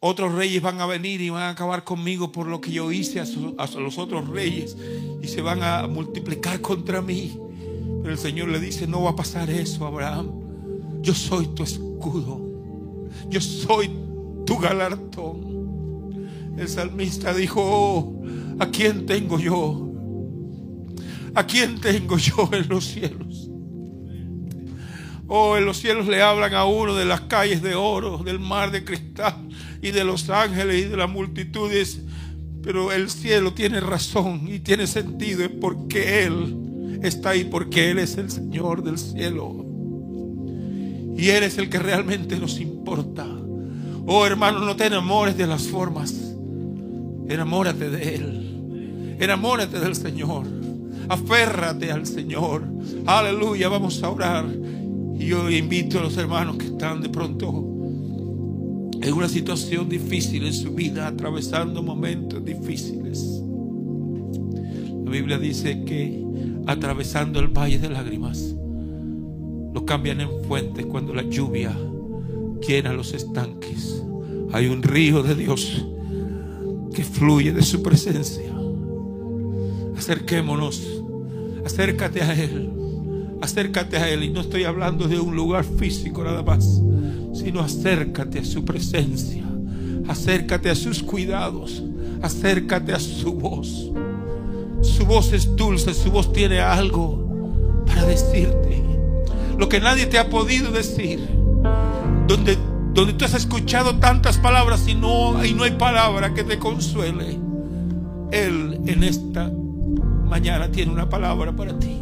otros 0.00 0.32
reyes 0.32 0.62
van 0.62 0.80
a 0.80 0.86
venir 0.86 1.20
y 1.20 1.28
van 1.28 1.42
a 1.42 1.50
acabar 1.50 1.84
conmigo 1.84 2.32
por 2.32 2.46
lo 2.46 2.62
que 2.62 2.72
yo 2.72 2.90
hice 2.90 3.20
a, 3.20 3.26
los 3.26 3.98
otros 3.98 4.26
reyes 4.26 4.74
y 5.22 5.28
se 5.28 5.42
van 5.42 5.62
a 5.62 5.86
multiplicar 5.86 6.62
contra 6.62 7.02
mí. 7.02 7.38
Pero 8.00 8.14
el 8.14 8.18
Señor 8.18 8.48
le 8.48 8.58
dice, 8.58 8.86
no 8.86 9.02
va 9.02 9.10
a 9.10 9.16
pasar 9.16 9.50
eso, 9.50 9.86
Abraham. 9.86 10.30
Yo 11.02 11.12
soy 11.12 11.46
tu 11.48 11.62
escudo. 11.62 12.40
Yo 13.28 13.38
soy 13.42 13.90
tu 14.46 14.56
galardón. 14.56 15.51
El 16.56 16.68
salmista 16.68 17.34
dijo, 17.34 17.60
oh, 17.62 18.22
¿a 18.58 18.66
quién 18.66 19.06
tengo 19.06 19.38
yo? 19.38 19.92
¿A 21.34 21.46
quién 21.46 21.80
tengo 21.80 22.18
yo 22.18 22.50
en 22.52 22.68
los 22.68 22.84
cielos? 22.84 23.48
Oh, 25.28 25.56
en 25.56 25.64
los 25.64 25.78
cielos 25.78 26.06
le 26.08 26.20
hablan 26.20 26.52
a 26.52 26.66
uno 26.66 26.94
de 26.94 27.06
las 27.06 27.22
calles 27.22 27.62
de 27.62 27.74
oro, 27.74 28.18
del 28.18 28.38
mar 28.38 28.70
de 28.70 28.84
cristal 28.84 29.48
y 29.80 29.90
de 29.90 30.04
los 30.04 30.28
ángeles 30.28 30.84
y 30.84 30.88
de 30.88 30.96
las 30.96 31.08
multitudes. 31.08 32.00
Pero 32.62 32.92
el 32.92 33.08
cielo 33.08 33.54
tiene 33.54 33.80
razón 33.80 34.46
y 34.46 34.60
tiene 34.60 34.86
sentido 34.86 35.48
porque 35.58 36.24
Él 36.24 37.00
está 37.02 37.30
ahí, 37.30 37.44
porque 37.44 37.90
Él 37.90 37.98
es 37.98 38.18
el 38.18 38.30
Señor 38.30 38.82
del 38.82 38.98
cielo. 38.98 39.64
Y 41.16 41.28
Él 41.30 41.44
es 41.44 41.56
el 41.56 41.70
que 41.70 41.78
realmente 41.78 42.38
nos 42.38 42.60
importa. 42.60 43.26
Oh 44.06 44.26
hermano, 44.26 44.58
no 44.58 44.76
te 44.76 44.86
enamores 44.86 45.36
de 45.36 45.46
las 45.46 45.62
formas. 45.62 46.31
Enamórate 47.32 47.88
de 47.88 48.14
Él. 48.14 49.16
Enamórate 49.18 49.80
del 49.80 49.94
Señor. 49.94 50.46
Aférrate 51.08 51.90
al 51.90 52.06
Señor. 52.06 52.62
Aleluya. 53.06 53.70
Vamos 53.70 54.02
a 54.02 54.10
orar. 54.10 54.44
Y 55.18 55.26
yo 55.26 55.48
invito 55.48 55.98
a 55.98 56.02
los 56.02 56.16
hermanos 56.18 56.56
que 56.56 56.66
están 56.66 57.00
de 57.00 57.08
pronto 57.08 57.48
en 59.00 59.14
una 59.14 59.28
situación 59.28 59.88
difícil 59.88 60.46
en 60.46 60.52
su 60.52 60.74
vida, 60.74 61.06
atravesando 61.06 61.82
momentos 61.82 62.44
difíciles. 62.44 63.42
La 65.04 65.10
Biblia 65.10 65.38
dice 65.38 65.84
que 65.84 66.22
atravesando 66.66 67.40
el 67.40 67.48
valle 67.48 67.78
de 67.78 67.88
lágrimas, 67.88 68.54
lo 69.72 69.86
cambian 69.86 70.20
en 70.20 70.44
fuentes 70.44 70.84
cuando 70.84 71.14
la 71.14 71.22
lluvia 71.22 71.74
llena 72.66 72.92
los 72.92 73.14
estanques. 73.14 74.02
Hay 74.52 74.66
un 74.66 74.82
río 74.82 75.22
de 75.22 75.34
Dios 75.34 75.86
que 76.92 77.04
fluye 77.04 77.52
de 77.52 77.62
su 77.62 77.82
presencia. 77.82 78.52
Acerquémonos, 79.96 80.82
acércate 81.64 82.22
a 82.22 82.34
Él, 82.34 82.70
acércate 83.40 83.96
a 83.96 84.08
Él. 84.08 84.24
Y 84.24 84.30
no 84.30 84.40
estoy 84.40 84.64
hablando 84.64 85.08
de 85.08 85.18
un 85.18 85.34
lugar 85.34 85.64
físico 85.64 86.22
nada 86.24 86.42
más, 86.42 86.82
sino 87.34 87.60
acércate 87.60 88.40
a 88.40 88.44
su 88.44 88.64
presencia, 88.64 89.44
acércate 90.08 90.70
a 90.70 90.74
sus 90.74 91.02
cuidados, 91.02 91.82
acércate 92.20 92.92
a 92.92 93.00
su 93.00 93.32
voz. 93.34 93.90
Su 94.80 95.06
voz 95.06 95.32
es 95.32 95.54
dulce, 95.54 95.94
su 95.94 96.10
voz 96.10 96.32
tiene 96.32 96.58
algo 96.60 97.84
para 97.86 98.04
decirte. 98.04 98.82
Lo 99.56 99.68
que 99.68 99.80
nadie 99.80 100.06
te 100.06 100.18
ha 100.18 100.28
podido 100.28 100.72
decir. 100.72 101.20
Donde 102.26 102.56
donde 102.94 103.14
tú 103.14 103.24
has 103.24 103.34
escuchado 103.34 103.96
tantas 103.96 104.38
palabras 104.38 104.86
y 104.86 104.94
no, 104.94 105.42
y 105.44 105.54
no 105.54 105.64
hay 105.64 105.72
palabra 105.72 106.34
que 106.34 106.44
te 106.44 106.58
consuele. 106.58 107.38
Él 108.30 108.80
en 108.86 109.02
esta 109.02 109.50
mañana 110.26 110.70
tiene 110.70 110.92
una 110.92 111.08
palabra 111.08 111.52
para 111.52 111.78
ti. 111.78 111.98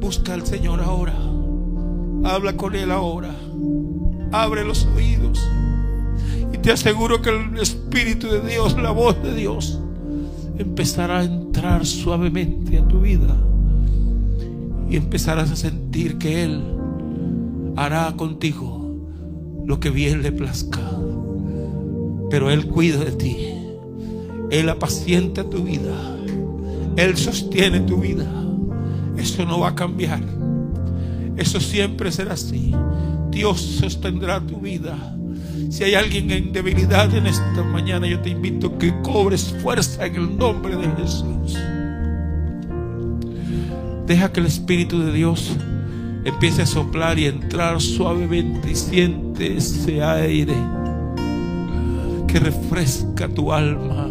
Busca 0.00 0.34
al 0.34 0.46
Señor 0.46 0.80
ahora. 0.80 1.14
Habla 2.24 2.56
con 2.56 2.74
Él 2.74 2.90
ahora. 2.90 3.34
Abre 4.32 4.64
los 4.64 4.86
oídos. 4.86 5.40
Y 6.52 6.58
te 6.58 6.72
aseguro 6.72 7.22
que 7.22 7.30
el 7.30 7.58
Espíritu 7.58 8.28
de 8.28 8.40
Dios, 8.40 8.76
la 8.76 8.90
voz 8.90 9.22
de 9.22 9.34
Dios, 9.34 9.80
empezará 10.58 11.20
a 11.20 11.24
entrar 11.24 11.86
suavemente 11.86 12.78
a 12.78 12.86
tu 12.86 13.00
vida. 13.00 13.34
Y 14.90 14.96
empezarás 14.96 15.50
a 15.50 15.56
sentir 15.56 16.18
que 16.18 16.44
Él 16.44 16.62
hará 17.76 18.12
contigo 18.16 18.83
lo 19.66 19.80
que 19.80 19.90
bien 19.90 20.22
le 20.22 20.32
plazca. 20.32 20.80
Pero 22.30 22.50
Él 22.50 22.66
cuida 22.66 22.98
de 23.04 23.12
ti. 23.12 23.36
Él 24.50 24.68
apacienta 24.68 25.48
tu 25.48 25.64
vida. 25.64 26.16
Él 26.96 27.16
sostiene 27.16 27.80
tu 27.80 28.00
vida. 28.00 28.26
Eso 29.16 29.44
no 29.44 29.60
va 29.60 29.68
a 29.68 29.74
cambiar. 29.74 30.20
Eso 31.36 31.60
siempre 31.60 32.12
será 32.12 32.34
así. 32.34 32.72
Dios 33.30 33.60
sostendrá 33.60 34.40
tu 34.40 34.60
vida. 34.60 34.96
Si 35.70 35.82
hay 35.82 35.94
alguien 35.94 36.30
en 36.30 36.52
debilidad 36.52 37.12
en 37.14 37.26
esta 37.26 37.64
mañana, 37.64 38.06
yo 38.06 38.20
te 38.20 38.30
invito 38.30 38.68
a 38.68 38.78
que 38.78 38.94
cobres 39.02 39.54
fuerza 39.62 40.06
en 40.06 40.14
el 40.14 40.36
nombre 40.36 40.76
de 40.76 40.86
Jesús. 41.02 41.58
Deja 44.06 44.32
que 44.32 44.40
el 44.40 44.46
Espíritu 44.46 45.00
de 45.00 45.12
Dios 45.12 45.56
empiece 46.24 46.62
a 46.62 46.66
soplar 46.66 47.18
y 47.18 47.26
entrar 47.26 47.80
suavemente 47.80 48.70
y 48.70 48.74
siente 48.74 49.58
ese 49.58 50.02
aire 50.02 50.54
que 52.26 52.40
refresca 52.40 53.28
tu 53.28 53.52
alma, 53.52 54.08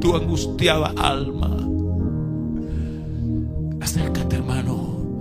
tu 0.00 0.14
angustiada 0.14 0.92
alma. 0.96 1.56
Acércate, 3.80 4.36
hermano, 4.36 5.18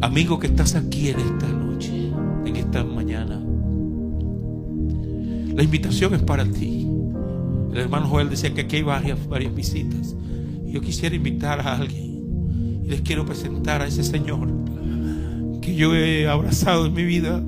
amigo 0.00 0.38
que 0.38 0.46
estás 0.46 0.74
aquí 0.74 1.10
en 1.10 1.20
esta 1.20 1.48
noche, 1.48 2.10
en 2.46 2.56
esta 2.56 2.82
mañana. 2.82 3.40
La 5.54 5.62
invitación 5.62 6.14
es 6.14 6.22
para 6.22 6.44
ti. 6.44 6.88
El 7.72 7.78
hermano 7.78 8.08
Joel 8.08 8.30
decía 8.30 8.54
que 8.54 8.62
aquí 8.62 8.76
hay 8.76 8.82
varias, 8.82 9.28
varias 9.28 9.54
visitas. 9.54 10.16
Yo 10.64 10.80
quisiera 10.80 11.14
invitar 11.14 11.60
a 11.60 11.76
alguien 11.76 12.82
y 12.84 12.88
les 12.88 13.02
quiero 13.02 13.26
presentar 13.26 13.82
a 13.82 13.86
ese 13.86 14.02
Señor 14.02 14.48
yo 15.74 15.94
he 15.94 16.28
abrazado 16.28 16.86
en 16.86 16.94
mi 16.94 17.04
vida 17.04 17.42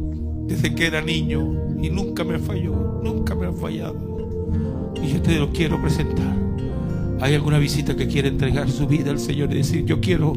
desde 0.47 0.75
que 0.75 0.87
era 0.87 1.01
niño 1.01 1.55
y 1.81 1.91
nunca 1.91 2.25
me 2.25 2.39
falló, 2.39 3.01
nunca 3.03 3.35
me 3.35 3.47
ha 3.47 3.53
fallado. 3.53 4.93
Y 5.03 5.13
yo 5.13 5.23
te 5.23 5.39
lo 5.39 5.51
quiero 5.51 5.81
presentar. 5.81 6.37
¿Hay 7.21 7.35
alguna 7.35 7.59
visita 7.59 7.97
que 7.97 8.09
quiere 8.09 8.29
entregar 8.29 8.71
su 8.71 8.87
vida 8.87 9.11
al 9.11 9.19
Señor 9.19 9.53
y 9.53 9.59
decir, 9.59 9.85
yo 9.85 10.01
quiero, 10.01 10.33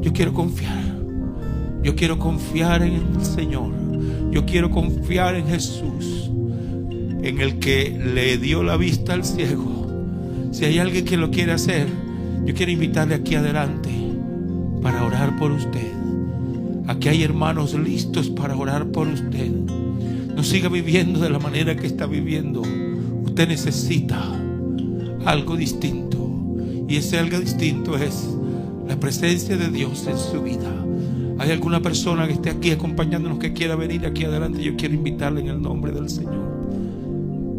yo 0.00 0.12
quiero 0.12 0.32
confiar? 0.32 0.84
Yo 1.82 1.94
quiero 1.94 2.18
confiar 2.18 2.82
en 2.82 2.94
el 2.94 3.24
Señor. 3.24 3.70
Yo 4.30 4.44
quiero 4.46 4.70
confiar 4.70 5.34
en 5.34 5.46
Jesús, 5.46 6.30
en 7.22 7.40
el 7.40 7.58
que 7.58 7.90
le 7.90 8.38
dio 8.38 8.62
la 8.62 8.76
vista 8.76 9.14
al 9.14 9.24
ciego. 9.24 9.86
Si 10.52 10.64
hay 10.64 10.78
alguien 10.78 11.04
que 11.04 11.16
lo 11.16 11.30
quiere 11.30 11.52
hacer, 11.52 11.86
yo 12.44 12.54
quiero 12.54 12.70
invitarle 12.70 13.14
aquí 13.14 13.34
adelante 13.34 13.90
para 14.82 15.04
orar 15.04 15.36
por 15.38 15.52
usted. 15.52 15.99
Aquí 16.90 17.08
hay 17.08 17.22
hermanos 17.22 17.72
listos 17.74 18.28
para 18.30 18.56
orar 18.56 18.90
por 18.90 19.06
usted. 19.06 19.48
No 20.34 20.42
siga 20.42 20.68
viviendo 20.68 21.20
de 21.20 21.30
la 21.30 21.38
manera 21.38 21.76
que 21.76 21.86
está 21.86 22.04
viviendo. 22.06 22.62
Usted 22.62 23.46
necesita 23.46 24.20
algo 25.24 25.56
distinto. 25.56 26.18
Y 26.88 26.96
ese 26.96 27.20
algo 27.20 27.38
distinto 27.38 27.96
es 27.96 28.28
la 28.88 28.98
presencia 28.98 29.56
de 29.56 29.68
Dios 29.68 30.04
en 30.08 30.18
su 30.18 30.42
vida. 30.42 30.68
¿Hay 31.38 31.52
alguna 31.52 31.80
persona 31.80 32.26
que 32.26 32.32
esté 32.32 32.50
aquí 32.50 32.72
acompañándonos 32.72 33.38
que 33.38 33.52
quiera 33.52 33.76
venir 33.76 34.04
aquí 34.04 34.24
adelante? 34.24 34.60
Yo 34.60 34.74
quiero 34.76 34.94
invitarle 34.94 35.42
en 35.42 35.46
el 35.46 35.62
nombre 35.62 35.92
del 35.92 36.10
Señor. 36.10 36.42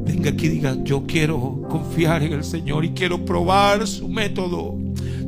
Venga 0.05 0.31
aquí 0.31 0.47
y 0.47 0.49
diga, 0.49 0.75
yo 0.83 1.05
quiero 1.07 1.61
confiar 1.69 2.21
en 2.23 2.33
el 2.33 2.43
Señor 2.43 2.83
y 2.83 2.89
quiero 2.89 3.23
probar 3.23 3.87
su 3.87 4.09
método. 4.09 4.77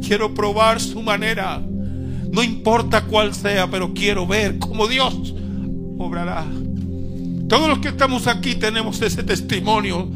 Quiero 0.06 0.34
probar 0.34 0.82
su 0.82 1.02
manera. 1.02 1.66
No 2.34 2.42
importa 2.42 3.06
cuál 3.06 3.36
sea, 3.36 3.70
pero 3.70 3.94
quiero 3.94 4.26
ver 4.26 4.58
cómo 4.58 4.88
Dios 4.88 5.36
obrará. 6.00 6.44
Todos 7.48 7.70
los 7.70 7.78
que 7.78 7.90
estamos 7.90 8.26
aquí 8.26 8.56
tenemos 8.56 9.00
ese 9.04 9.22
testimonio. 9.22 10.10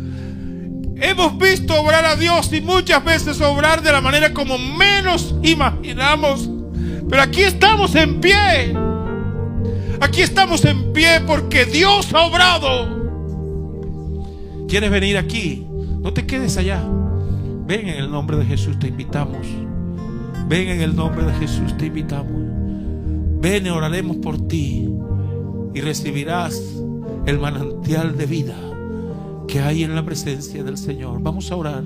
Hemos 0.95 1.37
visto 1.37 1.79
obrar 1.79 2.05
a 2.05 2.15
Dios 2.15 2.51
y 2.53 2.61
muchas 2.61 3.05
veces 3.05 3.39
obrar 3.39 3.83
de 3.83 3.91
la 3.91 4.01
manera 4.01 4.33
como 4.33 4.57
menos 4.57 5.35
imaginamos. 5.43 6.49
Pero 7.07 7.21
aquí 7.21 7.43
estamos 7.43 7.93
en 7.93 8.19
pie. 8.19 8.75
Aquí 10.01 10.21
estamos 10.21 10.65
en 10.65 10.93
pie 10.93 11.21
porque 11.27 11.65
Dios 11.65 12.11
ha 12.15 12.21
obrado. 12.23 12.97
¿Quieres 14.67 14.89
venir 14.89 15.19
aquí? 15.19 15.67
No 16.01 16.13
te 16.13 16.25
quedes 16.25 16.57
allá. 16.57 16.83
Ven 17.67 17.87
en 17.89 17.97
el 17.99 18.09
nombre 18.09 18.37
de 18.37 18.45
Jesús, 18.45 18.79
te 18.79 18.87
invitamos. 18.87 19.45
Ven 20.47 20.69
en 20.69 20.81
el 20.81 20.95
nombre 20.95 21.25
de 21.25 21.33
Jesús, 21.33 21.75
te 21.77 21.87
invitamos. 21.87 22.31
Ven 23.41 23.65
y 23.65 23.69
oraremos 23.69 24.17
por 24.17 24.47
ti 24.47 24.89
y 25.73 25.81
recibirás 25.81 26.81
el 27.25 27.37
manantial 27.37 28.17
de 28.17 28.25
vida 28.25 28.55
que 29.47 29.59
hay 29.59 29.83
en 29.83 29.93
la 29.93 30.05
presencia 30.05 30.63
del 30.63 30.77
Señor. 30.77 31.21
Vamos 31.21 31.51
a 31.51 31.55
orar. 31.57 31.83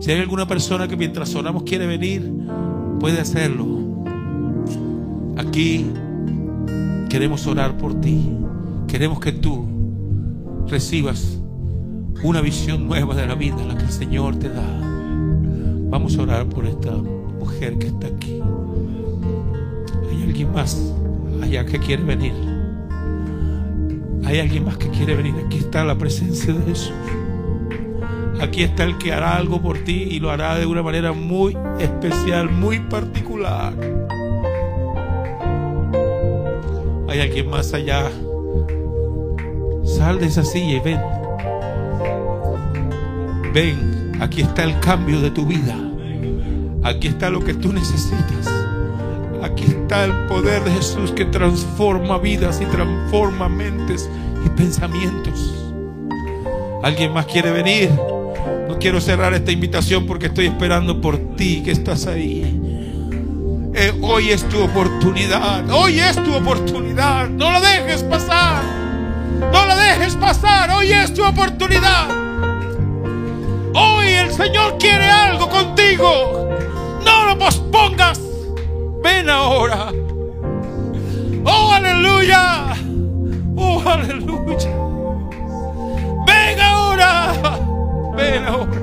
Si 0.00 0.10
hay 0.10 0.20
alguna 0.20 0.48
persona 0.48 0.88
que 0.88 0.96
mientras 0.96 1.34
oramos 1.34 1.62
quiere 1.62 1.86
venir, 1.86 2.28
puede 2.98 3.20
hacerlo. 3.20 4.04
Aquí 5.36 5.86
queremos 7.08 7.46
orar 7.46 7.76
por 7.76 8.00
ti. 8.00 8.30
Queremos 8.88 9.20
que 9.20 9.32
tú 9.32 9.64
recibas 10.66 11.40
una 12.24 12.40
visión 12.40 12.86
nueva 12.88 13.14
de 13.14 13.26
la 13.26 13.36
vida, 13.36 13.64
la 13.64 13.76
que 13.76 13.84
el 13.84 13.92
Señor 13.92 14.36
te 14.36 14.48
da. 14.48 14.80
Vamos 15.88 16.18
a 16.18 16.22
orar 16.22 16.48
por 16.48 16.66
esta 16.66 16.90
mujer 17.46 17.78
que 17.78 17.86
está 17.86 18.08
aquí. 18.08 18.42
Hay 20.10 20.22
alguien 20.24 20.52
más 20.52 20.92
allá 21.40 21.64
que 21.64 21.78
quiere 21.78 22.02
venir. 22.02 22.32
Hay 24.24 24.40
alguien 24.40 24.64
más 24.64 24.76
que 24.76 24.88
quiere 24.88 25.14
venir. 25.14 25.34
Aquí 25.46 25.58
está 25.58 25.84
la 25.84 25.96
presencia 25.96 26.52
de 26.52 26.62
Jesús. 26.64 26.92
Aquí 28.40 28.64
está 28.64 28.82
el 28.82 28.98
que 28.98 29.12
hará 29.12 29.36
algo 29.36 29.62
por 29.62 29.78
ti 29.78 30.08
y 30.10 30.18
lo 30.18 30.30
hará 30.30 30.58
de 30.58 30.66
una 30.66 30.82
manera 30.82 31.12
muy 31.12 31.56
especial, 31.78 32.50
muy 32.50 32.80
particular. 32.80 33.72
Hay 37.08 37.20
alguien 37.20 37.48
más 37.48 37.72
allá. 37.72 38.10
Sal 39.84 40.18
de 40.18 40.26
esa 40.26 40.44
silla 40.44 40.76
y 40.76 40.80
ven. 40.80 41.00
Ven, 43.54 44.12
aquí 44.20 44.42
está 44.42 44.64
el 44.64 44.78
cambio 44.80 45.20
de 45.20 45.30
tu 45.30 45.46
vida. 45.46 45.85
Aquí 46.86 47.08
está 47.08 47.30
lo 47.30 47.40
que 47.40 47.52
tú 47.52 47.72
necesitas. 47.72 48.46
Aquí 49.42 49.64
está 49.64 50.04
el 50.04 50.12
poder 50.28 50.62
de 50.62 50.70
Jesús 50.70 51.10
que 51.10 51.24
transforma 51.24 52.16
vidas 52.16 52.60
y 52.62 52.64
transforma 52.66 53.48
mentes 53.48 54.08
y 54.44 54.48
pensamientos. 54.50 55.52
¿Alguien 56.84 57.12
más 57.12 57.26
quiere 57.26 57.50
venir? 57.50 57.90
No 58.68 58.78
quiero 58.78 59.00
cerrar 59.00 59.34
esta 59.34 59.50
invitación 59.50 60.06
porque 60.06 60.26
estoy 60.26 60.46
esperando 60.46 61.00
por 61.00 61.18
ti 61.34 61.60
que 61.64 61.72
estás 61.72 62.06
ahí. 62.06 62.60
Eh, 63.74 63.92
hoy 64.00 64.30
es 64.30 64.48
tu 64.48 64.62
oportunidad. 64.62 65.68
Hoy 65.68 65.98
es 65.98 66.14
tu 66.22 66.36
oportunidad. 66.36 67.28
No 67.28 67.50
la 67.50 67.60
dejes 67.62 68.04
pasar. 68.04 68.62
No 69.40 69.66
la 69.66 69.74
dejes 69.74 70.14
pasar. 70.14 70.70
Hoy 70.70 70.92
es 70.92 71.12
tu 71.12 71.24
oportunidad. 71.24 72.08
Hoy 73.74 74.06
el 74.06 74.32
Señor 74.32 74.78
quiere 74.78 75.10
algo 75.10 75.48
contigo. 75.48 76.35
Lo 77.26 77.36
pospongas. 77.36 78.20
Ven 79.02 79.28
ahora. 79.28 79.92
Oh, 81.44 81.72
aleluya. 81.72 82.72
Oh, 83.56 83.82
aleluya. 83.84 84.70
Ven 86.24 86.60
ahora. 86.60 87.34
Ven 88.16 88.44
ahora. 88.44 88.80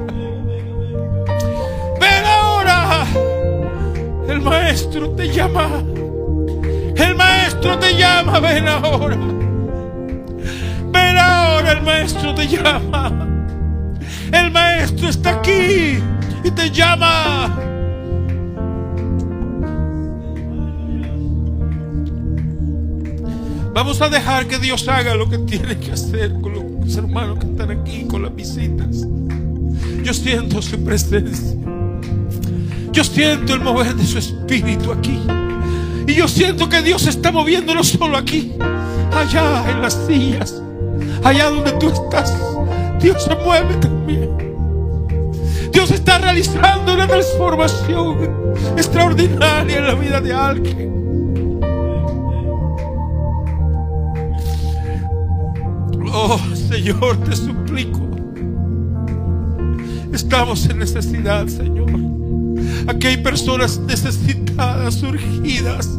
Ven 2.01 2.25
ahora. 2.25 3.05
El 4.27 4.41
maestro 4.41 5.09
te 5.11 5.29
llama. 5.29 5.81
El 6.97 7.15
maestro 7.15 7.79
te 7.79 7.95
llama. 7.95 8.41
Ven 8.41 8.67
ahora. 8.67 9.17
Ven 10.91 11.17
ahora. 11.17 11.71
El 11.71 11.81
maestro 11.81 12.35
te 12.35 12.45
llama. 12.45 13.09
El 14.33 14.51
maestro 14.51 15.07
está 15.07 15.29
aquí 15.29 16.03
y 16.43 16.51
te 16.51 16.69
llama. 16.69 17.72
Vamos 23.73 24.01
a 24.01 24.09
dejar 24.09 24.47
que 24.47 24.59
Dios 24.59 24.87
haga 24.87 25.15
lo 25.15 25.27
que 25.27 25.39
tiene 25.39 25.77
que 25.79 25.91
hacer 25.93 26.31
con 26.41 26.53
los 26.53 26.95
hermanos 26.95 27.39
que 27.39 27.47
están 27.47 27.71
aquí, 27.71 28.05
con 28.05 28.21
las 28.21 28.35
visitas. 28.35 29.07
Yo 30.03 30.13
siento 30.13 30.61
su 30.61 30.83
presencia. 30.83 31.57
Yo 32.91 33.03
siento 33.03 33.55
el 33.55 33.61
mover 33.61 33.95
de 33.95 34.05
su 34.05 34.19
espíritu 34.19 34.91
aquí. 34.91 35.19
Y 36.05 36.13
yo 36.13 36.27
siento 36.27 36.69
que 36.69 36.83
Dios 36.83 37.07
está 37.07 37.31
moviendo 37.31 37.73
no 37.73 37.83
solo 37.83 38.15
aquí, 38.15 38.53
allá 39.11 39.67
en 39.71 39.81
las 39.81 39.97
sillas, 40.05 40.61
allá 41.23 41.49
donde 41.49 41.71
tú 41.73 41.89
estás. 41.89 42.31
Dios 43.01 43.23
se 43.23 43.35
mueve 43.37 43.73
también. 43.77 44.29
Dios 45.71 45.89
está 45.89 46.19
realizando 46.19 46.93
una 46.93 47.07
transformación 47.07 48.17
extraordinaria 48.77 49.79
en 49.79 49.87
la 49.87 49.95
vida 49.95 50.21
de 50.21 50.31
alguien. 50.31 50.92
Oh 56.15 56.39
Señor, 56.53 57.17
te 57.23 57.35
suplico. 57.35 58.07
Estamos 60.13 60.63
en 60.69 60.77
necesidad, 60.77 61.47
Señor. 61.47 61.89
Aquí 62.87 63.07
hay 63.07 63.17
personas 63.17 63.79
necesitadas, 63.79 64.93
surgidas. 64.93 65.89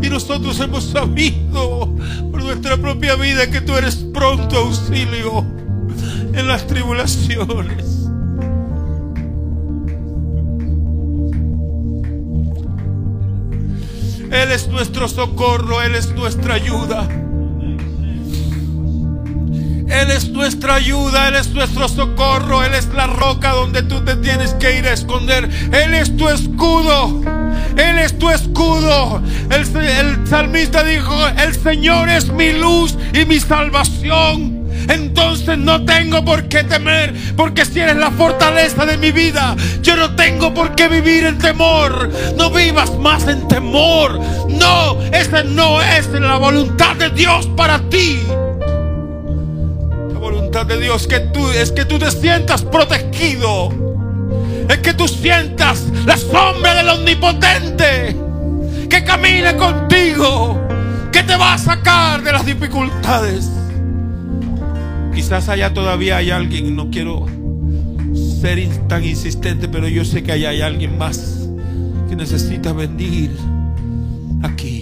Y 0.00 0.08
nosotros 0.08 0.58
hemos 0.60 0.84
sabido 0.84 1.94
por 2.30 2.42
nuestra 2.42 2.78
propia 2.78 3.14
vida 3.16 3.50
que 3.50 3.60
tú 3.60 3.74
eres 3.74 3.96
pronto 3.96 4.56
auxilio 4.56 5.44
en 6.32 6.48
las 6.48 6.66
tribulaciones. 6.66 8.08
Él 14.32 14.50
es 14.50 14.66
nuestro 14.68 15.08
socorro, 15.08 15.82
Él 15.82 15.94
es 15.94 16.10
nuestra 16.14 16.54
ayuda. 16.54 17.06
Él 19.90 20.10
es 20.12 20.28
nuestra 20.28 20.76
ayuda, 20.76 21.28
Él 21.28 21.34
es 21.34 21.48
nuestro 21.48 21.88
socorro, 21.88 22.62
Él 22.62 22.74
es 22.74 22.86
la 22.94 23.08
roca 23.08 23.50
donde 23.50 23.82
tú 23.82 24.04
te 24.04 24.14
tienes 24.16 24.54
que 24.54 24.78
ir 24.78 24.86
a 24.86 24.92
esconder. 24.92 25.48
Él 25.72 25.94
es 25.94 26.16
tu 26.16 26.28
escudo, 26.28 27.20
Él 27.76 27.98
es 27.98 28.16
tu 28.16 28.30
escudo. 28.30 29.20
El, 29.50 30.26
salmista 30.28 30.84
dijo, 30.84 31.14
el 31.28 31.54
Señor 31.54 32.08
es 32.08 32.28
mi 32.32 32.52
luz 32.52 32.96
y 33.12 33.24
mi 33.24 33.40
salvación. 33.40 34.60
Entonces 34.88 35.58
no 35.58 35.84
tengo 35.84 36.24
por 36.24 36.48
qué 36.48 36.62
temer, 36.64 37.14
porque 37.36 37.64
si 37.64 37.80
eres 37.80 37.96
la 37.96 38.10
fortaleza 38.12 38.86
de 38.86 38.96
mi 38.96 39.10
vida, 39.10 39.56
yo 39.82 39.96
no 39.96 40.14
tengo 40.14 40.54
por 40.54 40.74
qué 40.76 40.88
vivir 40.88 41.24
en 41.24 41.38
temor. 41.38 42.10
No 42.36 42.50
vivas 42.50 42.96
más 42.96 43.26
en 43.26 43.46
temor. 43.48 44.20
No, 44.48 45.00
esa 45.12 45.42
no 45.42 45.82
es 45.82 46.08
la 46.12 46.36
voluntad 46.36 46.94
de 46.96 47.10
Dios 47.10 47.48
para 47.56 47.78
ti 47.90 48.20
de 50.50 50.80
Dios 50.80 51.06
que 51.06 51.20
tú, 51.20 51.48
es 51.52 51.70
que 51.70 51.84
tú 51.84 51.98
te 51.98 52.10
sientas 52.10 52.62
protegido. 52.62 53.70
Es 54.68 54.78
que 54.78 54.92
tú 54.92 55.06
sientas 55.06 55.84
la 56.04 56.16
sombra 56.16 56.74
del 56.74 56.88
omnipotente 56.88 58.16
que 58.88 59.04
camina 59.04 59.56
contigo, 59.56 60.60
que 61.12 61.22
te 61.22 61.36
va 61.36 61.54
a 61.54 61.58
sacar 61.58 62.22
de 62.22 62.32
las 62.32 62.44
dificultades. 62.44 63.48
Quizás 65.14 65.48
allá 65.48 65.72
todavía 65.72 66.16
hay 66.16 66.32
alguien, 66.32 66.74
no 66.74 66.90
quiero 66.90 67.26
ser 68.40 68.66
tan 68.88 69.04
insistente, 69.04 69.68
pero 69.68 69.86
yo 69.86 70.04
sé 70.04 70.24
que 70.24 70.32
allá 70.32 70.50
hay 70.50 70.62
alguien 70.62 70.98
más 70.98 71.48
que 72.08 72.16
necesita 72.16 72.72
venir 72.72 73.30
aquí. 74.42 74.79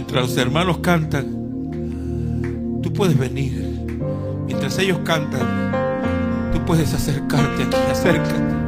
Mientras 0.00 0.28
los 0.30 0.36
hermanos 0.38 0.78
cantan, 0.78 1.26
tú 2.82 2.90
puedes 2.90 3.18
venir 3.18 3.84
Mientras 4.46 4.78
ellos 4.78 4.98
cantan, 5.04 6.50
tú 6.54 6.64
puedes 6.64 6.94
acercarte 6.94 7.64
aquí, 7.64 7.76
acércate. 7.90 8.59